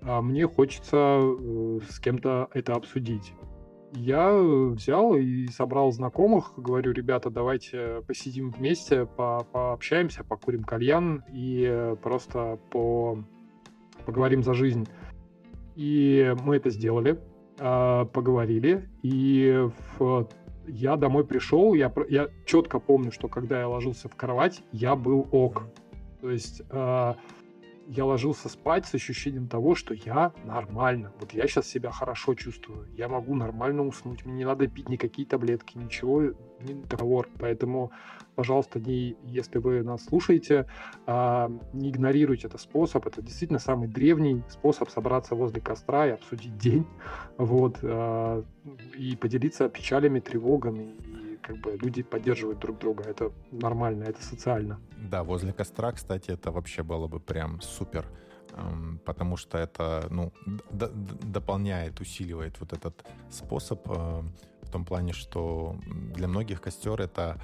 э, 0.00 0.20
мне 0.20 0.48
хочется 0.48 0.96
э, 0.96 1.78
с 1.88 2.00
кем-то 2.00 2.48
это 2.52 2.74
обсудить 2.74 3.32
я 3.92 4.32
взял 4.34 5.14
и 5.14 5.46
собрал 5.48 5.92
знакомых, 5.92 6.52
говорю, 6.56 6.92
ребята, 6.92 7.30
давайте 7.30 8.02
посидим 8.06 8.50
вместе, 8.50 9.06
по 9.06 9.46
пообщаемся, 9.52 10.24
покурим 10.24 10.64
кальян 10.64 11.24
и 11.32 11.94
просто 12.02 12.58
по 12.70 13.18
поговорим 14.06 14.42
за 14.42 14.54
жизнь. 14.54 14.86
И 15.76 16.34
мы 16.44 16.56
это 16.56 16.70
сделали, 16.70 17.18
а, 17.58 18.04
поговорили, 18.06 18.88
и 19.02 19.68
в... 19.98 20.28
я 20.66 20.96
домой 20.96 21.24
пришел, 21.24 21.74
я, 21.74 21.92
я 22.08 22.28
четко 22.46 22.78
помню, 22.80 23.12
что 23.12 23.28
когда 23.28 23.60
я 23.60 23.68
ложился 23.68 24.08
в 24.08 24.16
кровать, 24.16 24.62
я 24.72 24.96
был 24.96 25.28
ок. 25.30 25.64
То 26.20 26.30
есть 26.30 26.62
а, 26.70 27.16
я 27.90 28.04
ложился 28.04 28.48
спать 28.48 28.86
с 28.86 28.94
ощущением 28.94 29.48
того, 29.48 29.74
что 29.74 29.94
я 29.94 30.32
нормально. 30.44 31.12
Вот 31.18 31.32
я 31.32 31.48
сейчас 31.48 31.66
себя 31.66 31.90
хорошо 31.90 32.34
чувствую. 32.34 32.86
Я 32.96 33.08
могу 33.08 33.34
нормально 33.34 33.84
уснуть. 33.84 34.24
Мне 34.24 34.36
не 34.36 34.44
надо 34.44 34.68
пить 34.68 34.88
никакие 34.88 35.26
таблетки, 35.26 35.76
ничего, 35.76 36.22
не 36.60 36.74
договор. 36.88 37.28
Поэтому, 37.40 37.90
пожалуйста, 38.36 38.78
не, 38.78 39.16
если 39.24 39.58
вы 39.58 39.82
нас 39.82 40.04
слушаете, 40.04 40.66
а, 41.06 41.50
не 41.72 41.90
игнорируйте 41.90 42.46
этот 42.46 42.60
способ. 42.60 43.08
Это 43.08 43.22
действительно 43.22 43.58
самый 43.58 43.88
древний 43.88 44.44
способ 44.48 44.88
собраться 44.88 45.34
возле 45.34 45.60
костра 45.60 46.06
и 46.06 46.10
обсудить 46.10 46.56
день. 46.56 46.86
Вот, 47.38 47.78
а, 47.82 48.44
и 48.98 49.16
поделиться 49.16 49.70
печалями, 49.70 50.20
тревогами 50.20 50.94
как 51.50 51.60
бы 51.60 51.76
люди 51.82 52.02
поддерживают 52.02 52.60
друг 52.60 52.78
друга. 52.78 53.02
Это 53.02 53.32
нормально, 53.50 54.04
это 54.04 54.22
социально. 54.22 54.78
Да, 55.10 55.22
возле 55.22 55.52
костра, 55.52 55.92
кстати, 55.92 56.30
это 56.30 56.52
вообще 56.52 56.82
было 56.82 57.08
бы 57.08 57.20
прям 57.20 57.60
супер 57.60 58.06
эм, 58.52 59.00
потому 59.04 59.36
что 59.36 59.58
это 59.58 60.06
ну, 60.10 60.32
дополняет, 60.70 62.00
усиливает 62.00 62.60
вот 62.60 62.72
этот 62.72 63.04
способ 63.30 63.80
э, 63.90 64.22
в 64.62 64.70
том 64.70 64.84
плане, 64.84 65.12
что 65.12 65.76
для 66.14 66.28
многих 66.28 66.60
костер 66.60 67.00
это 67.00 67.40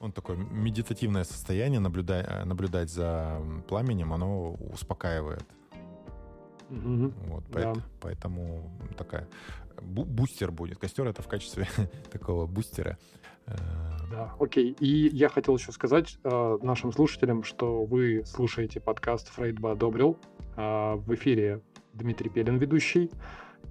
он 0.00 0.12
такое 0.12 0.36
медитативное 0.36 1.24
состояние, 1.24 1.80
наблюдать, 1.80 2.44
наблюдать 2.44 2.90
за 2.90 3.40
пламенем, 3.68 4.12
оно 4.12 4.52
успокаивает. 4.72 5.46
Mm-hmm. 6.68 7.12
Вот, 7.28 7.44
да. 7.44 7.52
поэтому, 7.52 7.82
поэтому 8.00 8.70
такая 8.98 9.26
бустер 9.82 10.50
будет. 10.50 10.78
Костер 10.78 11.06
это 11.06 11.22
в 11.22 11.28
качестве 11.28 11.68
такого 12.12 12.46
бустера. 12.46 12.98
Э, 13.46 13.56
да, 14.10 14.34
окей. 14.38 14.76
И 14.80 15.08
я 15.12 15.28
хотел 15.28 15.56
еще 15.56 15.72
сказать 15.72 16.18
э, 16.24 16.58
нашим 16.62 16.92
слушателям, 16.92 17.42
что 17.42 17.84
вы 17.84 18.24
слушаете 18.24 18.80
подкаст 18.80 19.28
«Фрейд 19.28 19.58
бы 19.58 19.70
одобрил». 19.70 20.18
Э, 20.56 20.94
в 20.94 21.14
эфире 21.14 21.62
Дмитрий 21.92 22.30
Пелин, 22.30 22.58
ведущий, 22.58 23.10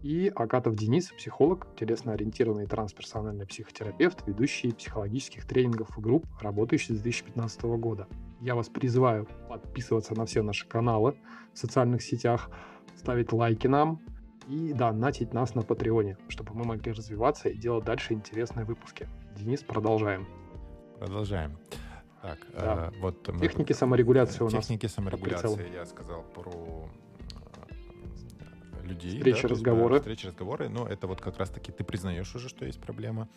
и 0.02 0.32
Акатов 0.36 0.76
Денис, 0.76 1.12
психолог, 1.18 1.68
телесно-ориентированный 1.78 2.68
трансперсональный 2.68 3.48
психотерапевт, 3.48 4.28
ведущий 4.28 4.74
психологических 4.74 5.46
тренингов 5.46 5.98
и 5.98 6.02
групп, 6.02 6.26
работающий 6.42 6.96
с 6.96 7.00
2015 7.00 7.64
года. 7.64 8.08
Я 8.42 8.56
вас 8.56 8.68
призываю 8.68 9.28
подписываться 9.48 10.14
на 10.16 10.26
все 10.26 10.44
наши 10.44 10.68
каналы 10.68 11.16
в 11.54 11.58
социальных 11.58 12.02
сетях, 12.02 12.50
ставить 12.98 13.32
лайки 13.32 13.68
нам, 13.68 14.02
и 14.48 14.74
донатить 14.74 15.34
нас 15.34 15.56
на 15.56 15.62
Патреоне, 15.62 16.18
чтобы 16.28 16.54
мы 16.54 16.66
могли 16.66 16.92
развиваться 16.92 17.50
и 17.50 17.58
делать 17.58 17.86
дальше 17.86 18.14
интересные 18.14 18.66
выпуски. 18.66 19.08
Денис, 19.36 19.64
продолжаем. 19.64 20.28
Продолжаем. 21.00 21.58
Так, 22.22 22.38
да. 22.54 22.92
э, 22.94 23.00
вот 23.02 23.28
мы... 23.28 23.40
техники 23.42 23.74
саморегуляции 23.74 24.44
у 24.44 24.50
нас. 24.50 24.54
Техники 24.54 24.86
саморегуляции 24.86 25.74
я 25.74 25.86
сказал 25.86 26.24
про 26.24 26.88
э, 28.80 28.86
людей. 28.86 29.18
Встречи, 29.18 29.42
да, 29.42 29.48
разговоры. 29.50 29.98
Встречи, 29.98 30.28
разговоры. 30.28 30.70
Но 30.70 30.88
это 30.88 31.08
вот 31.08 31.20
как 31.20 31.38
раз-таки 31.38 31.72
ты 31.74 31.84
признаешь 31.84 32.34
уже, 32.34 32.48
что 32.48 32.66
есть 32.66 32.80
проблема. 32.80 33.28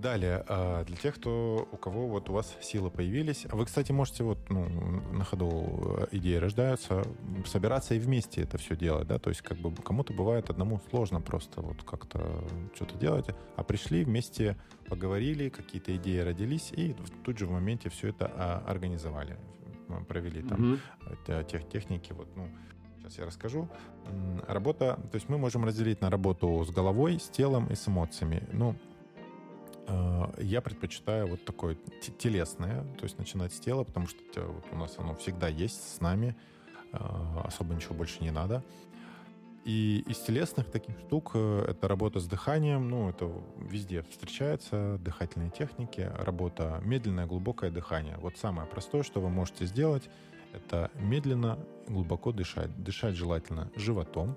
Далее, 0.00 0.44
а, 0.46 0.84
для 0.84 0.96
тех, 0.96 1.16
кто, 1.16 1.68
у 1.72 1.76
кого 1.76 2.06
вот 2.06 2.30
у 2.30 2.32
вас 2.32 2.56
силы 2.60 2.88
появились, 2.88 3.46
вы, 3.50 3.66
кстати, 3.66 3.90
можете 3.90 4.22
вот 4.22 4.38
ну, 4.48 4.68
на 5.12 5.24
ходу 5.24 5.98
э, 5.98 6.06
идеи 6.12 6.36
рождаются, 6.36 7.02
собираться 7.46 7.94
и 7.94 7.98
вместе 7.98 8.42
это 8.42 8.58
все 8.58 8.76
делать, 8.76 9.08
да, 9.08 9.18
то 9.18 9.30
есть 9.30 9.42
как 9.42 9.58
бы 9.58 9.74
кому-то 9.82 10.12
бывает 10.12 10.50
одному 10.50 10.80
сложно 10.90 11.20
просто 11.20 11.62
вот 11.62 11.82
как-то 11.82 12.44
что-то 12.76 12.96
делать, 12.96 13.26
а 13.56 13.64
пришли 13.64 14.04
вместе, 14.04 14.56
поговорили, 14.86 15.48
какие-то 15.48 15.96
идеи 15.96 16.20
родились 16.20 16.70
и 16.72 16.94
тут 17.24 17.38
же 17.38 17.46
в 17.46 17.50
моменте 17.50 17.90
все 17.90 18.08
это 18.08 18.30
а, 18.36 18.64
организовали, 18.68 19.36
провели 20.06 20.42
там 20.42 20.78
mm-hmm. 21.26 21.44
тех 21.46 21.68
техники, 21.68 22.12
вот, 22.12 22.28
ну, 22.36 22.48
сейчас 23.00 23.18
я 23.18 23.26
расскажу. 23.26 23.68
Работа, 24.46 24.94
то 25.10 25.16
есть 25.16 25.28
мы 25.28 25.38
можем 25.38 25.64
разделить 25.64 26.00
на 26.00 26.08
работу 26.08 26.64
с 26.64 26.70
головой, 26.70 27.18
с 27.18 27.28
телом 27.28 27.66
и 27.66 27.74
с 27.74 27.88
эмоциями. 27.88 28.42
Ну, 28.52 28.76
я 30.38 30.60
предпочитаю 30.60 31.28
вот 31.28 31.44
такое 31.44 31.76
телесное, 32.18 32.82
то 32.98 33.04
есть 33.04 33.18
начинать 33.18 33.52
с 33.52 33.60
тела, 33.60 33.84
потому 33.84 34.06
что 34.06 34.18
вот 34.42 34.64
у 34.72 34.76
нас 34.76 34.94
оно 34.98 35.14
всегда 35.14 35.48
есть 35.48 35.96
с 35.96 36.00
нами, 36.00 36.36
э, 36.92 36.96
особо 37.44 37.74
ничего 37.74 37.94
больше 37.94 38.22
не 38.22 38.30
надо. 38.30 38.62
И 39.64 40.04
из 40.06 40.18
телесных 40.18 40.70
таких 40.70 40.98
штук 41.00 41.32
э, 41.34 41.64
это 41.68 41.88
работа 41.88 42.20
с 42.20 42.26
дыханием, 42.26 42.88
ну, 42.88 43.10
это 43.10 43.30
везде 43.58 44.02
встречается, 44.02 44.98
дыхательные 44.98 45.50
техники, 45.50 46.10
работа 46.18 46.80
медленное, 46.84 47.26
глубокое 47.26 47.70
дыхание. 47.70 48.16
Вот 48.18 48.36
самое 48.38 48.68
простое, 48.68 49.02
что 49.02 49.20
вы 49.20 49.28
можете 49.28 49.66
сделать, 49.66 50.08
это 50.52 50.90
медленно, 50.94 51.58
глубоко 51.86 52.32
дышать. 52.32 52.82
Дышать 52.82 53.14
желательно 53.14 53.70
животом, 53.76 54.36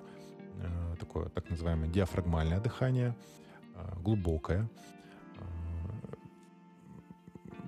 такое 1.00 1.30
так 1.30 1.50
называемое 1.50 1.88
диафрагмальное 1.88 2.60
дыхание, 2.60 3.16
глубокое 4.04 4.70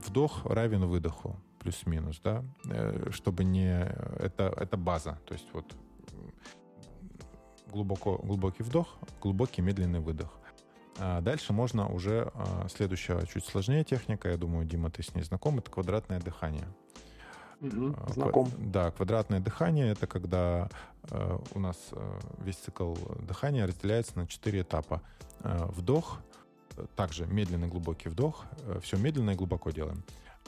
вдох 0.06 0.46
равен 0.46 0.86
выдоху, 0.86 1.40
плюс-минус, 1.60 2.20
да, 2.24 2.44
э, 2.70 3.10
чтобы 3.12 3.44
не... 3.44 3.82
Это, 4.20 4.54
это 4.58 4.78
база, 4.78 5.20
то 5.26 5.34
есть 5.34 5.48
вот 5.54 5.76
глубоко, 7.72 8.18
глубокий 8.18 8.64
вдох, 8.64 8.88
глубокий 9.22 9.62
медленный 9.62 10.00
выдох. 10.00 10.30
А 11.00 11.22
дальше 11.22 11.54
можно 11.54 11.90
уже 11.92 12.32
а, 12.36 12.68
следующая, 12.70 13.26
чуть 13.26 13.46
сложнее 13.46 13.84
техника, 13.84 14.30
я 14.30 14.38
думаю, 14.38 14.66
Дима, 14.66 14.92
ты 14.92 15.02
с 15.02 15.16
ней 15.16 15.24
знаком, 15.24 15.58
это 15.58 15.72
квадратное 15.72 16.20
дыхание. 16.20 16.68
Угу, 17.62 17.96
знаком. 18.14 18.52
Да, 18.58 18.92
квадратное 18.92 19.40
дыхание 19.40 19.92
это 19.92 20.06
когда 20.06 20.70
э, 21.10 21.38
у 21.54 21.60
нас 21.60 21.78
э, 21.92 22.20
весь 22.40 22.58
цикл 22.58 22.94
дыхания 23.20 23.66
разделяется 23.66 24.20
на 24.20 24.28
четыре 24.28 24.62
этапа. 24.62 25.02
Э, 25.40 25.66
вдох, 25.70 26.20
также 26.96 27.26
медленный 27.26 27.68
глубокий 27.68 28.10
вдох. 28.10 28.46
Э, 28.66 28.80
Все 28.82 28.98
медленно 28.98 29.32
и 29.32 29.36
глубоко 29.36 29.72
делаем. 29.72 30.04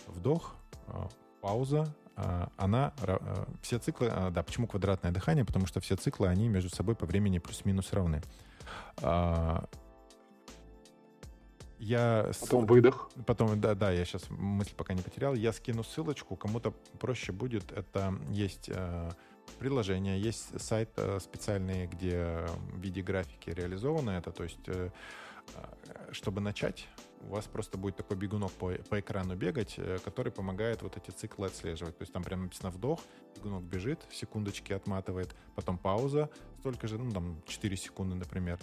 Вдох, 0.08 0.56
э, 0.88 1.08
пауза. 1.42 1.88
Э, 2.18 2.48
она, 2.58 2.94
все 3.62 3.80
циклы, 3.80 4.12
да, 4.32 4.44
почему 4.44 4.68
квадратное 4.68 5.12
дыхание? 5.12 5.46
Потому 5.46 5.66
что 5.66 5.80
все 5.80 5.96
циклы, 5.96 6.28
они 6.28 6.48
между 6.48 6.70
собой 6.70 6.96
по 6.96 7.06
времени 7.06 7.40
плюс-минус 7.40 7.94
равны. 7.94 8.22
Я 11.78 12.32
потом 12.40 12.66
выдох. 12.66 13.10
Потом, 13.26 13.60
да, 13.60 13.76
да, 13.76 13.92
я 13.92 14.06
сейчас 14.06 14.30
мысль 14.30 14.74
пока 14.76 14.94
не 14.94 15.02
потерял. 15.02 15.34
Я 15.34 15.52
скину 15.52 15.84
ссылочку, 15.84 16.36
кому-то 16.36 16.72
проще 17.00 17.32
будет. 17.32 17.72
Это 17.72 18.18
есть 18.30 18.70
э, 18.70 19.12
приложение, 19.60 20.20
есть 20.20 20.60
сайт 20.62 20.90
э, 20.98 21.20
специальный, 21.20 21.88
где 21.88 22.46
в 22.74 22.80
виде 22.80 23.02
графики 23.02 23.50
реализовано 23.50 24.12
это. 24.12 24.32
То 24.32 24.44
есть 24.44 24.68
э, 24.68 24.90
чтобы 26.12 26.42
начать, 26.42 26.88
у 27.28 27.34
вас 27.34 27.46
просто 27.46 27.78
будет 27.78 27.96
такой 27.96 28.18
бегунок 28.18 28.52
по, 28.52 28.72
по 28.90 29.00
экрану 29.00 29.36
бегать, 29.36 29.76
э, 29.78 29.98
который 30.04 30.32
помогает 30.32 30.82
вот 30.82 30.98
эти 30.98 31.12
циклы 31.12 31.48
отслеживать. 31.48 31.98
То 31.98 32.04
есть 32.04 32.14
там 32.14 32.24
прям 32.24 32.44
написано 32.44 32.70
вдох, 32.70 33.00
бегунок 33.36 33.64
бежит, 33.64 34.00
секундочки 34.12 34.74
отматывает, 34.74 35.36
потом 35.56 35.78
пауза, 35.78 36.30
столько 36.60 36.88
же, 36.88 36.98
ну 36.98 37.12
там 37.12 37.42
4 37.48 37.78
секунды, 37.78 38.16
например, 38.16 38.60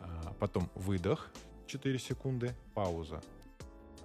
а, 0.00 0.34
потом 0.38 0.68
выдох, 0.74 1.30
4 1.66 1.98
секунды, 1.98 2.54
пауза. 2.74 3.22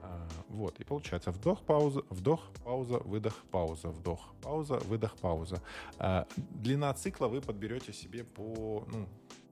А, 0.01 0.27
вот, 0.49 0.79
и 0.79 0.83
получается 0.83 1.31
вдох, 1.31 1.61
пауза, 1.63 2.03
вдох, 2.09 2.41
пауза, 2.63 2.99
выдох, 2.99 3.35
пауза, 3.51 3.89
вдох, 3.89 4.21
пауза, 4.41 4.77
выдох, 4.85 5.17
пауза. 5.17 5.61
А, 5.97 6.27
длина 6.37 6.93
цикла 6.93 7.27
вы 7.27 7.41
подберете 7.41 7.91
себе 7.91 8.23
по, 8.23 8.85
ну, 8.87 9.07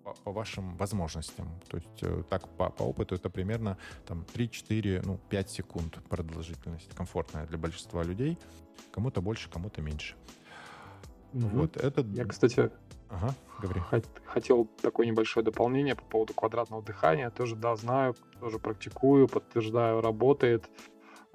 по, 0.05 0.13
по 0.23 0.31
вашим 0.31 0.77
возможностям. 0.77 1.47
То 1.67 1.77
есть 1.77 2.03
э, 2.03 2.23
так 2.29 2.47
по, 2.57 2.69
по 2.69 2.83
опыту 2.83 3.15
это 3.15 3.29
примерно 3.29 3.77
там 4.05 4.25
3-4, 4.35 5.01
ну 5.05 5.19
5 5.29 5.49
секунд 5.49 5.99
продолжительность, 6.09 6.93
комфортная 6.95 7.47
для 7.47 7.57
большинства 7.57 8.03
людей. 8.03 8.37
Кому-то 8.91 9.21
больше, 9.21 9.49
кому-то 9.49 9.81
меньше. 9.81 10.15
Угу. 11.33 11.47
Вот 11.47 11.77
это... 11.77 12.01
Я, 12.01 12.25
кстати, 12.25 12.69
ага, 13.09 13.33
говори. 13.59 13.81
хотел 14.25 14.65
такое 14.81 15.07
небольшое 15.07 15.43
дополнение 15.43 15.95
по 15.95 16.03
поводу 16.03 16.33
квадратного 16.33 16.83
дыхания. 16.83 17.29
Тоже, 17.31 17.55
да, 17.55 17.75
знаю, 17.75 18.15
тоже 18.39 18.59
практикую, 18.59 19.27
подтверждаю, 19.27 20.01
работает. 20.01 20.69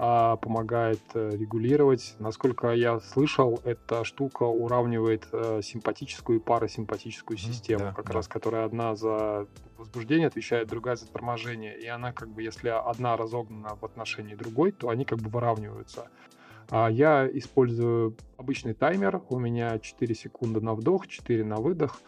А, 0.02 0.36
помогает 0.36 1.02
э, 1.12 1.32
регулировать. 1.36 2.14
Насколько 2.18 2.70
я 2.70 3.00
слышал, 3.00 3.60
эта 3.64 4.02
штука 4.02 4.44
уравнивает 4.44 5.28
э, 5.30 5.60
симпатическую 5.62 6.38
и 6.38 6.42
парасимпатическую 6.42 7.36
систему, 7.36 7.84
да, 7.84 7.92
как 7.92 8.06
да. 8.06 8.14
раз 8.14 8.26
которая 8.26 8.64
одна 8.64 8.96
за 8.96 9.46
возбуждение 9.76 10.28
отвечает, 10.28 10.68
другая 10.68 10.96
за 10.96 11.06
торможение. 11.06 11.78
И 11.78 11.86
она 11.86 12.14
как 12.14 12.30
бы, 12.30 12.42
если 12.42 12.70
одна 12.70 13.18
разогнана 13.18 13.76
в 13.76 13.84
отношении 13.84 14.34
другой, 14.34 14.72
то 14.72 14.88
они 14.88 15.04
как 15.04 15.18
бы 15.18 15.28
выравниваются. 15.28 16.08
А 16.70 16.88
я 16.88 17.28
использую 17.30 18.16
обычный 18.38 18.72
таймер. 18.72 19.20
У 19.28 19.38
меня 19.38 19.78
4 19.78 20.14
секунды 20.14 20.62
на 20.62 20.72
вдох, 20.72 21.08
4 21.08 21.44
на 21.44 21.56
выдох. 21.56 22.00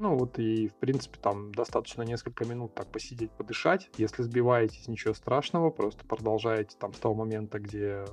Ну 0.00 0.16
вот 0.16 0.38
и, 0.38 0.68
в 0.68 0.74
принципе, 0.76 1.18
там 1.20 1.52
достаточно 1.52 2.00
несколько 2.00 2.46
минут 2.46 2.74
так 2.74 2.86
посидеть, 2.86 3.30
подышать. 3.32 3.90
Если 3.98 4.22
сбиваетесь, 4.22 4.88
ничего 4.88 5.12
страшного, 5.12 5.68
просто 5.68 6.06
продолжаете 6.06 6.74
там 6.78 6.94
с 6.94 6.98
того 6.98 7.14
момента, 7.14 7.58
где 7.58 8.06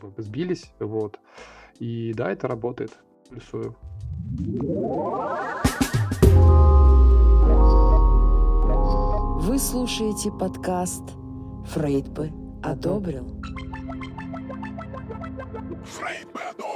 вы 0.00 0.22
сбились, 0.22 0.72
вот. 0.78 1.20
И 1.78 2.14
да, 2.14 2.32
это 2.32 2.48
работает. 2.48 2.98
Плюсую. 3.28 3.76
Вы 9.42 9.58
слушаете 9.58 10.32
подкаст 10.32 11.02
«Фрейд 11.66 12.08
бы 12.08 12.32
одобрил». 12.62 13.38
Фрейд 15.84 16.32
бы 16.32 16.40
одобрил 16.40 16.73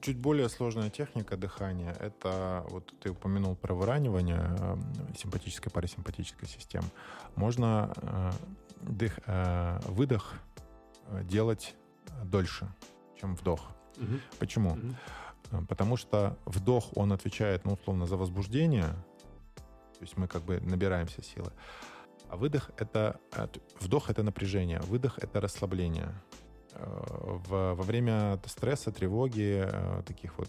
чуть 0.00 0.18
более 0.18 0.48
сложная 0.48 0.90
техника 0.90 1.36
дыхания— 1.36 1.92
это, 2.00 2.64
вот 2.70 2.92
ты 3.00 3.10
упомянул 3.10 3.56
про 3.56 3.74
выранивание 3.74 4.40
эм, 4.58 4.82
симпатической 5.16 5.70
парасимпатической 5.70 6.48
системы. 6.48 6.86
Можно 7.36 7.92
э, 7.96 8.30
дых, 8.82 9.20
э, 9.26 9.80
выдох 9.86 10.34
э, 11.06 11.22
делать 11.24 11.74
дольше, 12.24 12.68
чем 13.20 13.34
вдох. 13.34 13.70
Угу. 13.96 14.20
Почему? 14.38 14.70
Угу. 14.72 15.66
Потому 15.66 15.96
что 15.96 16.36
вдох, 16.44 16.96
он 16.96 17.12
отвечает, 17.12 17.64
ну, 17.64 17.72
условно, 17.72 18.06
за 18.06 18.16
возбуждение, 18.16 18.88
то 19.98 20.02
есть 20.02 20.16
мы 20.16 20.28
как 20.28 20.42
бы 20.42 20.60
набираемся 20.60 21.22
силы. 21.22 21.52
А 22.28 22.36
выдох— 22.36 22.70
это... 22.76 23.18
Вдох— 23.80 24.10
это 24.10 24.22
напряжение, 24.22 24.80
выдох— 24.80 25.18
это 25.22 25.40
расслабление 25.40 26.14
в, 26.78 27.74
во 27.74 27.82
время 27.82 28.40
стресса, 28.46 28.92
тревоги, 28.92 29.64
э, 29.64 30.02
таких 30.06 30.38
вот 30.38 30.48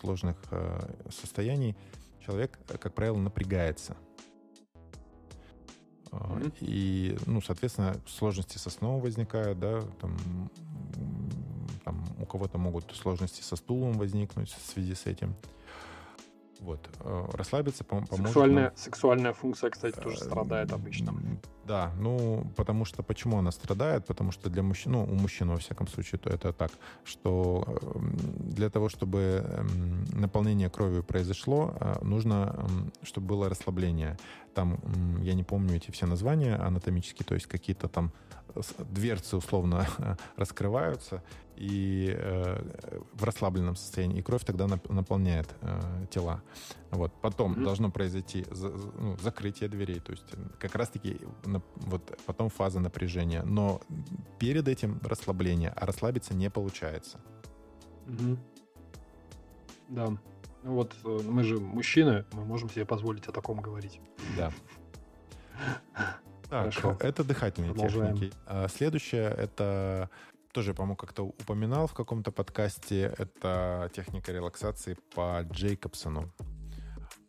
сложных 0.00 0.36
э, 0.50 0.94
состояний 1.10 1.76
человек, 2.24 2.58
как 2.66 2.94
правило, 2.94 3.18
напрягается. 3.18 3.96
Mm-hmm. 6.10 6.54
И, 6.60 7.18
ну, 7.26 7.40
соответственно, 7.40 7.96
сложности 8.06 8.58
со 8.58 8.70
сном 8.70 9.00
возникают, 9.00 9.58
да, 9.58 9.80
там, 10.00 10.16
там 11.84 12.04
у 12.20 12.26
кого-то 12.26 12.58
могут 12.58 12.94
сложности 12.94 13.42
со 13.42 13.56
стулом 13.56 13.94
возникнуть 13.94 14.50
в 14.50 14.70
связи 14.70 14.94
с 14.94 15.06
этим. 15.06 15.34
Вот. 16.64 16.88
Э, 17.00 17.26
расслабиться 17.34 17.84
пом- 17.84 18.08
поможет. 18.08 18.26
Сексуальная, 18.26 18.64
нам... 18.64 18.76
сексуальная 18.76 19.32
функция, 19.34 19.70
кстати, 19.70 19.96
тоже 19.96 20.16
э, 20.16 20.24
страдает 20.24 20.72
обычно. 20.72 21.14
Да, 21.66 21.92
ну, 21.98 22.46
потому 22.56 22.86
что 22.86 23.02
почему 23.02 23.38
она 23.38 23.50
страдает? 23.50 24.06
Потому 24.06 24.32
что 24.32 24.48
для 24.48 24.62
мужчин, 24.62 24.92
ну, 24.92 25.04
у 25.04 25.14
мужчин, 25.14 25.50
во 25.50 25.56
всяком 25.56 25.88
случае, 25.88 26.18
то 26.18 26.30
это 26.30 26.52
так, 26.52 26.70
что 27.04 27.64
эм, 27.94 28.16
для 28.50 28.70
того, 28.70 28.88
чтобы 28.88 29.44
эм, 29.44 30.04
наполнение 30.20 30.70
кровью 30.70 31.02
произошло, 31.02 31.74
э, 31.80 31.96
нужно, 32.02 32.54
эм, 32.56 32.92
чтобы 33.02 33.26
было 33.26 33.48
расслабление. 33.48 34.16
Там, 34.54 34.78
я 35.22 35.34
не 35.34 35.44
помню 35.44 35.76
эти 35.76 35.90
все 35.90 36.06
названия 36.06 36.54
анатомические, 36.56 37.26
то 37.26 37.34
есть 37.34 37.46
какие-то 37.46 37.88
там 37.88 38.12
дверцы 38.78 39.36
условно 39.36 39.86
раскрываются, 40.36 41.22
и 41.56 42.14
э, 42.16 42.62
в 43.12 43.24
расслабленном 43.24 43.76
состоянии, 43.76 44.18
и 44.18 44.22
кровь 44.22 44.44
тогда 44.44 44.66
наполняет 44.66 45.48
э, 45.60 46.06
тела. 46.10 46.42
Вот. 46.90 47.12
Потом 47.20 47.52
mm-hmm. 47.52 47.64
должно 47.64 47.90
произойти 47.90 48.44
за, 48.50 48.70
ну, 48.70 49.16
закрытие 49.18 49.68
дверей, 49.68 50.00
то 50.00 50.12
есть 50.12 50.24
как 50.58 50.74
раз-таки 50.74 51.20
вот 51.76 52.18
потом 52.26 52.48
фаза 52.48 52.80
напряжения. 52.80 53.42
Но 53.42 53.80
перед 54.38 54.68
этим 54.68 55.00
расслабление, 55.02 55.70
а 55.70 55.86
расслабиться 55.86 56.34
не 56.34 56.50
получается. 56.50 57.20
Mm-hmm. 58.06 58.38
Да. 59.88 60.16
Ну 60.64 60.74
вот 60.74 60.94
э, 61.04 61.20
мы 61.28 61.44
же 61.44 61.60
мужчины, 61.60 62.24
мы 62.32 62.44
можем 62.44 62.70
себе 62.70 62.86
позволить 62.86 63.28
о 63.28 63.32
таком 63.32 63.60
говорить. 63.60 64.00
Да. 64.36 64.50
Так, 66.48 66.72
Хорошо. 66.74 66.96
это 67.00 67.22
дыхательные 67.22 67.72
Продолжаем. 67.72 68.14
техники. 68.16 68.34
А 68.46 68.68
следующее 68.68 69.28
это 69.28 70.08
тоже, 70.52 70.72
по-моему, 70.72 70.96
как-то 70.96 71.24
упоминал 71.24 71.86
в 71.86 71.92
каком-то 71.92 72.32
подкасте. 72.32 73.14
Это 73.18 73.90
техника 73.94 74.32
релаксации 74.32 74.96
по 75.14 75.42
Джейкобсону. 75.42 76.30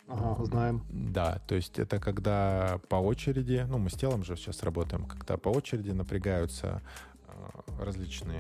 Ага, 0.08 0.46
знаем. 0.46 0.86
Да, 0.90 1.40
то 1.48 1.56
есть 1.56 1.78
это 1.78 2.00
когда 2.00 2.80
по 2.88 2.96
очереди, 2.96 3.66
ну 3.68 3.80
мы 3.80 3.90
с 3.90 3.94
телом 3.94 4.24
же 4.24 4.38
сейчас 4.38 4.64
работаем, 4.64 5.06
когда 5.08 5.38
по 5.38 5.50
очереди 5.50 5.92
напрягаются 5.92 6.82
э, 7.28 7.84
различные 7.84 8.40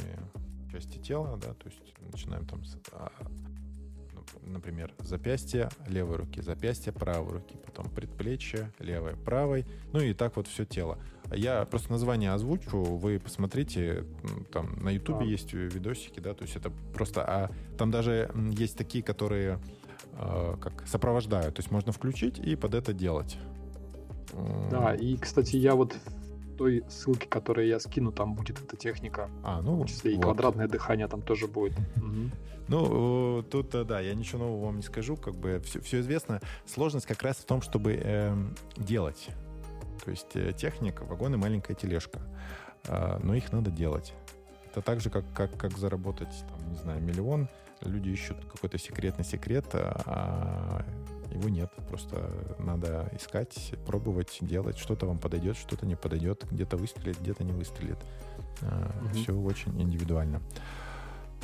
части 0.72 1.00
тела, 1.00 1.38
да, 1.38 1.54
то 1.54 1.68
есть 1.68 1.82
начинаем 2.12 2.46
там 2.46 2.64
с, 2.64 2.78
а, 2.92 3.12
например, 4.46 4.94
запястье 5.00 5.70
левой 5.88 6.18
руки, 6.18 6.42
запястье 6.42 6.94
правой 6.94 7.34
руки, 7.34 7.56
потом 7.66 7.90
предплечье 7.90 8.72
левой, 8.80 9.16
правой, 9.16 9.66
ну 9.92 10.00
и 10.00 10.14
так 10.14 10.36
вот 10.36 10.48
все 10.48 10.66
тело. 10.66 10.98
Я 11.34 11.66
просто 11.66 11.92
название 11.92 12.32
озвучу, 12.32 12.78
вы 12.78 13.20
посмотрите, 13.20 14.06
там 14.52 14.84
на 14.84 14.90
Ютубе 14.90 15.26
а. 15.26 15.28
есть 15.28 15.54
видосики, 15.54 16.20
да, 16.20 16.34
то 16.34 16.44
есть 16.44 16.56
это 16.56 16.72
просто, 16.94 17.24
а 17.24 17.52
там 17.78 17.92
даже 17.92 18.32
есть 18.52 18.78
такие, 18.78 19.04
которые 19.04 19.60
э, 20.14 20.56
как 20.62 20.88
сопровождают, 20.88 21.56
то 21.56 21.60
есть 21.62 21.72
можно 21.72 21.92
включить 21.92 22.40
и 22.40 22.56
под 22.56 22.76
это 22.76 22.94
делать. 22.94 23.38
Да, 24.70 24.94
и, 24.94 25.18
кстати, 25.18 25.56
я 25.56 25.76
вот 25.76 25.96
той 26.58 26.84
ссылке, 26.90 27.28
которую 27.28 27.68
я 27.68 27.80
скину, 27.80 28.12
там 28.12 28.36
будет 28.36 28.62
эта 28.62 28.78
техника. 28.78 29.30
А, 29.44 29.62
ну, 29.62 29.84
в 29.84 29.88
числе 29.88 30.12
вот. 30.12 30.20
и 30.20 30.22
квадратное 30.22 30.68
дыхание 30.68 31.08
там 31.08 31.22
тоже 31.22 31.48
будет. 31.48 31.74
Ну, 32.68 33.44
тут, 33.44 33.76
э, 33.76 33.84
да, 33.84 34.00
я 34.00 34.14
ничего 34.16 34.40
нового 34.40 34.66
вам 34.66 34.78
не 34.78 34.82
скажу, 34.82 35.18
как 35.18 35.36
бы 35.36 35.62
все, 35.66 35.80
все 35.82 36.00
известно. 36.00 36.42
Сложность 36.66 37.06
как 37.06 37.22
раз 37.22 37.38
в 37.38 37.46
том, 37.46 37.62
чтобы 37.62 38.00
э, 38.02 38.36
делать. 38.78 39.30
То 40.04 40.12
есть 40.12 40.36
э, 40.36 40.54
техника, 40.54 41.04
вагон 41.04 41.34
и 41.36 41.38
маленькая 41.38 41.76
тележка. 41.76 42.20
Э, 42.86 43.20
но 43.22 43.36
их 43.36 43.52
надо 43.52 43.72
делать. 43.72 44.14
Это 44.72 44.82
так 44.82 45.00
же, 45.00 45.10
как, 45.10 45.26
как, 45.34 45.58
как 45.58 45.78
заработать, 45.78 46.34
там, 46.50 46.70
не 46.70 46.78
знаю, 46.78 47.02
миллион. 47.02 47.48
Люди 47.82 48.10
ищут 48.10 48.38
какой-то 48.52 48.78
секретный 48.78 49.26
секрет, 49.26 49.66
а 49.74 50.84
его 51.32 51.50
нет. 51.50 51.72
Просто 51.90 52.32
надо 52.58 53.10
искать, 53.14 53.74
пробовать, 53.86 54.38
делать. 54.42 54.78
Что-то 54.78 55.06
вам 55.06 55.20
подойдет, 55.20 55.58
что-то 55.58 55.86
не 55.86 55.96
подойдет. 55.96 56.46
Где-то 56.50 56.78
выстрелит, 56.78 57.20
где-то 57.20 57.44
не 57.44 57.52
выстрелит. 57.52 57.98
Угу. 58.62 59.10
Все 59.14 59.34
очень 59.34 59.80
индивидуально. 59.82 60.42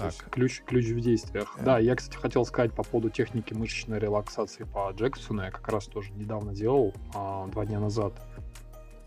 Так. 0.01 0.29
ключ, 0.31 0.61
ключ 0.65 0.87
в 0.87 0.99
действиях. 0.99 1.55
Yeah. 1.57 1.63
Да, 1.63 1.79
я, 1.79 1.95
кстати, 1.95 2.17
хотел 2.17 2.45
сказать 2.45 2.73
по 2.73 2.83
поводу 2.83 3.09
техники 3.09 3.53
мышечной 3.53 3.99
релаксации 3.99 4.63
по 4.63 4.91
Джексону. 4.91 5.43
Я 5.43 5.51
как 5.51 5.67
раз 5.67 5.85
тоже 5.85 6.11
недавно 6.13 6.53
делал, 6.53 6.93
а, 7.13 7.47
два 7.47 7.65
дня 7.65 7.79
назад. 7.79 8.13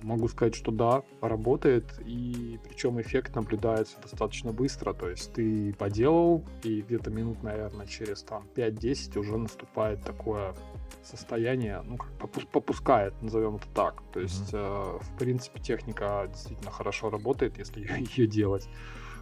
Могу 0.03 0.29
сказать, 0.29 0.55
что 0.55 0.71
да, 0.71 1.03
работает, 1.23 1.99
и 2.05 2.61
причем 2.69 3.01
эффект 3.01 3.35
наблюдается 3.35 3.97
достаточно 4.03 4.53
быстро. 4.53 4.93
То 4.93 5.09
есть 5.09 5.33
ты 5.33 5.73
поделал, 5.73 6.45
и 6.63 6.83
где-то 6.83 7.11
минут, 7.11 7.43
наверное, 7.43 7.87
через 7.87 8.23
там 8.23 8.47
5-10 8.55 9.19
уже 9.19 9.39
наступает 9.39 10.03
такое 10.03 10.55
состояние, 11.03 11.83
ну, 11.85 11.97
как 11.97 12.11
попускает, 12.51 13.15
назовем 13.23 13.57
это 13.57 13.69
так. 13.75 14.03
То 14.13 14.21
есть, 14.21 14.53
mm-hmm. 14.53 14.99
э, 15.01 15.03
в 15.03 15.19
принципе, 15.19 15.61
техника 15.61 16.27
действительно 16.29 16.71
хорошо 16.71 17.11
работает, 17.11 17.59
если 17.59 17.81
ее 18.17 18.27
делать. 18.27 18.69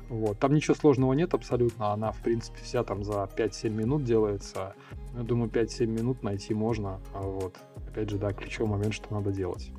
Вот. 0.08 0.38
Там 0.38 0.54
ничего 0.54 0.74
сложного 0.74 1.12
нет 1.12 1.34
абсолютно. 1.34 1.92
Она, 1.92 2.12
в 2.12 2.20
принципе, 2.22 2.58
вся 2.62 2.84
там 2.84 3.04
за 3.04 3.28
5-7 3.36 3.70
минут 3.70 4.04
делается. 4.04 4.74
Я 5.14 5.22
думаю, 5.22 5.50
5-7 5.50 5.86
минут 5.86 6.22
найти 6.22 6.54
можно. 6.54 7.00
А 7.14 7.20
вот. 7.20 7.56
Опять 7.88 8.10
же, 8.10 8.18
да, 8.18 8.32
ключевой 8.32 8.70
момент, 8.70 8.94
что 8.94 9.12
надо 9.12 9.32
делать. 9.32 9.70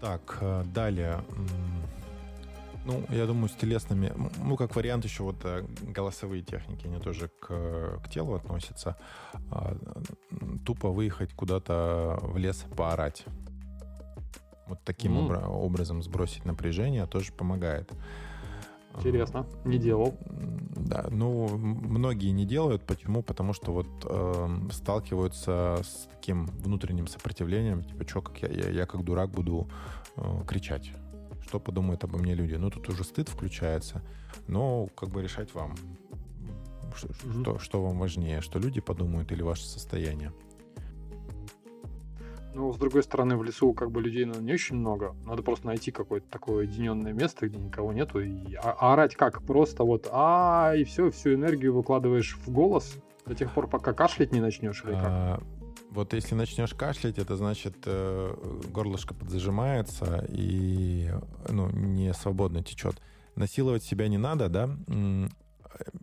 Так, 0.00 0.38
э, 0.40 0.64
далее. 0.74 1.22
Ну, 2.84 3.04
я 3.10 3.26
думаю, 3.26 3.48
с 3.48 3.52
телесными, 3.52 4.12
ну, 4.42 4.56
как 4.56 4.74
вариант 4.74 5.04
еще 5.04 5.22
вот 5.22 5.36
э, 5.44 5.64
голосовые 5.82 6.42
техники, 6.42 6.86
они 6.86 6.98
тоже 6.98 7.28
к, 7.28 8.00
к 8.02 8.08
телу 8.08 8.34
относятся. 8.34 8.96
А, 9.50 9.76
тупо 10.64 10.88
выехать 10.88 11.34
куда-то 11.34 12.18
в 12.22 12.38
лес 12.38 12.64
поорать. 12.76 13.24
Вот 14.68 14.78
таким 14.84 15.18
mm. 15.18 15.28
обра- 15.28 15.46
образом 15.48 16.02
сбросить 16.02 16.44
напряжение 16.44 17.06
тоже 17.06 17.32
помогает. 17.32 17.92
Интересно, 18.98 19.46
не 19.64 19.78
делал. 19.78 20.16
Да, 20.76 21.06
ну, 21.10 21.48
многие 21.56 22.30
не 22.30 22.44
делают. 22.44 22.84
Почему? 22.84 23.22
Потому 23.22 23.52
что 23.52 23.72
вот 23.72 23.86
э, 24.04 24.48
сталкиваются 24.72 25.80
с 25.82 26.08
таким 26.10 26.46
внутренним 26.46 27.06
сопротивлением, 27.06 27.82
типа, 27.82 28.08
что, 28.08 28.22
как 28.22 28.42
я, 28.42 28.48
я, 28.48 28.70
я 28.70 28.86
как 28.86 29.04
дурак 29.04 29.30
буду 29.30 29.68
э, 30.16 30.44
кричать. 30.46 30.92
Что 31.42 31.60
подумают 31.60 32.04
обо 32.04 32.18
мне 32.18 32.34
люди? 32.34 32.54
Ну, 32.54 32.70
тут 32.70 32.88
уже 32.88 33.04
стыд 33.04 33.28
включается, 33.28 34.02
но 34.46 34.86
как 34.94 35.10
бы 35.10 35.22
решать 35.22 35.54
вам. 35.54 35.74
Что, 36.94 37.08
mm-hmm. 37.08 37.42
что, 37.42 37.58
что 37.58 37.82
вам 37.84 37.98
важнее, 37.98 38.40
что 38.40 38.58
люди 38.58 38.80
подумают 38.80 39.32
или 39.32 39.42
ваше 39.42 39.64
состояние? 39.64 40.32
Ну, 42.58 42.72
с 42.72 42.76
другой 42.76 43.04
стороны, 43.04 43.36
в 43.36 43.44
лесу 43.44 43.72
как 43.72 43.92
бы 43.92 44.02
людей 44.02 44.24
ну, 44.24 44.40
не 44.40 44.52
очень 44.52 44.74
много. 44.74 45.14
Надо 45.24 45.44
просто 45.44 45.68
найти 45.68 45.92
какое-то 45.92 46.28
такое 46.28 46.66
уединенное 46.66 47.12
место, 47.12 47.46
где 47.46 47.56
никого 47.56 47.92
нету. 47.92 48.18
И 48.20 48.56
а, 48.56 48.74
а 48.80 48.92
орать 48.94 49.14
как? 49.14 49.42
Просто 49.42 49.84
вот 49.84 50.08
а 50.10 50.72
и 50.76 50.82
все, 50.82 51.12
всю 51.12 51.34
энергию 51.34 51.72
выкладываешь 51.72 52.36
в 52.36 52.50
голос 52.50 52.96
до 53.26 53.36
тех 53.36 53.52
пор, 53.52 53.68
пока 53.68 53.92
кашлять 53.92 54.32
не 54.32 54.40
начнешь 54.40 54.82
или 54.84 54.90
как? 54.90 55.04
А, 55.04 55.40
вот 55.90 56.12
если 56.14 56.34
начнешь 56.34 56.74
кашлять, 56.74 57.18
это 57.18 57.36
значит 57.36 57.76
э, 57.86 58.34
горлышко 58.72 59.14
подзажимается 59.14 60.26
и 60.28 61.12
ну, 61.48 61.70
не 61.70 62.12
свободно 62.12 62.64
течет. 62.64 63.00
Насиловать 63.36 63.84
себя 63.84 64.08
не 64.08 64.18
надо, 64.18 64.48
да? 64.48 64.68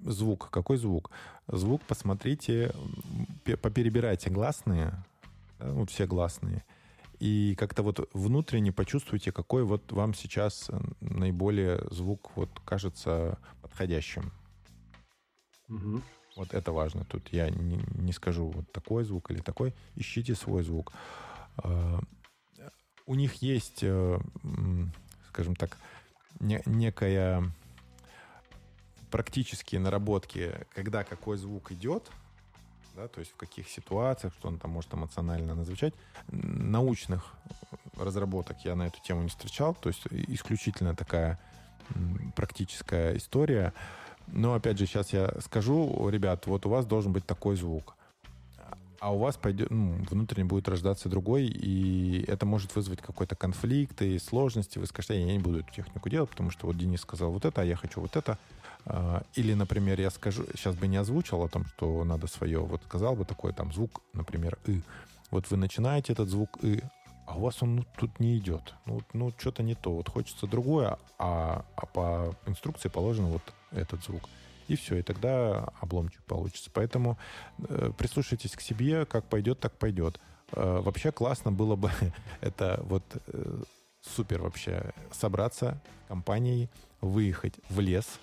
Звук. 0.06 0.50
Какой 0.52 0.78
звук? 0.78 1.12
Звук, 1.48 1.82
посмотрите, 1.82 2.72
поперебирайте 3.44 4.30
гласные, 4.30 5.04
вот 5.60 5.90
все 5.90 6.08
гласные. 6.08 6.64
И 7.20 7.56
как-то 7.58 7.84
вот 7.84 8.10
внутренне 8.14 8.72
почувствуйте, 8.72 9.32
какой 9.32 9.64
вот 9.64 9.92
вам 9.92 10.14
сейчас 10.14 10.70
наиболее 11.00 11.82
звук 11.90 12.32
вот 12.36 12.50
кажется 12.66 13.40
подходящим. 13.62 14.32
Угу. 15.70 16.02
Вот 16.36 16.54
это 16.54 16.72
важно. 16.72 17.06
Тут 17.06 17.30
я 17.30 17.50
не, 17.50 17.80
не 17.96 18.12
скажу 18.12 18.50
вот 18.50 18.72
такой 18.72 19.06
звук 19.06 19.32
или 19.32 19.40
такой. 19.40 19.74
Ищите 19.96 20.36
свой 20.36 20.64
звук. 20.64 20.92
А, 21.58 22.00
у 23.06 23.16
них 23.16 23.36
есть, 23.36 23.80
э, 23.82 24.20
скажем 25.30 25.56
так, 25.56 25.78
некая 26.40 27.52
практические 29.10 29.80
наработки, 29.80 30.54
когда 30.74 31.06
какой 31.06 31.38
звук 31.38 31.72
идет, 31.72 32.12
да, 32.96 33.08
то 33.08 33.20
есть 33.20 33.32
в 33.32 33.36
каких 33.36 33.68
ситуациях, 33.70 34.34
что 34.40 34.48
он 34.48 34.58
там 34.58 34.72
может 34.72 34.94
эмоционально 34.94 35.54
назвучать. 35.56 35.94
Научных 36.30 37.34
разработок 37.98 38.58
я 38.64 38.76
на 38.76 38.88
эту 38.88 39.02
тему 39.02 39.24
не 39.24 39.30
встречал, 39.30 39.76
то 39.76 39.90
есть 39.90 40.02
исключительно 40.28 40.96
такая 40.96 41.40
практическая 42.36 43.16
история. 43.18 43.74
Но 44.28 44.54
опять 44.54 44.80
же, 44.80 44.86
сейчас 44.86 45.14
я 45.14 45.32
скажу, 45.42 46.10
ребят, 46.10 46.48
вот 46.48 46.66
у 46.66 46.70
вас 46.70 46.86
должен 46.86 47.14
быть 47.14 47.26
такой 47.26 47.56
звук. 47.56 47.96
А 49.00 49.14
у 49.14 49.20
вас 49.20 49.38
пойдет, 49.38 49.70
ну, 49.70 50.04
внутренне 50.10 50.46
будет 50.46 50.68
рождаться 50.68 51.10
другой, 51.10 51.46
и 51.46 52.24
это 52.28 52.46
может 52.46 52.76
вызвать 52.76 53.02
какой-то 53.02 53.36
конфликт 53.36 54.02
и 54.02 54.18
сложности. 54.18 54.80
Вы 54.80 54.88
скажете, 54.88 55.20
я 55.20 55.26
не 55.26 55.38
буду 55.38 55.60
эту 55.60 55.72
технику 55.72 56.10
делать, 56.10 56.30
потому 56.30 56.50
что 56.50 56.66
вот 56.66 56.78
Денис 56.78 57.02
сказал 57.02 57.32
вот 57.32 57.46
это, 57.46 57.62
а 57.62 57.66
я 57.66 57.76
хочу 57.76 58.02
вот 58.02 58.16
это. 58.16 58.40
А, 58.86 59.24
или, 59.34 59.54
например, 59.54 60.00
я 60.00 60.10
скажу, 60.10 60.46
сейчас 60.56 60.76
бы 60.76 60.88
не 60.88 60.98
озвучил 60.98 61.42
о 61.44 61.50
том, 61.50 61.66
что 61.66 62.04
надо 62.04 62.28
свое, 62.28 62.60
вот 62.60 62.84
сказал 62.84 63.16
бы 63.16 63.26
такой 63.26 63.54
там 63.54 63.74
звук, 63.74 64.02
например, 64.14 64.58
«ы». 64.68 64.82
Вот 65.32 65.50
вы 65.50 65.58
начинаете 65.58 66.14
этот 66.14 66.30
звук 66.30 66.58
«ы», 66.64 66.82
а 67.26 67.38
у 67.38 67.42
вас 67.42 67.62
он 67.64 67.78
ну, 67.78 67.86
тут 67.98 68.20
не 68.20 68.38
идет. 68.38 68.76
Ну, 68.86 69.02
ну 69.14 69.32
что-то 69.38 69.64
не 69.64 69.74
то. 69.74 69.92
Вот 69.94 70.10
хочется 70.10 70.46
другое, 70.46 71.00
а, 71.18 71.66
а 71.76 71.86
по 71.88 72.36
инструкции 72.46 72.88
положено 72.90 73.28
вот 73.30 73.42
этот 73.72 74.04
звук. 74.04 74.30
И 74.68 74.76
все, 74.76 74.98
и 74.98 75.02
тогда 75.02 75.70
обломчик 75.80 76.24
получится. 76.24 76.70
Поэтому 76.74 77.18
э, 77.58 77.92
прислушайтесь 77.98 78.52
к 78.52 78.62
себе, 78.62 79.06
как 79.06 79.26
пойдет, 79.26 79.60
так 79.60 79.78
пойдет. 79.78 80.20
Э, 80.52 80.82
вообще 80.82 81.12
классно 81.12 81.52
было 81.52 81.76
бы 81.76 81.92
это 82.42 82.80
вот 82.84 83.04
э, 83.28 83.64
супер 84.02 84.42
вообще 84.42 84.92
собраться 85.12 85.82
компанией, 86.08 86.70
выехать 87.02 87.56
в 87.70 87.80
лес, 87.80 88.20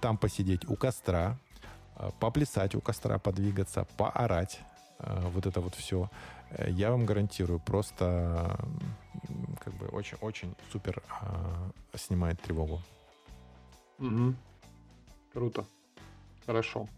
там 0.00 0.18
посидеть 0.18 0.68
у 0.68 0.76
костра, 0.76 1.38
э, 1.96 2.10
поплясать 2.20 2.74
у 2.74 2.80
костра, 2.80 3.18
подвигаться, 3.18 3.86
поорать. 3.96 4.60
Э, 4.98 5.28
вот 5.28 5.46
это 5.46 5.60
вот 5.60 5.74
все. 5.74 6.10
Я 6.68 6.92
вам 6.92 7.06
гарантирую, 7.06 7.58
просто 7.58 8.56
как 9.58 9.74
бы 9.74 9.86
очень-очень 9.88 10.54
супер 10.70 11.02
снимает 11.96 12.40
тревогу. 12.40 12.80
Угу. 13.98 14.34
Круто. 15.32 15.64
Хорошо. 16.46 16.88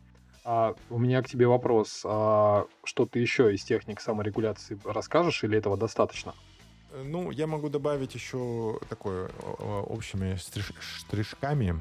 А 0.45 0.75
у 0.91 0.99
меня 0.99 1.23
к 1.23 1.29
тебе 1.29 1.47
вопрос. 1.47 2.03
А 2.05 2.67
что 2.85 3.07
ты 3.07 3.21
еще 3.21 3.55
из 3.55 3.65
техник 3.65 4.01
саморегуляции 4.01 4.79
расскажешь 4.85 5.45
или 5.45 5.57
этого 5.57 5.77
достаточно? 5.77 6.35
Ну, 6.93 7.31
я 7.31 7.47
могу 7.47 7.69
добавить 7.69 8.15
еще 8.15 8.79
такое 8.89 9.29
общими 9.29 10.37
штришками, 10.37 11.75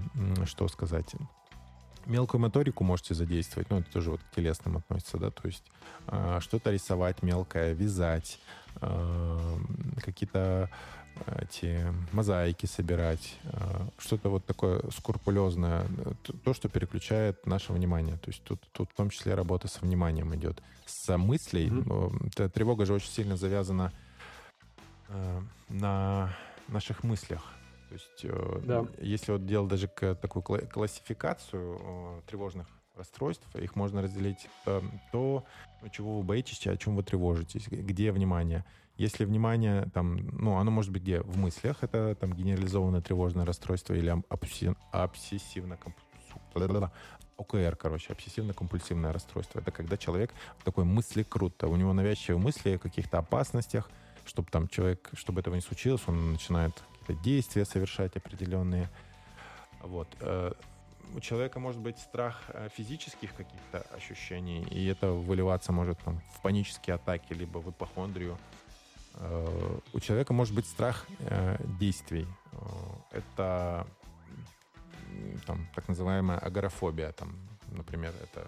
что 0.46 0.68
сказать. 0.68 1.16
Мелкую 2.06 2.42
моторику 2.42 2.84
можете 2.84 3.14
задействовать, 3.14 3.70
ну, 3.70 3.80
это 3.80 3.92
тоже 3.92 4.12
вот 4.12 4.22
к 4.22 4.36
телесным 4.36 4.78
относится, 4.78 5.18
да, 5.18 5.30
то 5.30 5.46
есть 5.46 5.64
э, 6.08 6.40
что-то 6.40 6.72
рисовать 6.72 7.22
мелкое, 7.22 7.74
вязать, 7.74 8.40
э, 8.80 9.58
какие-то 10.06 10.70
эти 11.26 11.84
мозаики 12.12 12.66
собирать, 12.66 13.38
что-то 13.98 14.30
вот 14.30 14.46
такое 14.46 14.84
скрупулезное, 14.96 15.88
то, 16.44 16.54
что 16.54 16.70
переключает 16.70 17.46
наше 17.48 17.74
внимание. 17.74 18.18
То 18.18 18.30
есть 18.30 18.44
тут, 18.44 18.62
тут 18.72 18.92
в 18.92 18.96
том 18.96 19.10
числе 19.10 19.34
работа 19.34 19.68
со 19.68 19.80
вниманием 19.82 20.36
идет. 20.36 20.62
С 20.86 21.18
мыслей. 21.18 21.70
Mm-hmm. 21.70 22.50
Тревога 22.50 22.86
же 22.86 22.94
очень 22.94 23.10
сильно 23.10 23.36
завязана 23.36 23.92
Э, 25.10 25.42
на 25.70 26.34
наших 26.68 27.04
мыслях. 27.04 27.42
То 27.90 27.94
есть, 27.94 28.24
э, 28.24 28.60
да. 28.64 28.86
если 29.00 29.32
вот 29.32 29.46
делать 29.46 29.70
даже 29.70 29.88
к, 29.88 30.16
такую 30.16 30.44
классификацию 30.44 31.80
э, 31.82 32.22
тревожных 32.28 32.68
расстройств, 32.96 33.48
их 33.56 33.76
можно 33.76 34.02
разделить 34.02 34.50
то, 35.12 35.46
чего 35.92 36.18
вы 36.18 36.24
боитесь, 36.24 36.66
о 36.68 36.76
чем 36.78 36.96
вы 36.96 37.04
тревожитесь, 37.04 37.68
где 37.68 38.12
внимание. 38.12 38.66
Если 38.98 39.24
внимание, 39.24 39.88
там, 39.94 40.18
ну, 40.32 40.58
оно 40.58 40.72
может 40.72 40.92
быть 40.92 41.04
где? 41.04 41.22
В 41.22 41.38
мыслях, 41.38 41.84
это 41.84 42.16
там 42.16 42.34
генерализованное 42.34 43.02
тревожное 43.02 43.46
расстройство 43.46 43.94
или 43.94 44.14
обсессивно 44.92 45.78
ОКР, 47.38 47.76
короче, 47.76 48.14
обсессивно-компульсивное 48.14 49.12
расстройство. 49.12 49.60
Это 49.60 49.70
когда 49.70 49.96
человек 49.96 50.34
такой 50.64 50.84
мысли 50.84 51.22
круто, 51.22 51.68
у 51.68 51.76
него 51.76 51.94
навязчивые 51.94 52.42
мысли 52.42 52.72
о 52.72 52.80
каких-то 52.80 53.20
опасностях, 53.20 53.92
чтобы 54.28 54.50
там 54.52 54.68
человек, 54.68 55.10
чтобы 55.14 55.40
этого 55.42 55.56
не 55.56 55.62
случилось, 55.62 56.02
он 56.08 56.34
начинает 56.34 56.74
какие-то 57.00 57.24
действия 57.24 57.66
совершать 57.66 58.16
определенные. 58.16 58.90
Вот. 59.82 60.08
Э, 60.20 60.52
у 61.16 61.20
человека 61.20 61.60
может 61.60 61.82
быть 61.82 61.98
страх 61.98 62.42
э, 62.50 62.70
физических 62.76 63.34
каких-то 63.34 63.82
ощущений, 63.96 64.64
и 64.64 64.86
это 64.88 65.12
выливаться 65.12 65.72
может 65.72 65.98
там, 66.00 66.22
в 66.36 66.42
панические 66.42 66.96
атаки, 66.96 67.34
либо 67.34 67.60
в 67.60 67.70
ипохондрию. 67.70 68.38
Э, 69.16 69.80
у 69.94 70.00
человека 70.00 70.34
может 70.34 70.54
быть 70.54 70.66
страх 70.66 71.06
действий. 71.80 72.28
Это 73.12 73.88
там, 75.46 75.68
так 75.76 75.88
называемая 75.88 76.40
агорафобия. 76.40 77.12
Там, 77.12 77.38
например, 77.72 78.14
это 78.22 78.48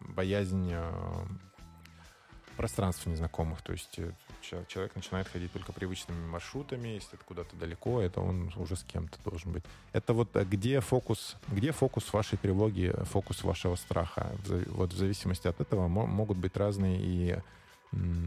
боязнь 0.00 0.72
пространств 2.54 3.06
незнакомых. 3.06 3.62
То 3.62 3.72
есть 3.72 3.98
э, 3.98 4.12
человек 4.68 4.94
начинает 4.96 5.28
ходить 5.28 5.52
только 5.52 5.72
привычными 5.72 6.26
маршрутами. 6.26 6.88
Если 6.88 7.14
это 7.14 7.24
куда-то 7.24 7.56
далеко, 7.56 8.00
это 8.00 8.20
он 8.20 8.52
уже 8.56 8.76
с 8.76 8.84
кем-то 8.84 9.18
должен 9.24 9.52
быть. 9.52 9.64
Это 9.92 10.12
вот 10.12 10.34
э, 10.36 10.44
где 10.44 10.80
фокус, 10.80 11.36
где 11.48 11.72
фокус 11.72 12.12
вашей 12.12 12.38
тревоги, 12.38 12.94
фокус 13.04 13.44
вашего 13.44 13.76
страха. 13.76 14.32
Вот 14.68 14.92
в 14.92 14.96
зависимости 14.96 15.48
от 15.48 15.60
этого 15.60 15.88
могут 15.88 16.38
быть 16.38 16.56
разные 16.56 16.98
и 17.00 17.38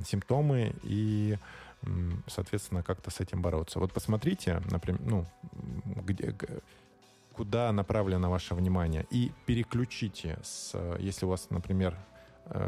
симптомы, 0.05 0.73
и, 0.83 1.37
соответственно, 2.27 2.83
как-то 2.83 3.11
с 3.11 3.19
этим 3.19 3.41
бороться. 3.41 3.79
Вот 3.79 3.91
посмотрите, 3.91 4.61
например, 4.71 5.01
ну, 5.03 5.25
где, 6.05 6.33
куда 7.33 7.71
направлено 7.71 8.29
ваше 8.29 8.55
внимание, 8.55 9.05
и 9.11 9.31
переключите, 9.45 10.39
с, 10.43 10.73
если 10.99 11.25
у 11.25 11.29
вас, 11.29 11.49
например, 11.49 11.97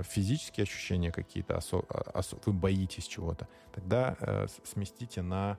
физические 0.03 0.63
ощущения 0.63 1.11
какие-то, 1.11 1.55
осо- 1.55 1.85
осо- 2.13 2.39
вы 2.45 2.53
боитесь 2.53 3.05
чего-то, 3.05 3.47
тогда 3.73 4.15
э, 4.19 4.47
сместите 4.63 5.21
на 5.21 5.57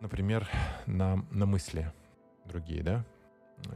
например, 0.00 0.48
на, 0.86 1.24
на 1.30 1.46
мысли 1.46 1.92
другие, 2.46 2.82
да? 2.82 3.04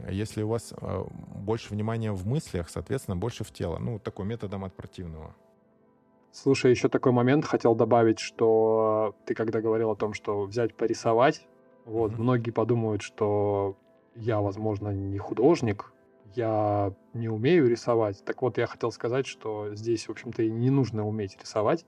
Если 0.09 0.41
у 0.41 0.47
вас 0.47 0.73
э, 0.75 1.03
больше 1.35 1.71
внимания 1.73 2.11
в 2.11 2.25
мыслях, 2.27 2.69
соответственно, 2.69 3.15
больше 3.15 3.43
в 3.43 3.51
тело. 3.51 3.77
Ну, 3.77 3.99
такой 3.99 4.25
методом 4.25 4.65
от 4.65 4.75
противного. 4.75 5.35
Слушай, 6.31 6.71
еще 6.71 6.89
такой 6.89 7.11
момент 7.11 7.45
хотел 7.45 7.75
добавить, 7.75 8.19
что 8.19 9.15
ты 9.25 9.35
когда 9.35 9.61
говорил 9.61 9.91
о 9.91 9.95
том, 9.95 10.13
что 10.13 10.43
взять 10.43 10.75
порисовать, 10.75 11.47
вот, 11.85 12.11
mm-hmm. 12.11 12.21
многие 12.21 12.51
подумают, 12.51 13.03
что 13.03 13.77
я, 14.15 14.41
возможно, 14.41 14.89
не 14.89 15.19
художник, 15.19 15.93
я 16.33 16.93
не 17.13 17.29
умею 17.29 17.69
рисовать. 17.69 18.23
Так 18.25 18.41
вот, 18.41 18.57
я 18.57 18.67
хотел 18.67 18.91
сказать, 18.91 19.25
что 19.25 19.73
здесь, 19.75 20.07
в 20.07 20.11
общем-то, 20.11 20.43
и 20.43 20.49
не 20.49 20.69
нужно 20.69 21.07
уметь 21.07 21.39
рисовать. 21.39 21.85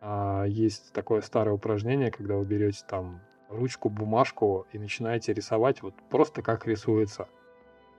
А, 0.00 0.44
есть 0.44 0.92
такое 0.92 1.20
старое 1.20 1.54
упражнение, 1.54 2.10
когда 2.10 2.36
вы 2.36 2.44
берете 2.44 2.84
там 2.88 3.20
ручку, 3.48 3.88
бумажку 3.88 4.66
и 4.72 4.78
начинаете 4.78 5.32
рисовать 5.32 5.82
вот 5.82 5.94
просто 6.10 6.42
как 6.42 6.66
рисуется. 6.66 7.28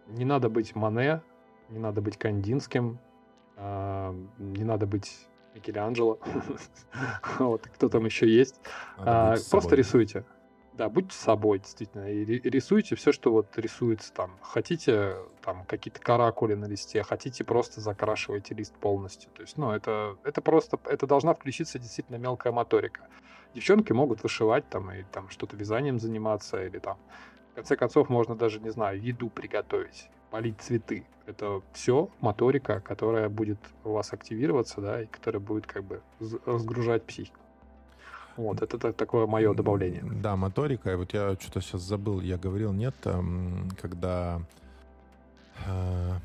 Не 0.07 0.26
надо 0.26 0.49
быть 0.49 0.76
Мане, 0.76 1.22
не 1.70 1.80
надо 1.80 2.01
быть 2.01 2.18
Кандинским, 2.18 2.99
а, 3.55 4.15
не 4.38 4.63
надо 4.63 4.86
быть 4.88 5.28
Микеланджело. 5.53 6.20
вот, 7.39 7.68
кто 7.68 7.89
там 7.89 8.05
еще 8.05 8.28
есть. 8.28 8.61
А, 8.97 9.36
просто 9.49 9.76
рисуйте. 9.76 10.24
Да, 10.78 10.89
будьте 10.89 11.17
собой, 11.17 11.57
действительно, 11.57 12.07
и 12.07 12.23
рисуйте 12.23 12.95
все, 12.95 13.11
что 13.11 13.32
вот 13.32 13.57
рисуется 13.57 14.13
там. 14.13 14.38
Хотите 14.41 15.15
там 15.41 15.65
какие-то 15.65 15.99
каракули 15.99 16.53
на 16.53 16.65
листе, 16.65 17.01
хотите 17.01 17.43
просто 17.43 17.82
закрашивайте 17.82 18.53
лист 18.53 18.75
полностью. 18.75 19.32
То 19.32 19.41
есть, 19.41 19.57
ну, 19.57 19.71
это, 19.71 20.17
это 20.23 20.39
просто, 20.39 20.80
это 20.86 21.07
должна 21.07 21.34
включиться 21.34 21.80
действительно 21.80 22.17
мелкая 22.17 22.53
моторика. 22.53 23.07
Девчонки 23.55 23.91
могут 23.91 24.21
вышивать 24.21 24.69
там 24.69 24.91
и 24.91 25.01
там 25.11 25.30
что-то 25.30 25.57
вязанием 25.57 25.97
заниматься 25.97 26.63
или 26.63 26.78
там, 26.78 26.99
в 27.53 27.55
конце 27.55 27.75
концов, 27.75 28.09
можно 28.09 28.36
даже, 28.36 28.59
не 28.59 28.69
знаю, 28.69 29.01
еду 29.01 29.30
приготовить, 29.30 30.11
полить 30.30 30.61
цветы. 30.61 31.07
Это 31.25 31.63
все 31.73 32.11
моторика, 32.19 32.82
которая 32.82 33.30
будет 33.30 33.57
у 33.84 33.93
вас 33.93 34.13
активироваться, 34.13 34.80
да, 34.82 35.01
и 35.01 35.07
которая 35.07 35.39
будет 35.39 35.65
как 35.65 35.84
бы 35.84 36.03
разгружать 36.45 37.03
психику. 37.03 37.39
Вот, 38.38 38.61
это, 38.61 38.93
такое 38.93 39.25
мое 39.25 39.53
добавление. 39.53 40.03
Да, 40.03 40.35
моторика. 40.35 40.91
И 40.91 40.95
вот 40.95 41.13
я 41.13 41.35
что-то 41.39 41.61
сейчас 41.61 41.81
забыл, 41.81 42.21
я 42.21 42.38
говорил, 42.38 42.71
нет, 42.71 42.95
когда 43.81 44.41
э, 45.65 46.19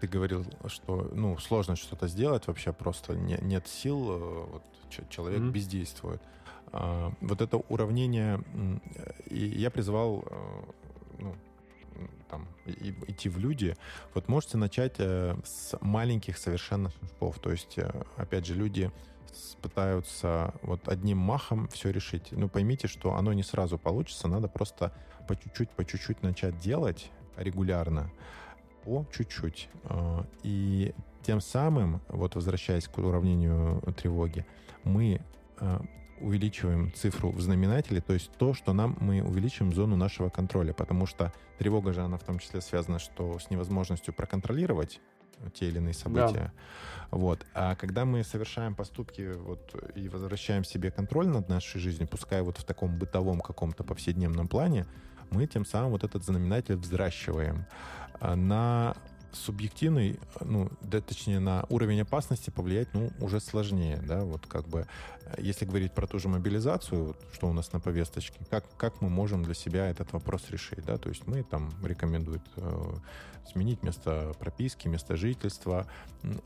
ты 0.00 0.06
говорил, 0.06 0.44
что 0.66 1.10
ну, 1.12 1.36
сложно 1.38 1.76
что-то 1.76 2.08
сделать, 2.08 2.46
вообще 2.46 2.72
просто 2.72 3.14
не, 3.14 3.38
нет 3.42 3.66
сил, 3.66 4.10
э, 4.10 4.46
вот, 4.52 4.62
человек 5.10 5.40
mm-hmm. 5.40 5.50
бездействует. 5.50 6.22
А, 6.72 7.12
вот 7.20 7.40
это 7.40 7.56
уравнение, 7.56 8.40
и 9.26 9.38
я 9.38 9.70
призвал 9.70 10.24
э, 10.26 10.62
ну, 11.18 11.34
там, 12.28 12.46
идти 12.66 13.28
в 13.28 13.38
люди, 13.38 13.76
вот 14.14 14.28
можете 14.28 14.58
начать 14.58 14.96
э, 14.98 15.34
с 15.44 15.76
маленьких 15.80 16.38
совершенно 16.38 16.90
шагов. 16.90 17.38
То 17.40 17.50
есть, 17.50 17.78
опять 18.16 18.46
же, 18.46 18.54
люди 18.54 18.90
пытаются 19.60 20.54
вот 20.62 20.88
одним 20.88 21.18
махом 21.18 21.68
все 21.68 21.90
решить. 21.90 22.28
Ну, 22.30 22.48
поймите, 22.48 22.88
что 22.88 23.14
оно 23.14 23.32
не 23.32 23.42
сразу 23.42 23.78
получится, 23.78 24.28
надо 24.28 24.48
просто 24.48 24.92
по 25.26 25.36
чуть-чуть, 25.36 25.70
по 25.70 25.84
чуть-чуть 25.84 26.22
начать 26.22 26.58
делать 26.58 27.10
регулярно, 27.36 28.10
по 28.84 29.06
чуть-чуть. 29.12 29.68
А, 29.84 30.26
и 30.42 30.94
тем 31.22 31.40
самым, 31.40 32.00
вот 32.08 32.34
возвращаясь 32.34 32.88
к 32.88 32.98
уравнению 32.98 33.82
тревоги, 33.96 34.46
мы 34.84 35.20
а, 35.58 35.82
увеличиваем 36.20 36.92
цифру 36.94 37.30
в 37.30 37.40
знаменателе, 37.40 38.00
то 38.00 38.12
есть 38.12 38.30
то, 38.38 38.54
что 38.54 38.72
нам 38.72 38.96
мы 39.00 39.22
увеличиваем 39.22 39.72
зону 39.72 39.96
нашего 39.96 40.30
контроля, 40.30 40.72
потому 40.72 41.06
что 41.06 41.32
тревога 41.58 41.92
же, 41.92 42.02
она 42.02 42.18
в 42.18 42.24
том 42.24 42.38
числе 42.38 42.60
связана 42.60 42.98
что 42.98 43.38
с 43.38 43.50
невозможностью 43.50 44.14
проконтролировать 44.14 45.00
те 45.54 45.68
или 45.68 45.78
иные 45.78 45.94
события. 45.94 46.32
Да. 46.32 46.52
Вот. 47.10 47.46
А 47.54 47.74
когда 47.74 48.04
мы 48.04 48.22
совершаем 48.22 48.74
поступки 48.74 49.32
вот, 49.34 49.74
и 49.94 50.08
возвращаем 50.08 50.64
себе 50.64 50.90
контроль 50.90 51.28
над 51.28 51.48
нашей 51.48 51.80
жизнью, 51.80 52.08
пускай 52.08 52.42
вот 52.42 52.58
в 52.58 52.64
таком 52.64 52.98
бытовом 52.98 53.40
каком-то 53.40 53.84
повседневном 53.84 54.48
плане, 54.48 54.86
мы 55.30 55.46
тем 55.46 55.64
самым 55.64 55.90
вот 55.90 56.04
этот 56.04 56.24
знаменатель 56.24 56.76
взращиваем. 56.76 57.64
А 58.20 58.36
на 58.36 58.94
субъективный, 59.32 60.18
ну, 60.40 60.70
да, 60.80 61.00
точнее, 61.00 61.38
на 61.38 61.64
уровень 61.68 62.00
опасности 62.00 62.50
повлиять, 62.50 62.88
ну, 62.94 63.10
уже 63.20 63.40
сложнее, 63.40 64.00
да, 64.06 64.24
вот 64.24 64.46
как 64.46 64.66
бы, 64.68 64.86
если 65.38 65.64
говорить 65.64 65.92
про 65.92 66.06
ту 66.06 66.18
же 66.18 66.28
мобилизацию, 66.28 67.16
что 67.32 67.48
у 67.48 67.52
нас 67.52 67.72
на 67.72 67.80
повесточке, 67.80 68.38
как, 68.50 68.64
как 68.76 69.00
мы 69.00 69.08
можем 69.08 69.42
для 69.42 69.54
себя 69.54 69.88
этот 69.88 70.12
вопрос 70.12 70.50
решить, 70.50 70.84
да, 70.84 70.96
то 70.96 71.08
есть 71.08 71.26
мы 71.26 71.42
там 71.42 71.70
рекомендуют 71.84 72.42
э, 72.56 72.94
сменить 73.52 73.82
место 73.82 74.34
прописки, 74.38 74.88
место 74.88 75.16
жительства, 75.16 75.86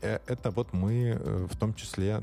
э, 0.01 0.19
это 0.27 0.51
вот 0.51 0.73
мы 0.73 1.17
э, 1.19 1.47
в 1.49 1.57
том 1.57 1.73
числе 1.73 2.21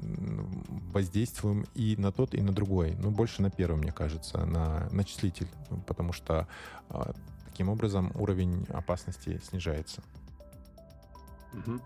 воздействуем 0.93 1.67
и 1.75 1.97
на 1.97 2.13
тот, 2.13 2.35
и 2.35 2.41
на 2.41 2.53
другой, 2.53 2.95
ну, 2.99 3.11
больше 3.11 3.43
на 3.43 3.51
первый, 3.51 3.77
мне 3.77 3.93
кажется, 3.93 4.45
на, 4.45 4.89
на 4.91 5.05
числитель, 5.05 5.49
потому 5.87 6.13
что 6.13 6.47
э, 6.91 7.13
таким 7.47 7.69
образом 7.69 8.13
уровень 8.15 8.67
опасности 8.71 9.41
снижается. 9.49 10.03
Угу. 11.53 11.81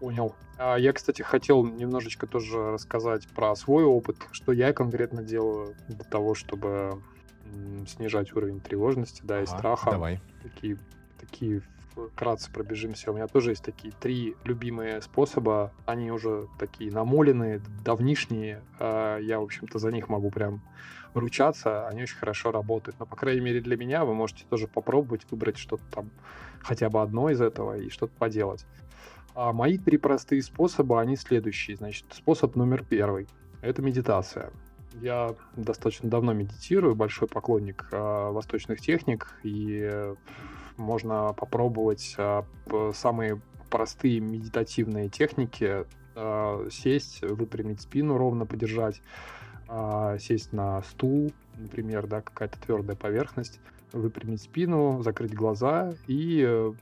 Понял. 0.00 0.34
А 0.58 0.76
я, 0.76 0.92
кстати, 0.92 1.22
хотел 1.22 1.64
немножечко 1.64 2.26
тоже 2.26 2.72
рассказать 2.72 3.26
про 3.28 3.54
свой 3.56 3.84
опыт, 3.84 4.16
что 4.32 4.52
я 4.52 4.72
конкретно 4.72 5.22
делаю 5.22 5.74
для 5.88 6.04
того, 6.04 6.34
чтобы 6.34 7.02
снижать 7.86 8.34
уровень 8.34 8.60
тревожности, 8.60 9.22
да, 9.24 9.36
ага, 9.36 9.44
и 9.44 9.46
страха. 9.46 9.90
Давай. 9.90 10.20
Такие, 10.42 10.78
такие 11.18 11.62
вкратце 11.94 12.50
пробежимся. 12.52 13.10
У 13.10 13.14
меня 13.14 13.26
тоже 13.26 13.50
есть 13.50 13.64
такие 13.64 13.92
три 14.00 14.36
любимые 14.44 15.00
способа. 15.00 15.72
Они 15.86 16.10
уже 16.10 16.48
такие 16.58 16.90
намоленные, 16.92 17.60
давнишние. 17.84 18.62
А 18.78 19.18
я, 19.18 19.40
в 19.40 19.44
общем-то, 19.44 19.78
за 19.78 19.90
них 19.92 20.08
могу 20.08 20.30
прям 20.30 20.60
ручаться. 21.14 21.88
Они 21.88 22.02
очень 22.02 22.18
хорошо 22.18 22.50
работают. 22.50 22.98
Но, 22.98 23.06
по 23.06 23.16
крайней 23.16 23.40
мере, 23.40 23.60
для 23.60 23.76
меня 23.76 24.04
вы 24.04 24.14
можете 24.14 24.44
тоже 24.50 24.68
попробовать 24.68 25.26
выбрать 25.30 25.56
что-то 25.56 25.84
там, 25.90 26.10
хотя 26.60 26.90
бы 26.90 27.02
одно 27.02 27.30
из 27.30 27.40
этого 27.40 27.78
и 27.78 27.88
что-то 27.90 28.12
поделать. 28.18 28.66
А 29.34 29.52
мои 29.52 29.78
три 29.78 29.98
простые 29.98 30.42
способа, 30.42 31.00
они 31.00 31.16
следующие. 31.16 31.76
Значит, 31.76 32.06
способ 32.10 32.56
номер 32.56 32.84
первый— 32.84 33.28
это 33.60 33.82
медитация. 33.82 34.50
Я 34.94 35.34
достаточно 35.56 36.08
давно 36.08 36.32
медитирую, 36.32 36.94
большой 36.94 37.28
поклонник 37.28 37.86
э, 37.92 38.30
восточных 38.30 38.80
техник, 38.80 39.34
и 39.42 40.14
можно 40.76 41.34
попробовать 41.34 42.14
э, 42.18 42.42
самые 42.94 43.40
простые 43.70 44.20
медитативные 44.20 45.08
техники, 45.08 45.84
э, 46.14 46.68
сесть, 46.70 47.22
выпрямить 47.22 47.82
спину, 47.82 48.16
ровно 48.16 48.46
подержать, 48.46 49.02
э, 49.68 50.18
сесть 50.20 50.52
на 50.52 50.82
стул, 50.82 51.32
например, 51.56 52.06
да, 52.06 52.20
какая-то 52.20 52.60
твердая 52.60 52.96
поверхность, 52.96 53.60
выпрямить 53.92 54.42
спину, 54.42 55.02
закрыть 55.02 55.34
глаза 55.34 55.94
и 56.06 56.44
э, 56.46 56.72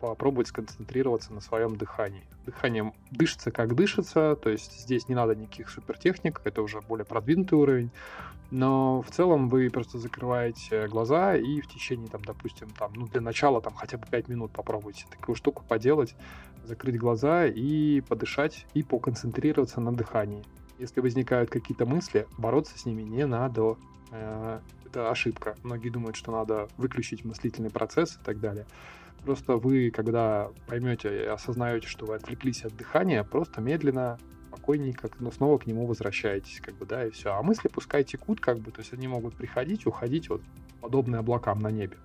попробовать 0.00 0.48
сконцентрироваться 0.48 1.32
на 1.32 1.40
своем 1.40 1.76
дыхании. 1.76 2.24
Дыханием 2.46 2.92
дышится 3.10 3.50
как 3.50 3.74
дышится, 3.74 4.36
то 4.36 4.50
есть 4.50 4.80
здесь 4.80 5.08
не 5.08 5.14
надо 5.14 5.34
никаких 5.34 5.70
супертехник, 5.70 6.40
это 6.44 6.62
уже 6.62 6.80
более 6.80 7.06
продвинутый 7.06 7.58
уровень, 7.58 7.90
но 8.50 9.02
в 9.02 9.10
целом 9.10 9.48
вы 9.48 9.70
просто 9.70 9.98
закрываете 9.98 10.86
глаза 10.88 11.36
и 11.36 11.60
в 11.60 11.68
течение, 11.68 12.08
там, 12.08 12.22
допустим, 12.24 12.68
там, 12.70 12.92
ну, 12.94 13.06
для 13.06 13.20
начала 13.20 13.60
там 13.60 13.74
хотя 13.74 13.96
бы 13.96 14.06
5 14.06 14.28
минут 14.28 14.52
попробуйте 14.52 15.06
такую 15.10 15.36
штуку 15.36 15.64
поделать, 15.66 16.14
закрыть 16.64 16.98
глаза 16.98 17.46
и 17.46 18.00
подышать, 18.02 18.66
и 18.74 18.82
поконцентрироваться 18.82 19.80
на 19.80 19.92
дыхании. 19.92 20.44
Если 20.78 21.00
возникают 21.00 21.50
какие-то 21.50 21.86
мысли, 21.86 22.26
бороться 22.38 22.78
с 22.78 22.84
ними 22.84 23.02
не 23.02 23.26
надо. 23.26 23.76
Э, 24.10 24.60
это 24.86 25.10
ошибка. 25.10 25.56
Многие 25.62 25.90
думают, 25.90 26.16
что 26.16 26.32
надо 26.32 26.68
выключить 26.76 27.24
мыслительный 27.24 27.70
процесс 27.70 28.16
и 28.20 28.24
так 28.24 28.40
далее. 28.40 28.66
Просто 29.24 29.56
вы, 29.56 29.90
когда 29.90 30.50
поймете 30.66 31.24
и 31.24 31.26
осознаете, 31.26 31.88
что 31.88 32.06
вы 32.06 32.16
отвлеклись 32.16 32.64
от 32.64 32.76
дыхания, 32.76 33.24
просто 33.24 33.60
медленно, 33.60 34.18
спокойненько, 34.48 35.10
но 35.18 35.30
снова 35.30 35.58
к 35.58 35.66
нему 35.66 35.86
возвращаетесь, 35.86 36.60
как 36.60 36.74
бы, 36.74 36.86
да, 36.86 37.06
и 37.06 37.10
все. 37.10 37.34
А 37.34 37.42
мысли 37.42 37.68
пускай 37.68 38.04
текут, 38.04 38.40
как 38.40 38.58
бы, 38.58 38.70
то 38.70 38.80
есть 38.80 38.92
они 38.92 39.08
могут 39.08 39.34
приходить, 39.34 39.86
уходить, 39.86 40.28
вот, 40.28 40.42
подобные 40.80 41.20
облакам 41.20 41.58
на 41.58 41.70
небе. 41.70 41.96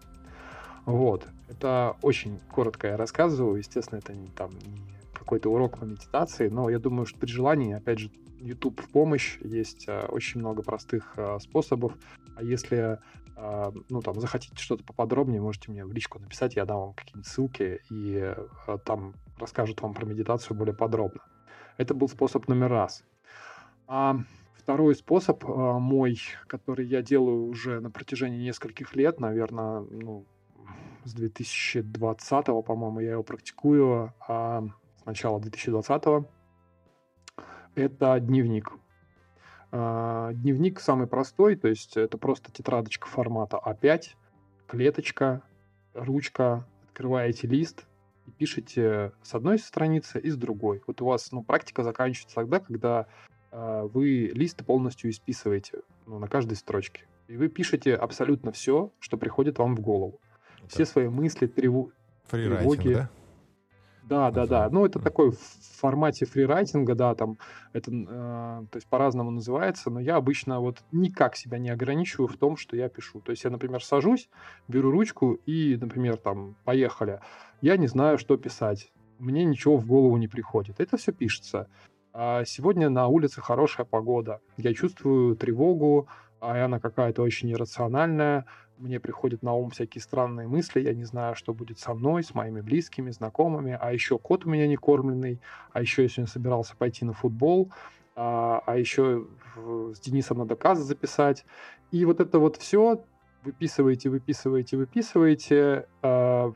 Вот. 0.86 1.28
Это 1.48 1.96
очень 2.02 2.40
коротко 2.52 2.88
я 2.88 2.98
рассказываю. 2.98 3.58
Естественно, 3.58 4.00
это 4.00 4.14
не, 4.14 4.28
там, 4.30 4.52
не 4.52 4.99
какой-то 5.30 5.52
урок 5.52 5.78
по 5.78 5.84
медитации, 5.84 6.50
но 6.50 6.72
я 6.72 6.80
думаю, 6.80 7.06
что 7.06 7.20
при 7.20 7.30
желании, 7.30 7.76
опять 7.76 8.00
же, 8.00 8.10
YouTube 8.40 8.82
в 8.82 8.90
помощь, 8.90 9.38
есть 9.42 9.88
э, 9.88 10.08
очень 10.08 10.40
много 10.40 10.64
простых 10.64 11.14
э, 11.18 11.38
способов. 11.40 11.94
А 12.36 12.42
если 12.42 12.98
э, 13.38 13.72
ну, 13.90 14.02
там, 14.02 14.20
захотите 14.20 14.56
что-то 14.58 14.84
поподробнее, 14.84 15.40
можете 15.40 15.70
мне 15.70 15.86
в 15.86 15.94
личку 15.94 16.18
написать, 16.18 16.56
я 16.56 16.66
дам 16.66 16.80
вам 16.80 16.94
какие-нибудь 16.94 17.28
ссылки, 17.28 17.80
и 17.92 18.34
там 18.86 19.14
расскажут 19.38 19.80
вам 19.84 19.94
про 19.94 20.08
медитацию 20.08 20.58
более 20.58 20.74
подробно. 20.76 21.22
Это 21.78 21.94
был 21.94 22.10
способ 22.10 22.48
номер 22.48 22.70
раз. 22.70 23.04
А 23.86 24.18
Второй 24.56 24.96
способ 24.96 25.44
мой, 25.48 26.20
который 26.48 26.86
я 26.88 27.02
делаю 27.02 27.48
уже 27.48 27.80
на 27.80 27.90
протяжении 27.90 28.46
нескольких 28.46 28.96
лет, 28.96 29.20
наверное, 29.20 29.82
ну, 29.82 30.26
с 31.06 31.14
2020, 31.14 32.46
по-моему, 32.66 33.00
я 33.00 33.12
его 33.12 33.24
практикую, 33.24 34.14
а 34.28 34.64
начала 35.10 35.39
2020, 35.39 36.26
это 37.76 38.20
дневник. 38.20 38.72
А, 39.72 40.32
дневник 40.34 40.80
самый 40.80 41.07
простой, 41.07 41.55
то 41.55 41.68
есть 41.68 41.97
это 41.97 42.18
просто 42.18 42.51
тетрадочка 42.51 43.07
формата 43.07 43.60
А5, 43.64 44.10
клеточка, 44.68 45.41
ручка, 45.93 46.66
открываете 46.88 47.47
лист 47.47 47.86
и 48.28 48.32
пишете 48.32 49.12
с 49.24 49.34
одной 49.34 49.57
страницы 49.57 50.20
и 50.20 50.30
с 50.30 50.38
другой. 50.38 50.82
Вот 50.86 51.01
у 51.01 51.05
вас 51.05 51.32
ну, 51.32 51.43
практика 51.43 51.84
заканчивается 51.84 52.36
тогда, 52.36 52.60
когда 52.60 53.07
э, 53.51 53.89
вы 53.91 54.32
лист 54.34 54.64
полностью 54.64 55.10
исписываете 55.10 55.80
ну, 56.05 56.20
на 56.20 56.28
каждой 56.28 56.55
строчке. 56.55 57.07
И 57.28 57.36
вы 57.36 57.47
пишете 57.47 57.95
абсолютно 57.95 58.51
все, 58.51 58.91
что 58.99 59.18
приходит 59.18 59.57
вам 59.57 59.76
в 59.76 59.82
голову. 59.82 60.20
Все 60.68 60.86
свои 60.86 61.07
мысли, 61.07 61.47
тревоги. 61.47 61.91
Фрирайтинг, 62.26 62.93
да? 62.93 63.10
Да, 64.10 64.32
да, 64.32 64.47
да. 64.47 64.70
Ну, 64.72 64.86
это 64.86 64.99
такой 64.99 65.32
в 65.32 65.38
формате 65.80 66.26
фрирайтинга, 66.26 66.95
да, 66.95 67.14
там 67.14 67.38
это, 67.74 67.91
э, 67.91 68.05
то 68.72 68.76
есть 68.76 68.88
по-разному 68.88 69.30
называется, 69.30 69.91
но 69.91 69.99
я 69.99 70.16
обычно 70.16 70.60
вот 70.60 70.80
никак 70.91 71.36
себя 71.36 71.60
не 71.60 71.70
ограничиваю 71.70 72.28
в 72.28 72.36
том, 72.36 72.57
что 72.57 72.76
я 72.76 72.89
пишу. 72.89 73.22
То 73.22 73.30
есть 73.32 73.43
я, 73.43 73.51
например, 73.51 73.84
сажусь, 73.84 74.28
беру 74.68 74.89
ручку 74.89 75.34
и, 75.45 75.78
например, 75.80 76.18
там, 76.18 76.55
поехали. 76.66 77.20
Я 77.62 77.78
не 77.78 77.88
знаю, 77.88 78.18
что 78.18 78.36
писать. 78.36 78.91
Мне 79.20 79.43
ничего 79.45 79.78
в 79.78 79.86
голову 79.86 80.18
не 80.18 80.28
приходит. 80.28 80.80
Это 80.80 80.97
все 80.97 81.12
пишется. 81.12 81.68
А 82.12 82.43
сегодня 82.45 82.89
на 82.89 83.07
улице 83.07 83.41
хорошая 83.41 83.86
погода. 83.86 84.41
Я 84.57 84.74
чувствую 84.74 85.36
тревогу, 85.36 86.07
а 86.41 86.66
она 86.66 86.80
какая-то 86.80 87.22
очень 87.22 87.51
иррациональная 87.51 88.45
мне 88.80 89.00
приходят 89.00 89.44
на 89.44 89.54
ум 89.54 89.70
всякие 89.70 90.02
странные 90.02 90.48
мысли, 90.48 90.80
я 90.80 90.94
не 90.94 91.04
знаю, 91.04 91.36
что 91.36 91.54
будет 91.54 91.80
со 91.80 91.94
мной, 91.94 92.24
с 92.24 92.34
моими 92.34 92.62
близкими, 92.62 93.12
знакомыми, 93.12 93.78
а 93.80 93.92
еще 93.92 94.18
кот 94.18 94.46
у 94.46 94.50
меня 94.50 94.68
не 94.68 94.78
кормленный, 94.78 95.40
а 95.74 95.82
еще 95.82 96.04
я 96.04 96.10
сегодня 96.10 96.32
собирался 96.32 96.76
пойти 96.76 97.06
на 97.06 97.14
футбол, 97.14 97.72
а, 98.16 98.64
а 98.66 98.78
еще 98.78 99.28
с 99.94 100.00
Денисом 100.00 100.40
надо 100.40 100.56
каз 100.56 100.80
записать. 100.80 101.46
И 101.92 102.06
вот 102.06 102.20
это 102.20 102.40
вот 102.40 102.58
все 102.58 103.04
выписываете, 103.44 104.10
выписываете, 104.10 104.78
выписываете, 104.78 105.88
э, 106.02 106.52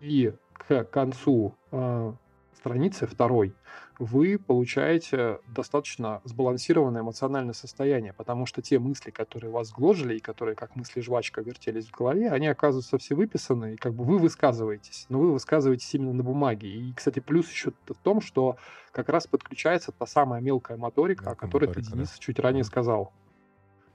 и 0.00 0.32
к 0.52 0.84
концу 0.84 1.54
э, 1.72 2.12
страницы 2.54 3.06
второй 3.06 3.54
вы 3.98 4.38
получаете 4.38 5.40
достаточно 5.48 6.20
сбалансированное 6.24 7.02
эмоциональное 7.02 7.52
состояние, 7.52 8.12
потому 8.12 8.46
что 8.46 8.62
те 8.62 8.78
мысли, 8.78 9.10
которые 9.10 9.50
вас 9.50 9.72
гложили 9.72 10.16
и 10.16 10.20
которые 10.20 10.54
как 10.54 10.76
мысли 10.76 11.00
жвачка 11.00 11.40
вертелись 11.40 11.86
в 11.86 11.96
голове, 11.96 12.30
они 12.30 12.46
оказываются 12.46 12.98
все 12.98 13.14
выписаны, 13.16 13.74
и 13.74 13.76
как 13.76 13.94
бы 13.94 14.04
вы 14.04 14.18
высказываетесь, 14.18 15.06
но 15.08 15.18
вы 15.18 15.32
высказываетесь 15.32 15.92
именно 15.94 16.12
на 16.12 16.22
бумаге. 16.22 16.68
И, 16.68 16.92
кстати, 16.92 17.18
плюс 17.18 17.50
еще 17.50 17.72
в 17.86 17.98
том, 18.02 18.20
что 18.20 18.56
как 18.92 19.08
раз 19.08 19.26
подключается 19.26 19.90
та 19.90 20.06
самая 20.06 20.40
мелкая 20.40 20.78
моторика, 20.78 21.24
мелкая 21.24 21.34
о 21.34 21.36
которой 21.36 21.66
моторика, 21.66 21.90
ты, 21.90 21.96
Денис, 21.96 22.10
да. 22.10 22.18
чуть 22.18 22.38
ранее 22.38 22.64
сказал. 22.64 23.12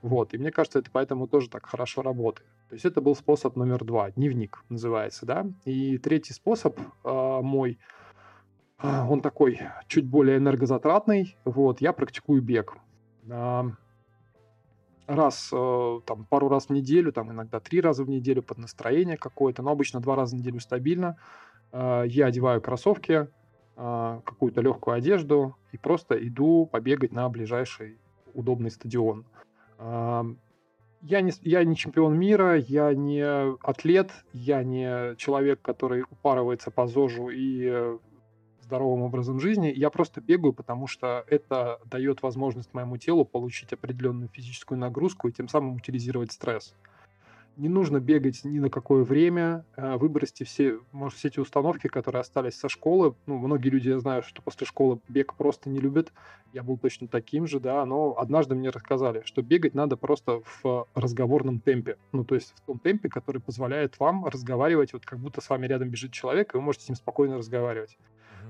Вот, 0.01 0.33
и 0.33 0.37
мне 0.37 0.51
кажется, 0.51 0.79
это 0.79 0.89
поэтому 0.91 1.27
тоже 1.27 1.49
так 1.49 1.65
хорошо 1.65 2.01
работает. 2.01 2.49
То 2.67 2.73
есть 2.73 2.83
это 2.83 2.99
был 2.99 3.15
способ 3.15 3.55
номер 3.55 3.85
два, 3.85 4.11
дневник 4.11 4.61
называется, 4.67 5.25
да. 5.25 5.47
И 5.63 5.97
третий 5.97 6.33
способ 6.33 6.77
э, 6.77 7.39
мой— 7.41 7.79
он 8.83 9.21
такой 9.21 9.59
чуть 9.87 10.05
более 10.05 10.37
энергозатратный. 10.37 11.37
Вот, 11.45 11.81
я 11.81 11.93
практикую 11.93 12.41
бег. 12.41 12.77
Раз, 15.07 15.49
э, 15.51 15.99
там, 16.05 16.25
пару 16.25 16.47
раз 16.47 16.67
в 16.67 16.69
неделю, 16.69 17.11
там, 17.11 17.31
иногда 17.31 17.59
три 17.59 17.81
раза 17.81 18.03
в 18.05 18.09
неделю 18.09 18.41
под 18.41 18.57
настроение 18.57 19.17
какое-то, 19.17 19.61
но 19.61 19.71
обычно 19.71 19.99
два 19.99 20.15
раза 20.15 20.35
в 20.35 20.39
неделю 20.39 20.61
стабильно. 20.61 21.17
А, 21.73 22.03
я 22.03 22.27
одеваю 22.27 22.61
кроссовки, 22.61 23.27
а, 23.75 24.21
какую-то 24.23 24.61
легкую 24.61 24.95
одежду 24.95 25.57
и 25.73 25.77
просто 25.77 26.15
иду 26.25 26.65
побегать 26.71 27.11
на 27.11 27.27
ближайший 27.27 27.97
удобный 28.33 28.71
стадион. 28.71 29.25
Я 29.79 31.19
не, 31.19 31.33
я 31.41 31.65
не 31.65 31.75
чемпион 31.75 32.17
мира, 32.17 32.55
я 32.55 32.93
не 32.93 33.21
атлет, 33.61 34.11
я 34.31 34.63
не 34.63 35.15
человек, 35.17 35.61
который 35.61 36.03
упарывается 36.03 36.71
по 36.71 36.87
ЗОЖу 36.87 37.27
и 37.29 37.97
здоровым 38.63 39.03
образом 39.03 39.39
жизни. 39.39 39.71
Я 39.75 39.89
просто 39.89 40.21
бегаю, 40.21 40.53
потому 40.53 40.87
что 40.87 41.23
это 41.27 41.79
дает 41.85 42.21
возможность 42.23 42.73
моему 42.73 42.97
телу 42.97 43.25
получить 43.25 43.73
определенную 43.73 44.29
физическую 44.29 44.79
нагрузку 44.79 45.27
и 45.27 45.31
тем 45.31 45.47
самым 45.47 45.75
утилизировать 45.75 46.31
стресс. 46.31 46.73
Не 47.55 47.69
нужно 47.69 47.99
бегать 47.99 48.43
ни 48.45 48.57
на 48.57 48.71
какое 48.71 49.03
время, 49.03 49.63
э, 49.75 49.95
выбросьте 49.97 50.43
все, 50.43 50.79
может, 50.91 51.19
все 51.19 51.27
эти 51.27 51.39
установки, 51.39 51.87
которые 51.87 52.21
остались 52.21 52.55
со 52.55 52.67
школы. 52.67 53.13
Ну, 53.27 53.37
многие 53.37 53.69
люди, 53.69 53.89
я 53.89 53.99
знаю, 53.99 54.23
что 54.23 54.41
после 54.41 54.65
школы 54.65 54.99
бег 55.07 55.35
просто 55.35 55.69
не 55.69 55.79
любят. 55.79 56.11
Я 56.51 56.63
был 56.63 56.77
точно 56.77 57.07
таким 57.07 57.45
же, 57.45 57.59
да, 57.59 57.85
но 57.85 58.17
однажды 58.17 58.55
мне 58.55 58.71
рассказали, 58.71 59.21
что 59.25 59.43
бегать 59.43 59.75
надо 59.75 59.97
просто 59.97 60.41
в 60.63 60.87
разговорном 60.95 61.59
темпе. 61.59 61.97
Ну, 62.11 62.25
то 62.25 62.33
есть 62.33 62.53
в 62.55 62.61
том 62.61 62.79
темпе, 62.79 63.07
который 63.07 63.39
позволяет 63.39 63.99
вам 63.99 64.25
разговаривать, 64.25 64.93
вот 64.93 65.05
как 65.05 65.19
будто 65.19 65.39
с 65.39 65.49
вами 65.49 65.67
рядом 65.67 65.89
бежит 65.89 66.11
человек, 66.11 66.55
и 66.55 66.57
вы 66.57 66.63
можете 66.63 66.85
с 66.85 66.89
ним 66.89 66.95
спокойно 66.95 67.37
разговаривать. 67.37 67.99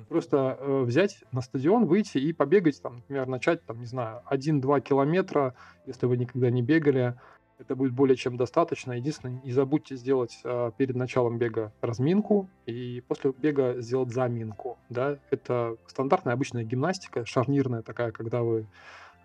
Просто 0.10 0.58
э, 0.60 0.84
взять 0.84 1.24
на 1.32 1.42
стадион, 1.42 1.86
выйти 1.86 2.18
и 2.18 2.34
побегать, 2.34 2.82
там, 2.82 2.98
например, 2.98 3.28
начать, 3.28 3.64
там, 3.66 3.80
не 3.80 3.86
знаю, 3.86 4.22
1-2 4.30 4.82
километра, 4.82 5.56
если 5.86 6.06
вы 6.06 6.18
никогда 6.18 6.50
не 6.50 6.62
бегали, 6.62 7.16
это 7.60 7.76
будет 7.76 7.94
более 7.94 8.16
чем 8.16 8.38
достаточно. 8.38 8.94
Единственное, 8.94 9.42
не 9.44 9.52
забудьте 9.52 9.96
сделать 9.96 10.40
э, 10.44 10.72
перед 10.78 10.96
началом 10.96 11.38
бега 11.38 11.72
разминку 11.82 12.50
и 12.66 13.04
после 13.08 13.32
бега 13.32 13.80
сделать 13.82 14.12
заминку. 14.12 14.78
Да? 14.90 15.18
Это 15.30 15.78
стандартная 15.88 16.34
обычная 16.34 16.64
гимнастика, 16.64 17.26
шарнирная 17.26 17.82
такая, 17.82 18.12
когда 18.12 18.42
вы 18.42 18.68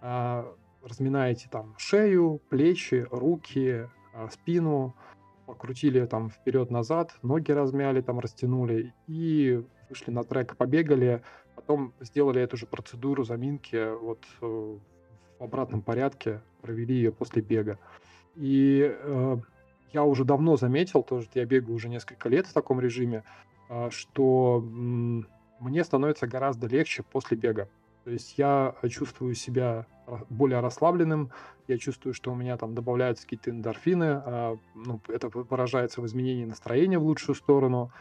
э, 0.02 0.44
разминаете 0.82 1.48
там 1.50 1.74
шею, 1.78 2.40
плечи, 2.48 3.06
руки, 3.10 3.88
э, 4.14 4.28
спину, 4.30 4.94
покрутили 5.46 6.04
там 6.04 6.30
вперед-назад, 6.30 7.16
ноги 7.22 7.52
размяли, 7.52 8.02
там 8.02 8.20
растянули 8.20 8.92
и 9.06 9.64
вышли 9.88 10.10
на 10.10 10.24
трек, 10.24 10.56
побегали, 10.56 11.22
потом 11.56 11.92
сделали 12.00 12.40
эту 12.40 12.56
же 12.56 12.66
процедуру 12.66 13.24
заминки 13.24 13.94
вот 13.98 14.24
э, 14.40 14.76
в 15.38 15.42
обратном 15.42 15.82
порядке, 15.82 16.40
провели 16.62 16.94
ее 16.94 17.12
после 17.12 17.42
бега. 17.42 17.78
И 18.34 18.82
э, 18.88 19.36
я 19.92 20.04
уже 20.04 20.24
давно 20.24 20.56
заметил, 20.56 21.02
тоже 21.02 21.28
я 21.34 21.44
бегаю 21.44 21.74
уже 21.74 21.88
несколько 21.88 22.28
лет 22.28 22.46
в 22.46 22.52
таком 22.52 22.80
режиме, 22.80 23.24
э, 23.68 23.90
что 23.90 24.62
э, 24.62 25.22
мне 25.60 25.84
становится 25.84 26.26
гораздо 26.26 26.66
легче 26.66 27.02
после 27.02 27.36
бега. 27.36 27.68
То 28.04 28.10
есть 28.10 28.38
я 28.38 28.74
чувствую 28.88 29.34
себя 29.34 29.86
более 30.30 30.60
расслабленным, 30.60 31.30
я 31.66 31.78
чувствую, 31.78 32.14
что 32.14 32.32
у 32.32 32.34
меня 32.34 32.56
там 32.56 32.74
добавляются 32.74 33.24
какие-то 33.24 33.50
эндорфины, 33.50 34.22
э, 34.24 34.56
ну, 34.74 35.00
это 35.08 35.28
выражается 35.28 36.00
в 36.00 36.06
изменении 36.06 36.44
настроения 36.44 36.98
в 36.98 37.04
лучшую 37.04 37.36
сторону. 37.36 37.92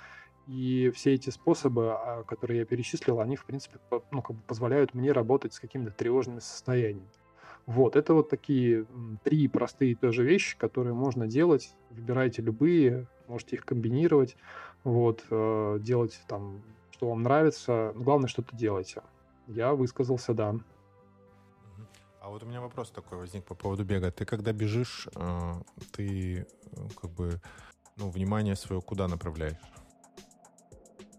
И 0.47 0.91
все 0.95 1.13
эти 1.13 1.29
способы, 1.29 1.91
а, 1.91 2.23
которые 2.23 2.59
я 2.59 2.65
перечислил, 2.65 3.19
они, 3.19 3.35
в 3.35 3.45
принципе, 3.45 3.79
ну, 4.11 4.21
как 4.21 4.37
бы 4.37 4.41
позволяют 4.43 4.93
мне 4.93 5.11
работать 5.11 5.53
с 5.53 5.59
какими-то 5.59 5.91
тревожными 5.91 6.39
состояниями. 6.39 7.09
Вот, 7.65 7.97
это 7.97 8.13
вот 8.13 8.29
такие 8.29 8.85
три 9.23 9.49
простые 9.49 9.95
тоже 9.95 10.23
вещи, 10.23 10.57
которые 10.57 10.93
можно 10.93 11.27
делать. 11.27 11.73
Выбирайте 11.89 12.41
любые, 12.41 13.07
можете 13.27 13.57
их 13.57 13.65
комбинировать, 13.65 14.37
вот, 14.85 15.25
э, 15.29 15.79
делать 15.81 16.17
там, 16.29 16.61
что 16.91 17.09
вам 17.09 17.23
нравится. 17.23 17.91
главное, 17.95 18.29
что-то 18.29 18.55
делайте. 18.55 19.01
Я 19.47 19.73
высказался, 19.73 20.33
да. 20.33 20.55
А 22.21 22.29
вот 22.29 22.43
у 22.43 22.45
меня 22.45 22.61
вопрос 22.61 22.89
такой 22.91 23.17
возник 23.17 23.43
по 23.43 23.53
поводу 23.53 23.83
бега. 23.83 24.11
Ты 24.11 24.23
когда 24.23 24.53
бежишь, 24.53 25.09
э, 25.15 25.51
ты 25.91 26.47
э, 26.71 26.87
как 27.01 27.11
бы, 27.11 27.41
ну, 27.97 28.09
внимание 28.09 28.55
свое 28.55 28.81
куда 28.81 29.09
направляешь? 29.09 29.57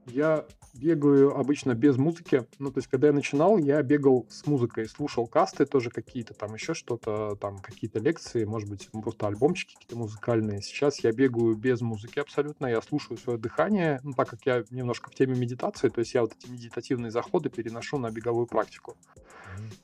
Я 0.09 0.46
бегаю 0.74 1.36
обычно 1.36 1.74
без 1.74 1.96
музыки. 1.96 2.46
Ну, 2.59 2.70
то 2.70 2.78
есть, 2.78 2.88
когда 2.88 3.09
я 3.09 3.12
начинал, 3.12 3.59
я 3.59 3.82
бегал 3.82 4.26
с 4.30 4.46
музыкой, 4.46 4.88
слушал 4.88 5.26
касты 5.26 5.66
тоже 5.66 5.90
какие-то, 5.90 6.34
там 6.34 6.54
еще 6.54 6.74
что-то, 6.74 7.36
там 7.40 7.59
какие-то 7.59 7.98
лекции, 7.98 8.44
может 8.44 8.68
быть, 8.68 8.88
просто 8.90 9.26
альбомчики 9.26 9.74
какие-то 9.74 9.96
музыкальные. 9.96 10.62
Сейчас 10.62 11.00
я 11.00 11.12
бегаю 11.12 11.54
без 11.56 11.80
музыки 11.80 12.18
абсолютно, 12.18 12.66
я 12.66 12.80
слушаю 12.80 13.18
свое 13.18 13.38
дыхание, 13.38 14.00
ну, 14.04 14.12
так 14.12 14.28
как 14.28 14.40
я 14.46 14.64
немножко 14.70 15.11
в 15.11 15.14
теме 15.14 15.36
медитации, 15.36 15.88
то 15.88 16.00
есть 16.00 16.14
я 16.14 16.22
вот 16.22 16.32
эти 16.38 16.50
медитативные 16.50 17.11
заходы 17.11 17.50
переношу 17.50 17.98
на 17.98 18.11
беговую 18.11 18.46
практику. 18.46 18.96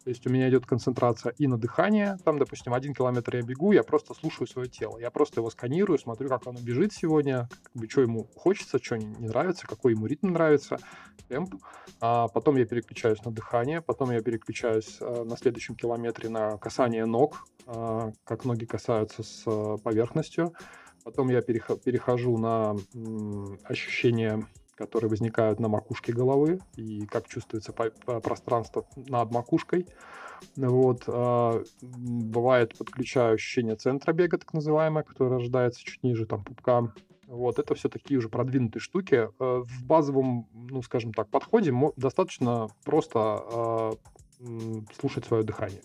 То 0.04 0.10
есть 0.10 0.26
у 0.26 0.30
меня 0.30 0.48
идет 0.48 0.66
концентрация 0.66 1.34
и 1.36 1.46
на 1.48 1.58
дыхание. 1.58 2.16
Там, 2.24 2.38
допустим, 2.38 2.74
один 2.74 2.94
километр 2.94 3.36
я 3.36 3.42
бегу, 3.42 3.72
я 3.72 3.82
просто 3.82 4.14
слушаю 4.14 4.46
свое 4.46 4.68
тело. 4.68 4.98
Я 4.98 5.10
просто 5.10 5.40
его 5.40 5.50
сканирую, 5.50 5.98
смотрю, 5.98 6.28
как 6.28 6.46
оно 6.46 6.60
бежит 6.60 6.92
сегодня, 6.92 7.48
как 7.64 7.72
бы, 7.74 7.88
что 7.88 8.02
ему 8.02 8.28
хочется, 8.36 8.78
что 8.80 8.96
не, 8.96 9.06
не 9.06 9.26
нравится, 9.26 9.66
какой 9.66 9.92
ему 9.92 10.06
ритм 10.06 10.13
нравится. 10.22 10.78
темп, 11.28 11.54
а 12.00 12.28
потом 12.28 12.56
я 12.56 12.66
переключаюсь 12.66 13.24
на 13.24 13.30
дыхание, 13.30 13.80
потом 13.80 14.10
я 14.10 14.20
переключаюсь 14.20 14.98
а, 15.00 15.24
на 15.24 15.36
следующем 15.36 15.74
километре 15.74 16.28
на 16.28 16.58
касание 16.58 17.06
ног, 17.06 17.46
а, 17.66 18.12
как 18.24 18.44
ноги 18.44 18.64
касаются 18.64 19.22
с 19.22 19.44
а, 19.46 19.76
поверхностью, 19.78 20.54
потом 21.04 21.30
я 21.30 21.40
перехожу 21.40 22.38
на 22.38 22.76
ощущение 23.64 24.46
которые 24.76 25.08
возникают 25.08 25.60
на 25.60 25.68
макушке 25.68 26.12
головы 26.12 26.58
и 26.74 27.06
как 27.06 27.28
чувствуется 27.28 27.72
пространство 27.72 28.84
над 28.96 29.30
макушкой. 29.30 29.86
Вот. 30.56 31.04
Бывает, 31.80 32.76
подключаю 32.76 33.34
ощущение 33.34 33.76
центра 33.76 34.12
бега, 34.12 34.36
так 34.36 34.52
называемое, 34.52 35.04
которое 35.04 35.38
рождается 35.38 35.80
чуть 35.84 36.02
ниже 36.02 36.26
там, 36.26 36.42
пупка. 36.42 36.92
Вот, 37.26 37.58
это 37.58 37.74
все 37.74 37.88
такие 37.88 38.18
уже 38.18 38.28
продвинутые 38.28 38.80
штуки. 38.80 39.28
Э, 39.38 39.62
в 39.64 39.84
базовом, 39.84 40.48
ну, 40.52 40.82
скажем 40.82 41.12
так, 41.12 41.28
подходе 41.28 41.72
достаточно 41.96 42.68
просто 42.84 43.92
слушать 44.98 45.24
свое 45.24 45.42
дыхание. 45.42 45.80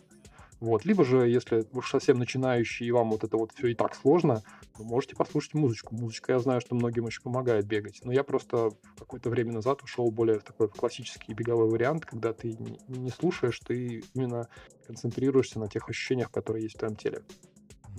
Вот. 0.60 0.84
Либо 0.84 1.06
же, 1.06 1.30
если 1.30 1.66
вы 1.72 1.82
совсем 1.84 2.20
начинающий, 2.20 2.86
и 2.86 2.92
вам 2.92 3.12
вот 3.12 3.24
это 3.24 3.38
вот 3.38 3.52
все 3.54 3.68
и 3.68 3.76
так 3.76 3.96
сложно, 3.96 4.44
вы 4.78 4.86
можете 4.86 5.16
послушать 5.16 5.54
музычку. 5.54 5.96
Музычка, 5.96 6.34
я 6.34 6.40
знаю, 6.40 6.60
что 6.60 6.76
многим 6.76 7.06
очень 7.06 7.22
помогает 7.22 7.66
бегать. 7.66 8.02
Но 8.04 8.12
я 8.12 8.24
просто 8.24 8.72
какое-то 8.98 9.30
время 9.30 9.54
назад 9.54 9.82
ушел 9.84 10.12
более 10.12 10.40
в 10.40 10.44
такой 10.44 10.68
классический 10.68 11.34
беговой 11.34 11.70
вариант, 11.70 12.06
когда 12.06 12.34
ты 12.34 12.58
не 12.88 13.10
слушаешь, 13.10 13.60
ты 13.60 14.04
именно 14.14 14.50
концентрируешься 14.86 15.60
на 15.60 15.70
тех 15.70 15.88
ощущениях, 15.88 16.30
которые 16.30 16.64
есть 16.64 16.76
в 16.76 16.80
твоем 16.80 16.96
теле. 16.96 17.24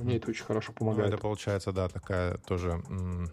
Мне 0.04 0.16
это 0.16 0.30
очень 0.30 0.44
хорошо 0.44 0.72
помогает. 0.72 1.10
Ну, 1.10 1.14
это 1.14 1.22
получается, 1.22 1.72
да, 1.72 1.88
такая 1.88 2.38
тоже 2.38 2.82
м- 2.88 3.30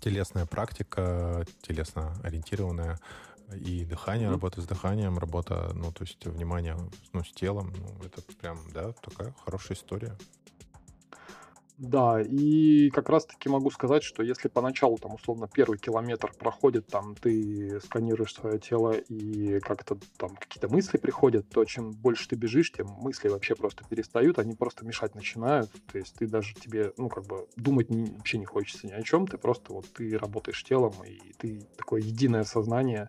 телесная 0.00 0.46
практика, 0.46 1.44
телесно 1.62 2.14
ориентированная 2.22 2.98
и 3.54 3.84
дыхание, 3.84 4.28
mm-hmm. 4.28 4.32
работа 4.32 4.60
с 4.60 4.66
дыханием, 4.66 5.18
работа, 5.18 5.70
ну, 5.74 5.92
то 5.92 6.04
есть 6.04 6.24
внимание 6.24 6.76
ну, 7.12 7.22
с 7.22 7.32
телом. 7.32 7.72
Ну, 7.76 8.04
это 8.04 8.22
прям, 8.40 8.58
да, 8.72 8.92
такая 8.92 9.34
хорошая 9.44 9.76
история. 9.76 10.16
Да, 11.82 12.20
и 12.20 12.90
как 12.90 13.08
раз-таки 13.08 13.48
могу 13.48 13.68
сказать, 13.72 14.04
что 14.04 14.22
если 14.22 14.46
поначалу, 14.46 14.98
там, 14.98 15.14
условно, 15.14 15.48
первый 15.52 15.78
километр 15.78 16.32
проходит, 16.38 16.86
там, 16.86 17.16
ты 17.16 17.80
сканируешь 17.80 18.34
свое 18.34 18.60
тело 18.60 18.92
и 18.92 19.58
как-то 19.58 19.98
там 20.16 20.36
какие-то 20.36 20.68
мысли 20.68 20.96
приходят, 20.96 21.48
то 21.48 21.64
чем 21.64 21.90
больше 21.90 22.28
ты 22.28 22.36
бежишь, 22.36 22.70
тем 22.70 22.86
мысли 22.86 23.28
вообще 23.28 23.56
просто 23.56 23.82
перестают, 23.84 24.38
они 24.38 24.54
просто 24.54 24.86
мешать 24.86 25.16
начинают, 25.16 25.72
то 25.90 25.98
есть 25.98 26.14
ты 26.14 26.28
даже 26.28 26.54
тебе, 26.54 26.92
ну, 26.98 27.08
как 27.08 27.24
бы 27.26 27.48
думать 27.56 27.90
не, 27.90 28.12
вообще 28.12 28.38
не 28.38 28.44
хочется 28.44 28.86
ни 28.86 28.92
о 28.92 29.02
чем, 29.02 29.26
ты 29.26 29.36
просто 29.36 29.72
вот, 29.72 29.92
ты 29.92 30.16
работаешь 30.16 30.62
телом, 30.62 30.94
и 31.04 31.32
ты 31.32 31.66
такое 31.76 32.00
единое 32.00 32.44
сознание, 32.44 33.08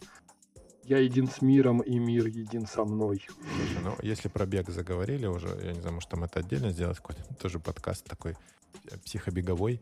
я 0.84 0.98
един 0.98 1.28
с 1.28 1.44
миром, 1.44 1.82
и 1.82 2.00
мир 2.00 2.26
един 2.26 2.66
со 2.66 2.86
мной. 2.86 3.24
Слушай, 3.28 3.84
ну, 3.84 3.96
если 4.02 4.30
про 4.30 4.48
бег 4.48 4.70
заговорили 4.70 5.28
уже, 5.28 5.50
я 5.64 5.74
не 5.74 5.80
знаю, 5.80 5.94
может, 5.94 6.10
там 6.10 6.24
это 6.24 6.40
отдельно 6.40 6.72
сделать, 6.72 6.98
какой-то 6.98 7.22
тоже 7.36 7.60
подкаст 7.60 8.06
такой 8.06 8.36
психобеговой, 9.04 9.82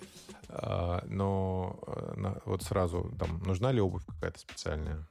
а, 0.50 1.04
но 1.08 1.80
э, 1.88 2.40
вот 2.46 2.64
сразу, 2.64 3.12
там, 3.20 3.42
нужна 3.46 3.72
ли 3.72 3.82
обувь 3.82 4.06
какая-то 4.06 4.40
специальная? 4.40 5.08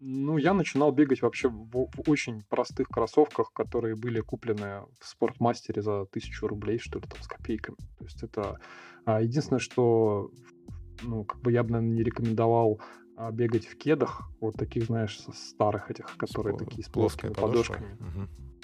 Ну, 0.00 0.36
я 0.36 0.52
начинал 0.52 0.90
бегать 0.90 1.22
вообще 1.22 1.48
в, 1.48 1.70
в 1.70 2.10
очень 2.10 2.42
простых 2.42 2.88
кроссовках, 2.88 3.52
которые 3.52 3.94
были 3.94 4.20
куплены 4.20 4.82
в 4.98 5.06
спортмастере 5.06 5.80
за 5.80 6.06
тысячу 6.06 6.48
рублей, 6.48 6.78
что 6.78 6.98
ли, 6.98 7.06
там, 7.06 7.22
с 7.22 7.28
копейками. 7.28 7.76
То 7.98 8.04
есть 8.04 8.22
это 8.22 8.58
а, 9.04 9.22
единственное, 9.22 9.60
что 9.60 10.30
ну, 11.02 11.24
как 11.24 11.40
бы 11.40 11.52
я 11.52 11.62
бы, 11.62 11.70
наверное, 11.70 11.94
не 11.96 12.02
рекомендовал 12.02 12.80
а 13.16 13.30
бегать 13.30 13.66
в 13.66 13.76
кедах, 13.76 14.30
вот 14.40 14.56
таких, 14.56 14.86
знаешь, 14.86 15.20
старых 15.34 15.90
этих, 15.90 16.16
которые 16.16 16.56
с, 16.56 16.58
такие 16.58 16.82
с 16.82 16.88
плоскими 16.88 17.32
подошками. 17.32 17.96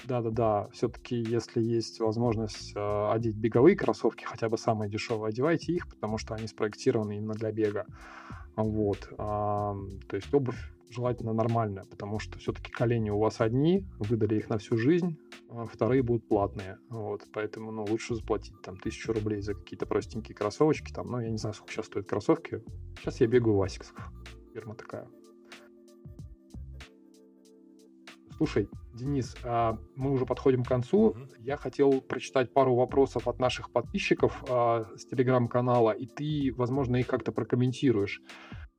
Да-да-да, 0.05 0.68
все-таки, 0.72 1.16
если 1.16 1.61
есть 1.61 2.01
возможность 2.01 2.72
э, 2.74 3.11
одеть 3.11 3.36
беговые 3.36 3.76
кроссовки, 3.76 4.24
хотя 4.24 4.49
бы 4.49 4.57
самые 4.57 4.90
дешевые, 4.90 5.30
одевайте 5.30 5.72
их, 5.72 5.88
потому 5.88 6.18
что 6.18 6.34
они 6.34 6.46
спроектированы 6.46 7.16
именно 7.16 7.34
для 7.34 7.53
бега. 7.53 7.84
Вот. 8.57 9.12
А, 9.18 9.74
то 10.09 10.16
есть 10.16 10.32
обувь 10.32 10.59
желательно 10.90 11.32
нормальная, 11.32 11.84
потому 11.84 12.18
что 12.18 12.38
все-таки 12.38 12.70
колени 12.70 13.11
у 13.11 13.18
вас 13.18 13.40
одни, 13.40 13.84
выдали 13.99 14.36
их 14.36 14.49
на 14.49 14.59
всю 14.59 14.76
жизнь, 14.76 15.18
а 15.51 15.66
вторые 15.66 16.03
будут 16.03 16.26
платные. 16.28 16.78
Вот. 16.88 17.24
Поэтому 17.32 17.70
ну, 17.70 17.84
лучше 17.84 18.14
заплатить 18.14 18.61
там 18.62 18.76
тысячу 18.76 19.12
рублей 19.12 19.40
за 19.42 19.55
какие-то 19.55 19.86
простенькие 19.86 20.34
кроссовочки. 20.34 20.92
Там, 20.92 21.09
ну, 21.09 21.20
я 21.20 21.30
не 21.30 21.38
знаю, 21.38 21.55
сколько 21.55 21.72
сейчас 21.72 21.86
стоят 21.86 22.09
кроссовки. 22.09 22.62
Сейчас 22.99 23.20
я 23.20 23.26
бегаю 23.26 23.57
в 23.57 23.62
асиксах 23.62 24.12
фирма 24.55 24.74
такая. 24.74 25.09
Слушай, 28.36 28.68
Денис, 28.99 29.36
а, 29.44 29.78
мы 29.94 30.11
уже 30.11 30.26
подходим 30.26 30.64
к 30.64 30.68
концу. 30.68 31.16
Я 31.38 31.57
хотел 31.57 32.01
прочитать 32.01 32.53
пару 32.53 32.74
вопросов 32.74 33.28
от 33.28 33.38
наших 33.38 33.70
подписчиков 33.70 34.44
а, 34.49 34.86
с 34.96 35.07
телеграм-канала, 35.07 35.92
и 35.92 36.07
ты, 36.07 36.53
возможно, 36.57 36.96
их 36.96 37.07
как-то 37.07 37.32
прокомментируешь. 37.32 38.20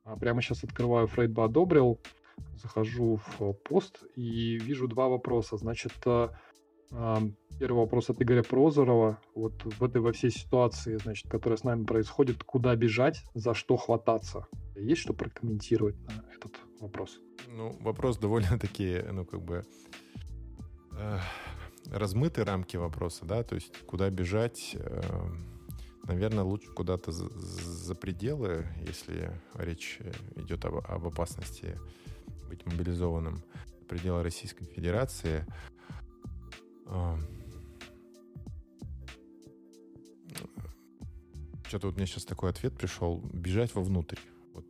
А, 0.04 0.18
прямо 0.18 0.42
сейчас 0.42 0.64
открываю 0.64 1.08
Фрейд 1.08 1.32
бы 1.32 1.44
одобрил, 1.44 2.00
захожу 2.56 3.20
в 3.38 3.54
пост 3.54 4.04
и 4.16 4.58
вижу 4.58 4.88
два 4.88 5.08
вопроса. 5.08 5.58
Значит, 5.58 5.94
первый 6.92 7.80
вопрос 7.80 8.10
от 8.10 8.22
Игоря 8.22 8.44
Прозорова. 8.44 9.20
Вот 9.36 9.64
в 9.64 9.84
этой 9.84 10.02
во 10.02 10.12
всей 10.12 10.32
ситуации, 10.32 10.98
значит, 10.98 11.30
которая 11.30 11.58
с 11.58 11.64
нами 11.64 11.86
происходит, 11.86 12.44
куда 12.44 12.76
бежать, 12.76 13.24
за 13.34 13.54
что 13.54 13.78
хвататься? 13.78 14.48
Есть 14.76 15.02
что 15.02 15.14
прокомментировать 15.14 15.98
на 16.00 16.26
этот 16.34 16.54
вопрос? 16.80 17.20
Ну, 17.52 17.76
вопрос 17.82 18.18
довольно-таки, 18.18 19.04
ну, 19.12 19.26
как 19.26 19.42
бы 19.42 19.66
э, 20.92 21.20
размытые 21.88 22.46
рамки 22.46 22.78
вопроса, 22.78 23.26
да, 23.26 23.44
то 23.44 23.56
есть 23.56 23.76
куда 23.88 24.10
бежать, 24.12 24.76
э, 24.76 25.02
наверное, 26.04 26.44
лучше 26.44 26.72
куда-то 26.72 27.12
за, 27.12 27.28
за 27.30 27.96
пределы, 27.96 28.68
если 28.86 29.32
речь 29.56 30.00
идет 30.36 30.64
об, 30.66 30.76
об 30.76 31.08
опасности 31.08 31.80
быть 32.48 32.66
мобилизованным, 32.68 33.44
пределы 33.88 34.22
Российской 34.22 34.66
Федерации. 34.66 35.44
Э, 36.86 37.18
что-то 41.68 41.88
вот 41.88 41.98
мне 41.98 42.06
сейчас 42.06 42.26
такой 42.26 42.52
ответ 42.52 42.78
пришел. 42.78 43.22
Бежать 43.34 43.74
вовнутрь. 43.74 44.20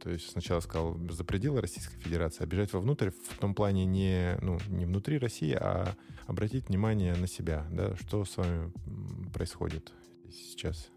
То 0.02 0.10
есть 0.10 0.30
сначала 0.30 0.60
сказал 0.62 0.98
за 1.10 1.24
пределы 1.24 1.62
Российской 1.62 1.98
Федерации, 1.98 2.44
а 2.44 2.48
бежать 2.48 2.72
вовнутрь 2.74 3.10
в 3.10 3.38
том 3.38 3.54
плане 3.54 3.86
не, 3.86 4.38
ну, 4.42 4.58
не 4.70 4.86
внутри 4.86 5.18
России, 5.18 5.54
а 5.54 5.96
обратить 6.28 6.70
внимание 6.70 7.16
на 7.16 7.28
себя, 7.28 7.66
да, 7.72 7.96
что 7.98 8.24
с 8.24 8.38
вами 8.38 8.72
происходит 9.34 9.92
сейчас. 10.32 10.90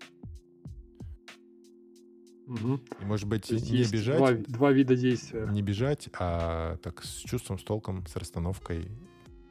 Угу. 2.46 2.80
И, 3.00 3.04
может 3.04 3.28
быть, 3.28 3.50
не 3.50 3.84
бежать. 3.90 4.18
Два, 4.18 4.32
два 4.32 4.72
вида 4.72 4.96
действия. 4.96 5.46
Не 5.46 5.62
бежать, 5.62 6.08
а 6.18 6.76
так 6.78 7.02
с 7.02 7.18
чувством, 7.18 7.58
с 7.58 7.62
толком, 7.62 8.06
с 8.06 8.16
расстановкой 8.16 8.88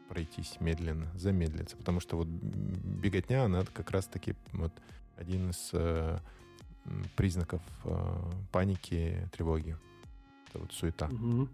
пройтись 0.09 0.57
медленно, 0.59 1.07
замедлиться. 1.15 1.77
Потому 1.77 1.99
что 1.99 2.17
вот 2.17 2.27
беготня, 2.27 3.45
она 3.45 3.63
как 3.73 3.91
раз-таки 3.91 4.35
вот 4.51 4.73
один 5.15 5.51
из 5.51 5.69
э, 5.73 6.19
признаков 7.15 7.61
э, 7.85 8.15
паники, 8.51 9.29
тревоги. 9.31 9.77
Это 10.47 10.59
вот 10.59 10.71
суета. 10.73 11.07
Угу. 11.07 11.47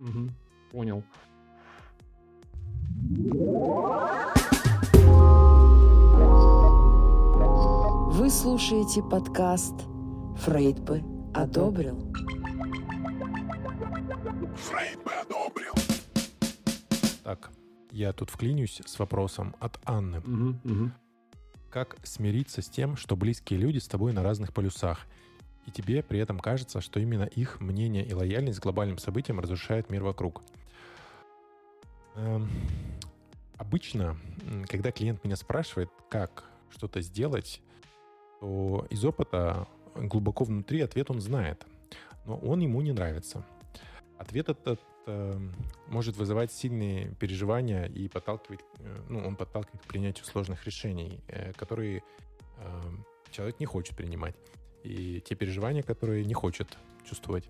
Угу. 0.00 0.30
Понял. 0.72 1.02
Вы 8.12 8.30
слушаете 8.30 9.02
подкаст 9.02 9.74
«Фрейд 10.38 10.80
бы 10.80 11.02
одобрил». 11.34 12.12
Фрейд 14.56 15.02
бы 15.04 15.12
одобрил. 15.12 15.74
Так, 17.24 17.50
я 17.90 18.12
тут 18.12 18.30
вклинюсь 18.30 18.80
с 18.84 18.98
вопросом 18.98 19.54
от 19.60 19.78
Анны. 19.84 20.20
Угу, 20.20 20.72
угу 20.72 20.90
как 21.76 21.98
смириться 22.04 22.62
с 22.62 22.70
тем, 22.70 22.96
что 22.96 23.16
близкие 23.16 23.58
люди 23.58 23.76
с 23.76 23.86
тобой 23.86 24.14
на 24.14 24.22
разных 24.22 24.54
полюсах, 24.54 25.00
и 25.66 25.70
тебе 25.70 26.02
при 26.02 26.18
этом 26.18 26.38
кажется, 26.38 26.80
что 26.80 27.00
именно 27.00 27.24
их 27.24 27.60
мнение 27.60 28.02
и 28.02 28.14
лояльность 28.14 28.60
к 28.60 28.62
глобальным 28.62 28.96
событиям 28.96 29.40
разрушает 29.40 29.90
мир 29.90 30.02
вокруг. 30.02 30.40
Эм, 32.14 32.48
обычно, 33.58 34.16
когда 34.70 34.90
клиент 34.90 35.22
меня 35.22 35.36
спрашивает, 35.36 35.90
как 36.08 36.44
что-то 36.70 37.02
сделать, 37.02 37.60
то 38.40 38.86
из 38.88 39.04
опыта 39.04 39.68
глубоко 39.96 40.44
внутри 40.44 40.80
ответ 40.80 41.10
он 41.10 41.20
знает, 41.20 41.66
но 42.24 42.38
он 42.38 42.60
ему 42.60 42.80
не 42.80 42.92
нравится. 42.92 43.44
Ответ 44.16 44.48
этот 44.48 44.80
э, 45.06 45.38
может 45.88 46.16
вызывать 46.16 46.52
сильные 46.52 47.14
переживания 47.14 47.86
и 47.86 48.08
подталкивать, 48.08 48.60
э, 48.78 49.00
ну, 49.08 49.26
он 49.26 49.36
подталкивает 49.36 49.82
к 49.82 49.86
принятию 49.86 50.24
сложных 50.24 50.64
решений, 50.66 51.20
э, 51.28 51.52
которые 51.52 52.02
э, 52.58 52.82
человек 53.30 53.60
не 53.60 53.66
хочет 53.66 53.96
принимать. 53.96 54.34
И 54.82 55.20
те 55.20 55.34
переживания, 55.34 55.82
которые 55.82 56.24
не 56.24 56.34
хочет 56.34 56.76
чувствовать. 57.04 57.48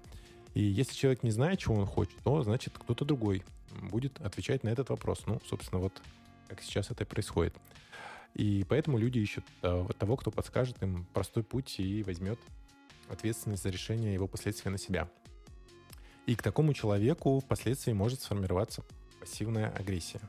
И 0.54 0.62
если 0.62 0.94
человек 0.94 1.22
не 1.22 1.30
знает, 1.30 1.58
чего 1.58 1.74
он 1.74 1.86
хочет, 1.86 2.16
то 2.22 2.42
значит 2.42 2.74
кто-то 2.78 3.04
другой 3.04 3.44
будет 3.90 4.20
отвечать 4.20 4.64
на 4.64 4.70
этот 4.70 4.88
вопрос. 4.90 5.22
Ну, 5.26 5.40
собственно, 5.46 5.80
вот 5.80 5.92
как 6.48 6.62
сейчас 6.62 6.90
это 6.90 7.04
происходит. 7.04 7.54
И 8.34 8.64
поэтому 8.68 8.98
люди 8.98 9.18
ищут 9.18 9.44
того, 9.60 10.16
кто 10.16 10.30
подскажет 10.30 10.82
им 10.82 11.06
простой 11.12 11.42
путь 11.42 11.78
и 11.78 12.02
возьмет 12.02 12.38
ответственность 13.08 13.62
за 13.62 13.70
решение 13.70 14.14
его 14.14 14.26
последствий 14.26 14.70
на 14.70 14.78
себя. 14.78 15.08
И 16.26 16.34
к 16.34 16.42
такому 16.42 16.74
человеку 16.74 17.40
впоследствии 17.40 17.92
может 17.92 18.20
сформироваться 18.20 18.82
пассивная 19.20 19.70
агрессия. 19.70 20.20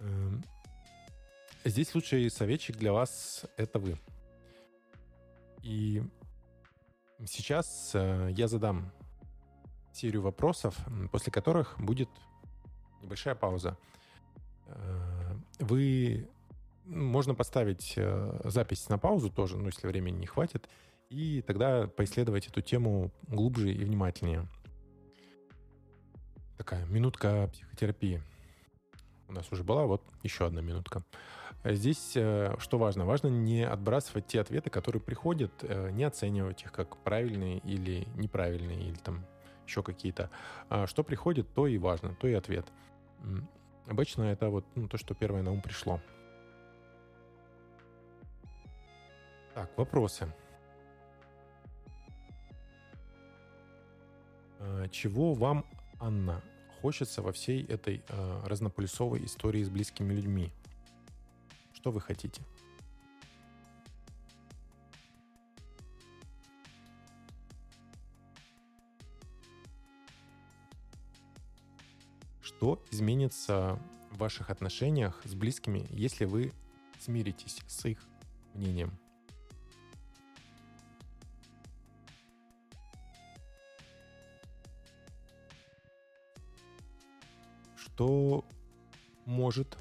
Эм, 0.00 0.42
здесь 1.64 1.94
лучший 1.94 2.28
советчик 2.30 2.76
для 2.76 2.92
вас— 2.92 3.46
это 3.56 3.78
вы. 3.78 3.96
И 5.62 6.02
сейчас 7.24 7.92
э, 7.94 8.30
я 8.32 8.48
задам 8.48 8.90
серию 9.92 10.22
вопросов, 10.22 10.76
после 11.12 11.32
которых 11.32 11.76
будет 11.78 12.08
небольшая 13.00 13.36
пауза. 13.36 13.76
Э, 14.66 15.36
вы 15.60 16.28
можно 16.84 17.34
поставить 17.34 17.94
э, 17.96 18.40
запись 18.44 18.88
на 18.88 18.98
паузу 18.98 19.30
тоже, 19.30 19.56
ну, 19.56 19.66
если 19.66 19.86
времени 19.86 20.18
не 20.18 20.26
хватит, 20.26 20.68
и 21.10 21.42
тогда 21.42 21.86
поисследовать 21.86 22.48
эту 22.48 22.60
тему 22.60 23.10
глубже 23.28 23.72
и 23.72 23.84
внимательнее. 23.84 24.46
Такая 26.56 26.84
минутка 26.86 27.48
психотерапии. 27.52 28.22
У 29.28 29.32
нас 29.32 29.50
уже 29.52 29.62
была, 29.62 29.86
вот 29.86 30.02
еще 30.22 30.46
одна 30.46 30.60
минутка. 30.60 31.02
Здесь 31.64 32.12
э, 32.14 32.54
что 32.58 32.78
важно? 32.78 33.04
Важно 33.04 33.28
не 33.28 33.62
отбрасывать 33.62 34.26
те 34.26 34.40
ответы, 34.40 34.70
которые 34.70 35.02
приходят, 35.02 35.52
э, 35.62 35.90
не 35.90 36.04
оценивать 36.04 36.62
их 36.62 36.72
как 36.72 36.96
правильные 36.98 37.58
или 37.58 38.06
неправильные, 38.16 38.88
или 38.88 38.96
там 38.96 39.24
еще 39.66 39.82
какие-то. 39.82 40.30
А 40.68 40.86
что 40.86 41.04
приходит, 41.04 41.52
то 41.54 41.66
и 41.66 41.78
важно, 41.78 42.14
то 42.14 42.26
и 42.26 42.32
ответ. 42.32 42.66
Обычно 43.86 44.24
это 44.24 44.48
вот 44.48 44.64
ну, 44.74 44.88
то, 44.88 44.96
что 44.96 45.14
первое 45.14 45.42
на 45.42 45.52
ум 45.52 45.60
пришло. 45.60 46.00
Так, 49.54 49.70
вопросы. 49.76 50.32
Чего 54.90 55.34
вам, 55.34 55.64
Анна, 56.00 56.42
хочется 56.80 57.22
во 57.22 57.32
всей 57.32 57.64
этой 57.64 58.02
э, 58.08 58.42
разнополюсовой 58.44 59.24
истории 59.24 59.62
с 59.62 59.68
близкими 59.68 60.12
людьми? 60.12 60.52
Что 61.72 61.90
вы 61.90 62.00
хотите? 62.00 62.42
Что 72.40 72.82
изменится 72.90 73.78
в 74.10 74.18
ваших 74.18 74.50
отношениях 74.50 75.20
с 75.24 75.34
близкими, 75.34 75.86
если 75.90 76.24
вы 76.24 76.52
смиритесь 76.98 77.62
с 77.68 77.84
их 77.84 77.98
мнением? 78.54 78.98
Что 87.98 88.44
может 89.24 89.76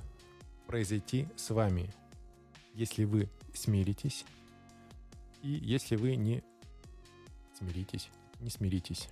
произойти 0.66 1.28
с 1.36 1.52
вами, 1.52 1.94
если 2.74 3.04
вы 3.04 3.30
смиритесь 3.54 4.26
и 5.44 5.50
если 5.50 5.96
вы 5.98 6.16
не 6.16 6.44
смиритесь, 7.56 8.10
не 8.40 8.50
смиритесь. 8.50 9.08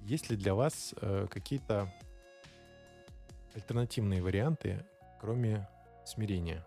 Есть 0.00 0.30
ли 0.30 0.36
для 0.38 0.54
вас 0.54 0.94
э, 0.96 1.26
какие-то 1.30 1.92
альтернативные 3.54 4.22
варианты, 4.22 4.82
кроме 5.20 5.68
смирения? 6.06 6.64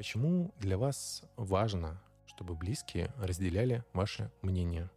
Почему 0.00 0.54
для 0.56 0.78
вас 0.78 1.22
важно, 1.36 2.02
чтобы 2.24 2.54
близкие 2.54 3.12
разделяли 3.18 3.84
ваше 3.92 4.32
мнение? 4.40 4.88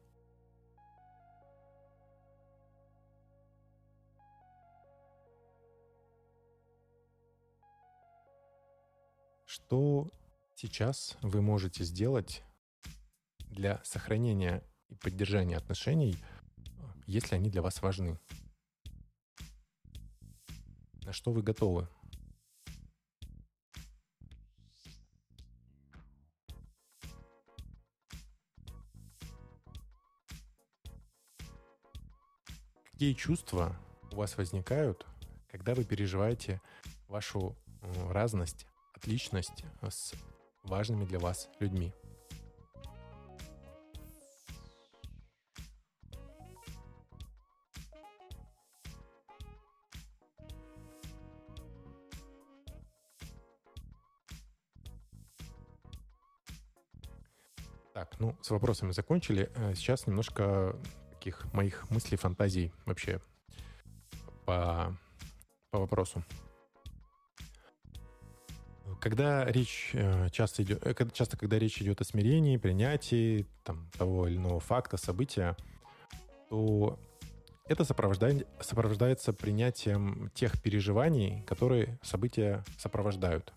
Что 9.46 10.10
сейчас 10.56 11.18
вы 11.22 11.42
можете 11.42 11.84
сделать 11.84 12.42
для 13.50 13.84
сохранения 13.84 14.64
и 14.88 14.96
поддержания 14.96 15.58
отношений, 15.58 16.16
если 17.08 17.36
они 17.36 17.50
для 17.50 17.62
вас 17.62 17.82
важны? 17.82 18.18
На 21.02 21.12
что 21.12 21.34
вы 21.34 21.44
готовы? 21.44 21.90
Какие 33.04 33.16
чувства 33.16 33.76
у 34.14 34.16
вас 34.16 34.38
возникают, 34.38 35.06
когда 35.52 35.76
вы 35.76 35.84
переживаете 35.84 36.62
вашу 37.10 37.54
э, 37.82 38.12
разность, 38.14 38.66
отличность 38.96 39.66
с 39.82 40.14
важными 40.64 41.04
для 41.04 41.20
вас 41.20 41.50
людьми? 41.60 41.94
Так, 57.94 58.18
ну, 58.20 58.38
с 58.42 58.50
вопросами 58.50 58.94
закончили. 58.94 59.52
Э, 59.56 59.76
сейчас 59.76 60.08
немножко 60.08 60.80
таких 61.24 61.54
моих 61.54 61.90
мыслей, 61.90 62.18
фантазий 62.18 62.74
вообще 62.86 63.22
по, 64.46 64.94
по 65.72 65.80
вопросу. 65.80 66.22
Когда 69.00 69.46
речь 69.46 69.92
э, 69.94 70.30
часто 70.32 70.64
идет, 70.64 70.86
э, 70.86 70.94
часто 71.14 71.38
когда 71.38 71.58
речь 71.58 71.82
идет 71.82 72.02
о 72.02 72.04
смирении, 72.04 72.58
принятии 72.58 73.46
там, 73.64 73.90
того 73.98 74.28
или 74.28 74.36
иного 74.36 74.60
факта, 74.60 74.98
события, 74.98 75.56
то 76.50 77.00
это 77.70 77.86
сопровождает, 77.86 78.46
сопровождается 78.60 79.32
принятием 79.32 80.30
тех 80.34 80.62
переживаний, 80.62 81.44
которые 81.44 82.00
события 82.04 82.66
сопровождают. 82.78 83.54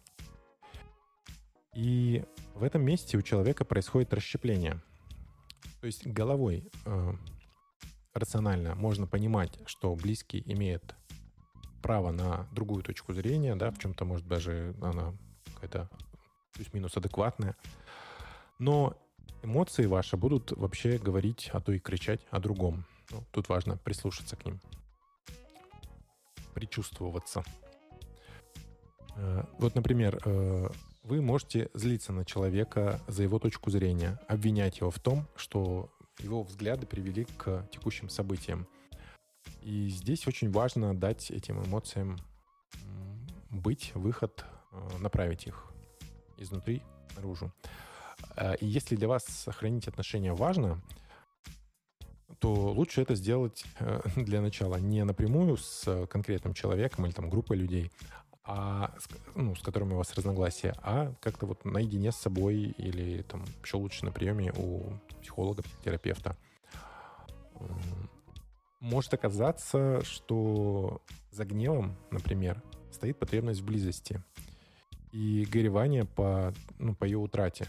И 1.75 2.23
в 2.55 2.63
этом 2.63 2.83
месте 2.83 3.19
у 3.19 3.23
человека 3.23 3.65
происходит 3.65 4.15
расщепление. 4.15 4.81
То 5.81 5.87
есть 5.87 6.07
головой 6.07 6.71
э, 6.85 7.15
рационально 8.17 8.75
можно 8.75 9.07
понимать, 9.07 9.59
что 9.67 9.95
близкий 9.95 10.43
имеет 10.47 10.95
право 11.83 12.11
на 12.11 12.49
другую 12.53 12.83
точку 12.83 13.13
зрения, 13.13 13.55
да, 13.55 13.71
в 13.71 13.79
чем-то, 13.79 14.05
может, 14.05 14.27
даже 14.27 14.75
она 14.81 15.15
какая-то 15.55 15.89
плюс-минус 16.55 16.97
адекватная. 16.97 17.57
Но 18.59 18.97
эмоции 19.43 19.87
ваши 19.87 20.17
будут 20.17 20.53
вообще 20.53 20.99
говорить, 20.99 21.51
а 21.53 21.61
то 21.61 21.73
и 21.73 21.79
кричать 21.79 22.21
о 22.31 22.41
другом. 22.41 22.85
Ну, 23.11 23.23
тут 23.31 23.49
важно 23.49 23.77
прислушаться 23.77 24.37
к 24.37 24.45
ним. 24.45 24.61
Причувствоваться. 26.55 27.45
Э, 29.17 29.45
вот, 29.59 29.75
например, 29.75 30.19
э, 30.25 30.69
вы 31.05 31.23
можете 31.23 31.71
злиться 31.75 32.13
на 32.13 32.25
человека 32.25 33.01
за 33.07 33.23
его 33.23 33.39
точку 33.39 33.71
зрения, 33.71 34.19
обвинять 34.27 34.81
его 34.81 34.91
в 34.91 34.99
том, 34.99 35.29
что 35.37 35.91
его 36.19 36.43
взгляды 36.43 36.87
привели 36.87 37.25
к 37.25 37.69
текущим 37.71 38.09
событиям. 38.09 38.67
И 39.63 39.89
здесь 39.89 40.27
очень 40.27 40.51
важно 40.51 40.95
дать 40.97 41.31
этим 41.31 41.63
эмоциям 41.63 42.19
быть, 43.51 43.93
выход, 43.95 44.45
э, 44.73 44.99
направить 44.99 45.47
их 45.47 45.73
изнутри 46.37 46.83
наружу. 47.17 47.53
Э, 48.37 48.57
и 48.57 48.67
если 48.67 48.97
для 48.97 49.09
вас 49.09 49.25
сохранить 49.25 49.89
отношения 49.89 50.33
важно, 50.33 50.81
то 52.39 52.53
лучше 52.53 53.03
это 53.03 53.15
сделать 53.15 53.65
э, 53.79 54.01
для 54.17 54.41
начала 54.41 54.77
не 54.77 55.05
напрямую 55.05 55.57
с 55.57 56.07
конкретным 56.07 56.55
человеком 56.55 57.07
или 57.07 57.13
там 57.13 57.31
группой 57.31 57.57
людей, 57.57 57.91
а, 58.49 58.95
ну, 59.35 59.57
с 59.57 59.63
которыми 59.63 59.95
у 59.95 59.97
вас 59.97 60.15
разногласия, 60.15 60.75
а 60.83 61.13
как-то 61.21 61.47
вот 61.47 61.65
наедине 61.65 62.13
с 62.13 62.17
собой 62.17 62.75
или 62.79 63.23
там 63.23 63.45
еще 63.65 63.77
лучше 63.77 64.05
на 64.05 64.13
приеме 64.13 64.53
у 64.57 64.93
психолога, 65.21 65.65
терапевта. 65.85 66.37
Может 68.79 69.15
оказаться, 69.15 70.05
что 70.05 71.03
за 71.33 71.45
гневом, 71.45 71.97
например, 72.13 72.63
стоит 72.93 73.19
потребность 73.19 73.63
в 73.63 73.65
близости 73.65 74.23
и 75.11 75.45
горевание 75.51 76.05
по, 76.05 76.55
ну, 76.79 76.95
по 76.95 77.05
ее 77.05 77.19
утрате. 77.19 77.67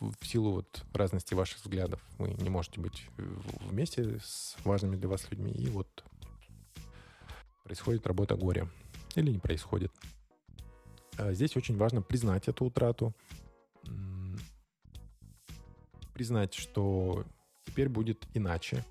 В 0.00 0.26
силу 0.26 0.54
вот 0.54 0.84
разности 0.92 1.34
ваших 1.34 1.58
взглядов 1.58 2.00
вы 2.18 2.30
не 2.34 2.50
можете 2.50 2.80
быть 2.80 3.06
вместе 3.16 4.18
с 4.18 4.56
важными 4.64 4.96
для 4.96 5.08
вас 5.08 5.30
людьми, 5.30 5.52
и 5.52 5.68
вот 5.68 6.04
происходит 7.62 8.06
работа 8.08 8.34
горя 8.34 8.68
или 9.20 9.30
не 9.30 9.38
происходит. 9.38 9.92
А 11.16 11.32
здесь 11.32 11.56
очень 11.56 11.76
важно 11.76 12.02
признать 12.02 12.48
эту 12.48 12.64
утрату, 12.64 13.14
признать, 16.12 16.54
что 16.54 17.24
теперь 17.64 17.88
будет 17.88 18.26
иначе, 18.34 18.84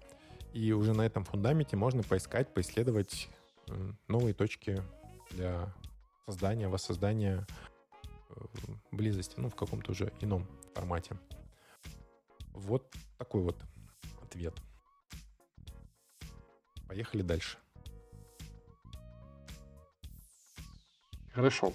и 0.53 0.71
уже 0.71 0.93
на 0.93 1.03
этом 1.03 1.23
фундаменте 1.23 1.75
можно 1.75 2.03
поискать, 2.03 2.53
поисследовать 2.53 3.29
новые 4.07 4.33
точки 4.33 4.83
для 5.31 5.73
создания, 6.25 6.67
воссоздания 6.67 7.47
э, 8.29 8.45
близости, 8.91 9.35
ну, 9.37 9.49
в 9.49 9.55
каком-то 9.55 9.91
уже 9.91 10.13
ином 10.21 10.47
формате. 10.75 11.17
Вот 12.51 12.93
такой 13.17 13.41
вот 13.41 13.57
ответ. 14.21 14.53
Поехали 16.87 17.21
дальше. 17.21 17.57
Хорошо. 21.33 21.73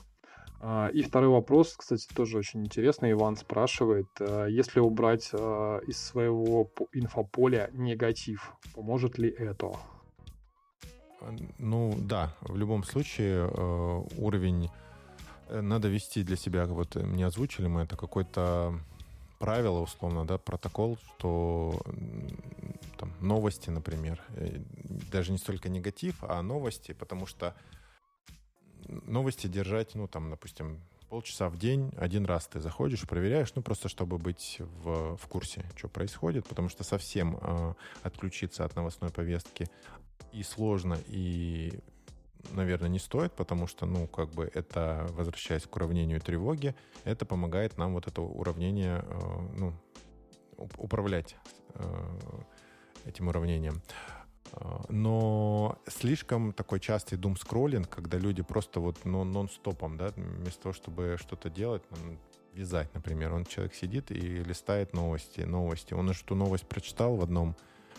А, 0.61 0.89
и 0.89 1.03
второй 1.03 1.29
вопрос, 1.29 1.75
кстати, 1.77 2.07
тоже 2.15 2.39
очень 2.39 2.65
интересный. 2.65 3.13
Иван 3.13 3.37
спрашивает, 3.37 4.09
а, 4.21 4.47
если 4.47 4.81
убрать 4.81 5.31
а, 5.33 5.79
из 5.87 5.99
своего 5.99 6.71
инфополя 6.93 7.71
негатив, 7.73 8.53
поможет 8.75 9.19
ли 9.19 9.29
это? 9.29 9.73
Ну 11.59 11.95
да, 11.99 12.35
в 12.41 12.57
любом 12.57 12.85
случае 12.85 13.49
уровень 14.17 14.71
э, 15.49 15.61
надо 15.61 15.89
вести 15.89 16.23
для 16.23 16.37
себя, 16.37 16.65
вот 16.67 16.95
э, 16.95 17.03
не 17.03 17.25
озвучили 17.25 17.67
мы, 17.67 17.83
это 17.83 17.97
какое-то 17.97 18.79
правило, 19.41 19.81
условно, 19.81 20.25
да, 20.25 20.39
протокол, 20.39 20.97
что 20.97 21.81
там, 22.99 23.13
новости, 23.21 23.71
например, 23.71 24.23
э, 24.37 24.61
даже 25.11 25.33
не 25.33 25.39
столько 25.39 25.69
негатив, 25.69 26.23
а 26.23 26.41
новости, 26.43 26.93
потому 26.93 27.27
что 27.27 27.55
новости 28.89 29.47
держать, 29.47 29.95
ну, 29.95 30.09
там, 30.09 30.31
допустим, 30.31 30.81
полчаса 31.09 31.49
в 31.49 31.57
день, 31.57 31.91
один 31.97 32.27
раз 32.27 32.47
ты 32.47 32.61
заходишь, 32.61 33.07
проверяешь, 33.07 33.55
ну, 33.55 33.63
просто 33.63 33.89
чтобы 33.89 34.19
быть 34.19 34.57
в, 34.59 35.17
в 35.17 35.27
курсе, 35.27 35.65
что 35.77 35.89
происходит, 35.89 36.47
потому 36.47 36.69
что 36.69 36.85
совсем 36.85 37.39
э, 37.41 37.75
отключиться 38.03 38.65
от 38.65 38.77
новостной 38.77 39.11
повестки 39.11 39.69
и 40.33 40.43
сложно, 40.43 40.99
и, 41.07 41.81
наверное, 42.51 42.89
не 42.89 42.99
стоит, 42.99 43.33
потому 43.33 43.67
что, 43.67 43.87
ну, 43.87 44.07
как 44.07 44.31
бы 44.31 44.51
это, 44.53 45.07
возвращаясь 45.11 45.65
к 45.65 45.75
уравнению 45.77 46.21
тревоги, 46.21 46.75
это 47.05 47.25
помогает 47.25 47.79
нам 47.79 47.95
вот 47.95 48.07
это 48.07 48.21
уравнение, 48.21 49.05
э, 49.07 49.49
ну, 49.57 49.75
управлять 50.77 51.37
э, 51.75 52.19
этим 53.07 53.29
уравнением. 53.29 53.81
А, 54.53 54.85
но 54.89 55.79
слишком 55.87 56.53
такой 56.53 56.81
частый 56.81 57.19
дум-скроллинг, 57.19 57.89
когда 57.89 58.19
люди 58.19 58.43
просто 58.43 58.81
вот 58.81 59.05
нон-стопом, 59.05 59.97
да, 59.97 60.13
вместо 60.17 60.63
того, 60.63 60.73
чтобы 60.73 61.17
что-то 61.21 61.51
делать, 61.51 61.83
вязать, 62.55 62.93
например. 62.95 63.33
Он 63.33 63.45
человек 63.45 63.75
сидит 63.75 64.11
и 64.11 64.43
листает 64.43 64.93
новости, 64.93 65.41
новости. 65.43 65.95
Он 65.95 66.11
эту 66.11 66.35
новость 66.35 66.67
прочитал 66.67 67.17
в 67.17 67.23
одном 67.23 67.57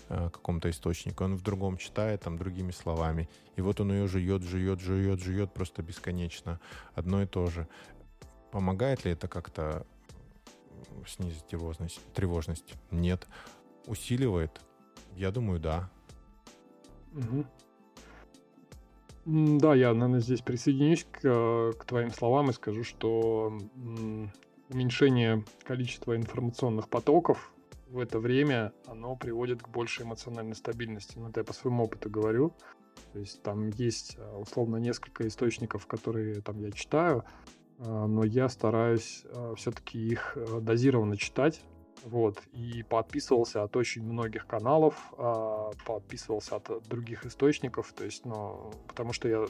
э, 0.10 0.30
каком-то 0.30 0.70
источнике, 0.70 1.24
он 1.24 1.36
в 1.36 1.42
другом 1.42 1.78
читает 1.78 2.22
там 2.22 2.38
другими 2.38 2.72
словами. 2.72 3.30
И 3.56 3.62
вот 3.62 3.80
он 3.80 3.92
ее 3.92 4.08
жует, 4.08 4.44
жует, 4.44 4.80
жует, 4.80 5.20
жует 5.20 5.54
просто 5.54 5.82
бесконечно. 5.82 6.60
Одно 6.94 7.22
и 7.22 7.26
то 7.26 7.48
же. 7.48 7.68
Помогает 8.52 9.06
ли 9.06 9.12
это 9.12 9.28
как-то 9.28 9.86
снизить 11.08 11.48
тревожность? 11.48 12.76
Нет. 12.92 13.28
Усиливает? 13.86 14.62
Я 15.16 15.32
думаю, 15.32 15.60
да. 15.60 15.90
Да, 19.26 19.76
я, 19.76 19.94
наверное, 19.94 20.22
здесь 20.22 20.42
присоединюсь 20.42 21.06
к, 21.12 21.74
к 21.78 21.86
твоим 21.86 22.12
словам 22.12 22.50
и 22.50 22.54
скажу, 22.54 22.84
что 22.84 23.56
уменьшение 24.70 25.44
количества 25.64 26.16
информационных 26.16 26.90
потоков 26.90 27.52
в 27.90 28.00
это 28.00 28.20
время, 28.20 28.74
оно 28.88 29.16
приводит 29.16 29.62
к 29.62 29.68
большей 29.68 30.06
эмоциональной 30.06 30.56
стабильности. 30.56 31.18
Ну, 31.18 31.30
это 31.30 31.42
я 31.42 31.44
по 31.44 31.54
своему 31.54 31.84
опыту 31.84 32.10
говорю. 32.10 32.54
То 33.14 33.20
есть 33.20 33.42
там 33.42 33.70
есть, 33.70 34.18
а, 34.20 34.38
условно, 34.38 34.78
несколько 34.78 35.28
источников, 35.28 35.88
которые 35.88 36.42
там 36.42 36.60
я 36.60 36.72
читаю, 36.72 37.24
а, 37.80 38.08
но 38.08 38.24
я 38.24 38.50
стараюсь 38.50 39.26
все-таки 39.58 40.00
их 40.00 40.38
дозированно 40.62 41.18
читать, 41.18 41.62
вот, 42.04 42.42
и 42.54 42.84
подписывался 42.84 43.64
от 43.64 43.76
очень 43.76 44.04
многих 44.04 44.46
каналов, 44.48 44.96
а, 45.18 45.72
подписывался 45.86 46.58
от 46.58 46.88
других 46.88 47.26
источников, 47.26 47.94
то 47.94 48.06
есть, 48.06 48.26
ну, 48.26 48.72
потому 48.88 49.14
что 49.14 49.28
я, 49.28 49.46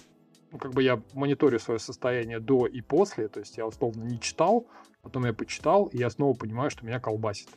ну, 0.52 0.58
как 0.58 0.74
бы 0.74 0.84
я 0.84 1.02
мониторю 1.14 1.60
свое 1.60 1.80
состояние 1.80 2.40
до 2.40 2.66
и 2.66 2.82
после, 2.82 3.28
то 3.28 3.40
есть 3.40 3.58
я 3.58 3.66
условно 3.66 4.04
не 4.04 4.20
читал, 4.20 4.68
потом 5.02 5.26
я 5.26 5.34
почитал, 5.34 5.86
и 5.88 5.98
я 5.98 6.10
снова 6.10 6.36
понимаю, 6.36 6.70
что 6.70 6.86
меня 6.86 7.00
колбасит. 7.00 7.50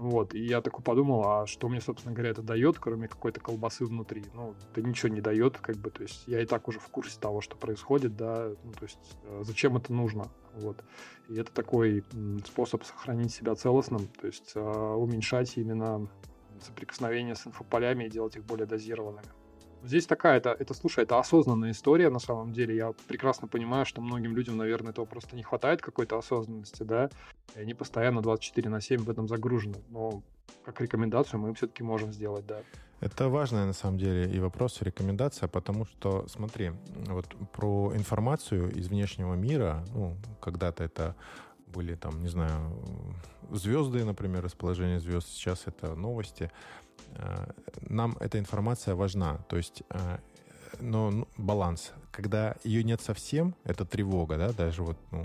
Вот, 0.00 0.32
и 0.32 0.42
я 0.42 0.62
такой 0.62 0.82
подумал, 0.82 1.28
а 1.28 1.46
что 1.46 1.68
мне, 1.68 1.78
собственно 1.78 2.14
говоря, 2.14 2.30
это 2.30 2.40
дает, 2.40 2.78
кроме 2.78 3.06
какой-то 3.06 3.38
колбасы 3.38 3.84
внутри? 3.84 4.24
Ну, 4.32 4.54
это 4.72 4.80
ничего 4.80 5.12
не 5.12 5.20
дает, 5.20 5.58
как 5.58 5.76
бы, 5.76 5.90
то 5.90 6.02
есть 6.02 6.26
я 6.26 6.40
и 6.40 6.46
так 6.46 6.68
уже 6.68 6.78
в 6.78 6.88
курсе 6.88 7.20
того, 7.20 7.42
что 7.42 7.54
происходит, 7.54 8.16
да, 8.16 8.48
ну, 8.64 8.72
то 8.72 8.84
есть 8.84 8.98
э, 9.24 9.42
зачем 9.44 9.76
это 9.76 9.92
нужно, 9.92 10.28
вот. 10.54 10.82
И 11.28 11.36
это 11.36 11.52
такой 11.52 12.04
способ 12.44 12.84
сохранить 12.84 13.32
себя 13.32 13.54
целостным, 13.54 14.06
то 14.20 14.26
есть 14.26 14.52
э, 14.54 14.60
уменьшать 14.60 15.56
именно 15.56 16.08
соприкосновение 16.60 17.34
с 17.34 17.46
инфополями 17.46 18.04
и 18.04 18.10
делать 18.10 18.36
их 18.36 18.44
более 18.44 18.66
дозированными. 18.66 19.28
Здесь 19.82 20.06
такая, 20.06 20.36
это, 20.36 20.50
это, 20.50 20.74
слушай, 20.74 21.04
это 21.04 21.18
осознанная 21.18 21.70
история 21.70 22.10
на 22.10 22.18
самом 22.18 22.52
деле. 22.52 22.76
Я 22.76 22.92
прекрасно 23.08 23.48
понимаю, 23.48 23.86
что 23.86 24.00
многим 24.00 24.36
людям, 24.36 24.56
наверное, 24.56 24.92
этого 24.92 25.06
просто 25.06 25.36
не 25.36 25.42
хватает 25.42 25.80
какой-то 25.80 26.18
осознанности, 26.18 26.82
да, 26.82 27.10
и 27.56 27.60
они 27.60 27.74
постоянно 27.74 28.22
24 28.22 28.68
на 28.68 28.80
7 28.80 29.04
в 29.04 29.10
этом 29.10 29.28
загружены. 29.28 29.78
Но 29.88 30.22
как 30.64 30.80
рекомендацию 30.80 31.40
мы 31.40 31.54
все-таки 31.54 31.82
можем 31.82 32.12
сделать, 32.12 32.46
да. 32.46 32.60
Это 33.00 33.30
важная 33.30 33.64
на 33.64 33.72
самом 33.72 33.96
деле 33.96 34.30
и 34.30 34.38
вопрос, 34.40 34.82
и 34.82 34.84
рекомендация, 34.84 35.48
потому 35.48 35.86
что, 35.86 36.26
смотри, 36.28 36.72
вот 37.06 37.34
про 37.52 37.92
информацию 37.94 38.70
из 38.70 38.88
внешнего 38.88 39.34
мира, 39.34 39.82
ну, 39.94 40.16
когда-то 40.40 40.84
это 40.84 41.16
были 41.66 41.94
там, 41.94 42.20
не 42.20 42.28
знаю, 42.28 42.76
звезды, 43.50 44.04
например, 44.04 44.44
расположение 44.44 45.00
звезд, 45.00 45.28
сейчас 45.28 45.62
это 45.66 45.94
новости. 45.94 46.50
Э, 47.16 47.46
нам 47.82 48.16
эта 48.20 48.38
информация 48.38 48.94
важна. 48.94 49.38
То 49.48 49.56
есть, 49.56 49.82
э, 49.90 50.18
но 50.80 51.10
ну, 51.10 51.28
баланс. 51.36 51.92
Когда 52.10 52.56
ее 52.64 52.82
нет 52.84 53.00
совсем, 53.00 53.54
это 53.64 53.84
тревога, 53.84 54.36
да, 54.36 54.52
даже 54.52 54.82
вот, 54.82 54.96
ну, 55.10 55.24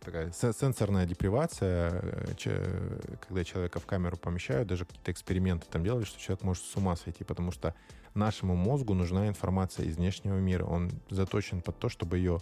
такая 0.00 0.32
сенсорная 0.32 1.06
депривация, 1.06 2.02
э, 2.44 3.00
когда 3.26 3.44
человека 3.44 3.80
в 3.80 3.86
камеру 3.86 4.16
помещают, 4.16 4.68
даже 4.68 4.84
какие-то 4.84 5.12
эксперименты 5.12 5.66
там 5.70 5.84
делали, 5.84 6.04
что 6.04 6.20
человек 6.20 6.44
может 6.44 6.64
с 6.64 6.76
ума 6.76 6.96
сойти, 6.96 7.24
потому 7.24 7.50
что 7.52 7.74
нашему 8.14 8.56
мозгу 8.56 8.94
нужна 8.94 9.28
информация 9.28 9.86
из 9.86 9.96
внешнего 9.96 10.38
мира. 10.38 10.64
Он 10.64 10.90
заточен 11.10 11.60
под 11.60 11.78
то, 11.78 11.88
чтобы 11.88 12.18
ее 12.18 12.40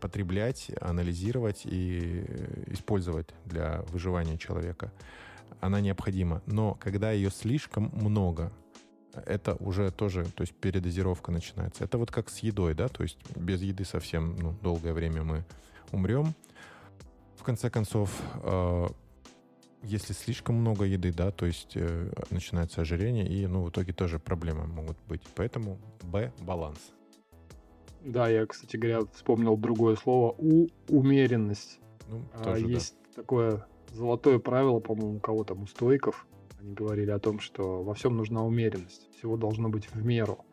потреблять, 0.00 0.70
анализировать 0.80 1.62
и 1.64 2.24
использовать 2.66 3.28
для 3.44 3.82
выживания 3.88 4.36
человека 4.36 4.92
она 5.60 5.80
необходима. 5.80 6.42
Но 6.46 6.74
когда 6.74 7.12
ее 7.12 7.30
слишком 7.30 7.90
много, 7.94 8.52
это 9.24 9.54
уже 9.60 9.90
тоже, 9.90 10.24
то 10.24 10.42
есть 10.42 10.54
передозировка 10.54 11.32
начинается. 11.32 11.84
Это 11.84 11.98
вот 11.98 12.10
как 12.10 12.28
с 12.28 12.38
едой, 12.38 12.74
да, 12.74 12.88
то 12.88 13.02
есть 13.02 13.18
без 13.36 13.62
еды 13.62 13.84
совсем 13.84 14.36
ну, 14.36 14.52
долгое 14.62 14.92
время 14.92 15.22
мы 15.22 15.44
умрем. 15.92 16.34
В 17.36 17.42
конце 17.42 17.70
концов, 17.70 18.10
э, 18.42 18.86
если 19.82 20.12
слишком 20.12 20.56
много 20.56 20.84
еды, 20.84 21.12
да, 21.12 21.30
то 21.30 21.46
есть 21.46 21.72
э, 21.76 22.10
начинается 22.30 22.80
ожирение, 22.80 23.26
и, 23.26 23.46
ну, 23.46 23.62
в 23.62 23.70
итоге 23.70 23.92
тоже 23.92 24.18
проблемы 24.18 24.66
могут 24.66 24.98
быть. 25.08 25.22
Поэтому 25.34 25.78
Б– 26.02 26.32
баланс. 26.40 26.78
Да, 28.02 28.28
я, 28.28 28.46
кстати 28.46 28.76
говоря, 28.76 29.00
вспомнил 29.14 29.56
другое 29.56 29.96
слово– 29.96 30.34
у 30.38 30.68
умеренность. 30.88 31.80
Ну, 32.08 32.22
тоже, 32.42 32.64
а, 32.64 32.68
есть 32.68 32.94
да. 33.08 33.22
такое 33.22 33.66
золотое 33.96 34.38
правило, 34.38 34.78
по-моему, 34.80 35.16
у 35.16 35.20
кого 35.20 35.44
там, 35.44 35.62
у 35.62 35.66
стойков, 35.66 36.26
они 36.60 36.74
говорили 36.74 37.10
о 37.10 37.18
том, 37.18 37.40
что 37.40 37.82
во 37.82 37.94
всем 37.94 38.16
нужна 38.16 38.44
умеренность, 38.44 39.10
всего 39.16 39.36
должно 39.36 39.68
быть 39.68 39.86
в 39.90 40.04
меру. 40.04 40.44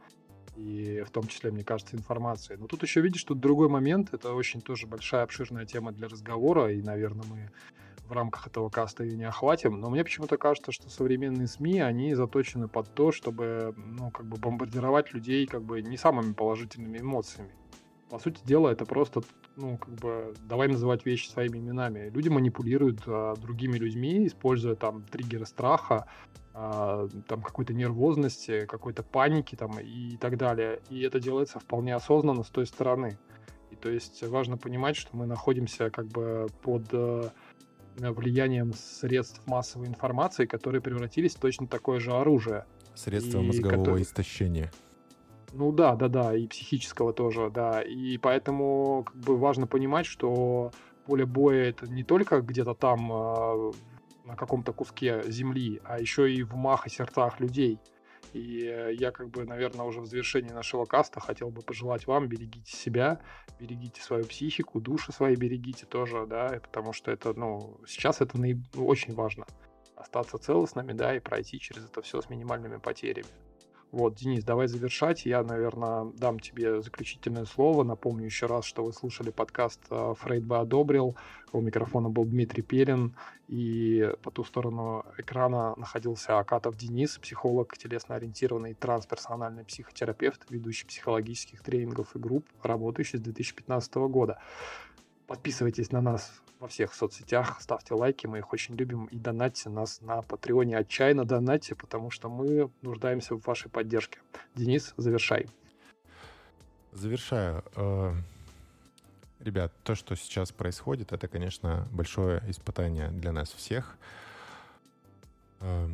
и 0.56 1.04
в 1.06 1.12
том 1.12 1.28
числе, 1.28 1.52
мне 1.52 1.64
кажется, 1.64 1.96
информации. 1.96 2.56
Но 2.56 2.68
тут 2.68 2.84
еще 2.84 3.02
видишь, 3.02 3.24
тут 3.24 3.40
другой 3.40 3.70
момент, 3.70 4.14
это 4.14 4.34
очень 4.34 4.62
тоже 4.62 4.88
большая 4.88 5.24
обширная 5.24 5.66
тема 5.66 5.92
для 5.92 6.08
разговора, 6.08 6.72
и, 6.72 6.82
наверное, 6.82 7.26
мы 7.28 7.50
в 8.08 8.12
рамках 8.12 8.48
этого 8.48 8.70
каста 8.70 9.04
ее 9.04 9.18
не 9.18 9.24
охватим, 9.24 9.80
но 9.80 9.90
мне 9.90 10.04
почему-то 10.04 10.38
кажется, 10.38 10.72
что 10.72 10.90
современные 10.90 11.48
СМИ, 11.48 11.80
они 11.80 12.14
заточены 12.14 12.68
под 12.68 12.94
то, 12.94 13.12
чтобы, 13.12 13.74
ну, 13.78 14.12
как 14.12 14.26
бы 14.26 14.38
бомбардировать 14.38 15.14
людей, 15.14 15.48
как 15.48 15.64
бы, 15.64 15.82
не 15.82 15.98
самыми 15.98 16.34
положительными 16.34 17.00
эмоциями. 17.00 17.52
По 18.10 18.20
сути 18.20 18.42
дела, 18.44 18.70
это 18.70 18.86
просто, 18.86 19.22
ну, 19.56 19.78
как 19.78 19.94
бы, 19.96 20.34
давай 20.48 20.68
называть 20.68 21.06
вещи 21.06 21.28
своими 21.28 21.60
именами. 21.60 22.10
Люди 22.10 22.30
манипулируют 22.30 23.02
а, 23.06 23.36
другими 23.36 23.78
людьми, 23.78 24.28
используя 24.28 24.76
там 24.76 25.04
триггеры 25.04 25.46
страха, 25.46 26.08
а, 26.54 27.08
там 27.28 27.42
какой-то 27.42 27.74
нервозности, 27.74 28.66
какой-то 28.66 29.04
паники 29.04 29.56
там 29.56 29.80
и 29.80 30.18
так 30.18 30.38
далее. 30.38 30.82
И 30.90 31.02
это 31.02 31.20
делается 31.20 31.60
вполне 31.60 31.96
осознанно 31.96 32.44
с 32.44 32.50
той 32.50 32.66
стороны. 32.66 33.18
И 33.72 33.76
то 33.76 33.90
есть 33.90 34.24
важно 34.24 34.58
понимать, 34.58 34.96
что 34.96 35.16
мы 35.16 35.26
находимся 35.26 35.90
как 35.90 36.08
бы 36.08 36.48
под 36.62 36.88
э, 36.92 37.30
влиянием 37.98 38.74
средств 38.74 39.42
массовой 39.48 39.88
информации, 39.88 40.46
которые 40.46 40.82
превратились 40.82 41.36
в 41.36 41.40
точно 41.40 41.68
такое 41.68 42.00
же 42.00 42.12
оружие. 42.12 42.66
Средства 42.96 43.40
и 43.40 43.48
мозгового 43.48 43.78
которые... 43.78 44.04
истощения. 44.04 44.72
Ну 45.56 45.72
да, 45.72 45.96
да, 45.96 46.08
да, 46.08 46.36
и 46.36 46.48
психического 46.48 47.14
тоже, 47.14 47.52
да. 47.52 47.82
И 47.82 48.18
поэтому 48.18 49.04
как 49.06 49.16
бы 49.18 49.38
важно 49.38 49.68
понимать, 49.68 50.08
что 50.08 50.72
поле 51.06 51.26
боя 51.26 51.70
это 51.70 51.88
не 51.88 52.04
только 52.04 52.42
где-то 52.42 52.74
там 52.74 53.12
э, 53.12 53.72
на 54.26 54.36
каком-то 54.36 54.74
куске 54.74 55.22
земли, 55.28 55.80
а 55.84 56.00
еще 56.00 56.32
и 56.32 56.42
в 56.42 56.56
умах 56.56 56.88
и 56.88 56.90
сердцах 56.90 57.40
людей. 57.40 57.80
И 58.34 58.66
э, 58.66 58.96
я, 58.96 59.12
как 59.12 59.30
бы, 59.30 59.46
наверное, 59.46 59.86
уже 59.86 60.02
в 60.02 60.08
завершении 60.08 60.52
нашего 60.52 60.86
каста 60.86 61.20
хотел 61.20 61.52
бы 61.52 61.62
пожелать 61.62 62.08
вам, 62.08 62.28
берегите 62.28 62.76
себя, 62.76 63.22
берегите 63.60 64.02
свою 64.02 64.26
психику, 64.26 64.82
души 64.82 65.12
свои 65.12 65.36
берегите 65.36 65.86
тоже, 65.86 66.26
да, 66.26 66.60
потому 66.64 66.94
что 66.94 67.12
это, 67.12 67.34
ну, 67.36 67.80
сейчас 67.86 68.22
это 68.22 68.40
наиб... 68.40 68.58
очень 68.76 69.14
важно. 69.14 69.46
Остаться 69.96 70.40
целостными, 70.40 70.94
да, 70.94 71.16
и 71.16 71.20
пройти 71.20 71.60
через 71.60 71.86
это 71.86 72.02
все 72.02 72.22
с 72.22 72.30
минимальными 72.30 72.78
потерями. 72.78 73.28
Вот, 73.94 74.16
Денис, 74.16 74.44
давай 74.44 74.68
завершать. 74.68 75.24
Я, 75.24 75.44
наверное, 75.44 76.06
дам 76.18 76.40
тебе 76.40 76.82
заключительное 76.82 77.46
слово. 77.46 77.84
Напомню 77.84 78.26
еще 78.26 78.48
раз, 78.48 78.66
что 78.66 78.84
вы 78.84 78.92
слушали 78.92 79.30
подкаст 79.30 79.80
э, 79.92 80.16
«Фрейд 80.18 80.44
бы 80.44 80.58
одобрил». 80.58 81.16
У 81.52 81.62
микрофона 81.62 82.10
был 82.10 82.26
Дмитрий 82.26 82.64
Перин. 82.64 83.16
И 83.48 84.12
по 84.24 84.32
ту 84.32 84.44
сторону 84.46 85.06
экрана 85.20 85.76
находился 85.76 86.40
Акатов 86.40 86.76
Денис, 86.76 87.20
психолог, 87.20 87.78
телесно-ориентированный 87.78 88.74
трансперсональный 88.74 89.64
психотерапевт, 89.64 90.42
ведущий 90.50 90.88
психологических 90.88 91.62
тренингов 91.62 92.16
и 92.16 92.20
групп, 92.20 92.48
работающий 92.64 93.20
с 93.20 93.22
2015 93.22 93.94
года. 94.10 94.40
Подписывайтесь 95.28 95.92
на 95.92 96.02
нас 96.02 96.43
во 96.64 96.70
всех 96.70 96.94
соцсетях, 96.94 97.58
ставьте 97.62 97.94
лайки, 97.94 98.26
мы 98.26 98.38
их 98.38 98.54
очень 98.54 98.76
любим, 98.76 99.06
и 99.08 99.18
донатьте 99.18 99.70
нас 99.70 100.00
на 100.00 100.22
Патреоне, 100.22 100.78
отчаянно 100.78 101.26
донатьте, 101.26 101.76
потому 101.76 102.10
что 102.10 102.30
мы 102.30 102.72
нуждаемся 102.82 103.36
в 103.36 103.46
вашей 103.46 103.70
поддержке. 103.70 104.20
Денис, 104.56 104.94
завершай. 104.96 105.48
Завершаю. 106.94 107.66
Э, 107.76 108.14
ребят, 109.42 109.74
то, 109.84 109.94
что 109.94 110.16
сейчас 110.16 110.54
происходит, 110.54 111.12
это, 111.12 111.28
конечно, 111.28 111.86
большое 111.92 112.42
испытание 112.48 113.10
для 113.10 113.34
нас 113.34 113.52
всех. 113.52 113.98
Э, 115.60 115.90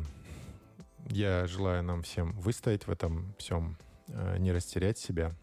я 1.08 1.48
желаю 1.48 1.82
нам 1.82 2.02
всем 2.02 2.30
выстоять 2.38 2.86
в 2.86 2.92
этом 2.92 3.34
всем, 3.38 3.76
э, 4.06 4.38
не 4.38 4.52
растерять 4.52 4.98
себя, 4.98 5.34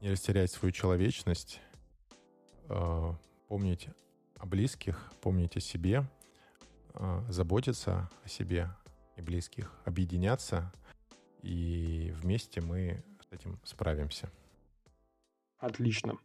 не 0.00 0.10
растерять 0.10 0.50
свою 0.50 0.72
человечность, 0.72 1.60
помнить 3.48 3.88
о 4.36 4.46
близких, 4.46 5.12
помнить 5.20 5.56
о 5.56 5.60
себе, 5.60 6.04
э, 6.94 7.22
заботиться 7.28 8.10
о 8.24 8.28
себе 8.28 8.70
и 9.16 9.22
близких, 9.22 9.72
объединяться, 9.84 10.72
и 11.42 12.12
вместе 12.16 12.60
мы 12.60 13.04
с 13.20 13.32
этим 13.32 13.60
справимся. 13.64 14.30
Отлично. 15.58 16.18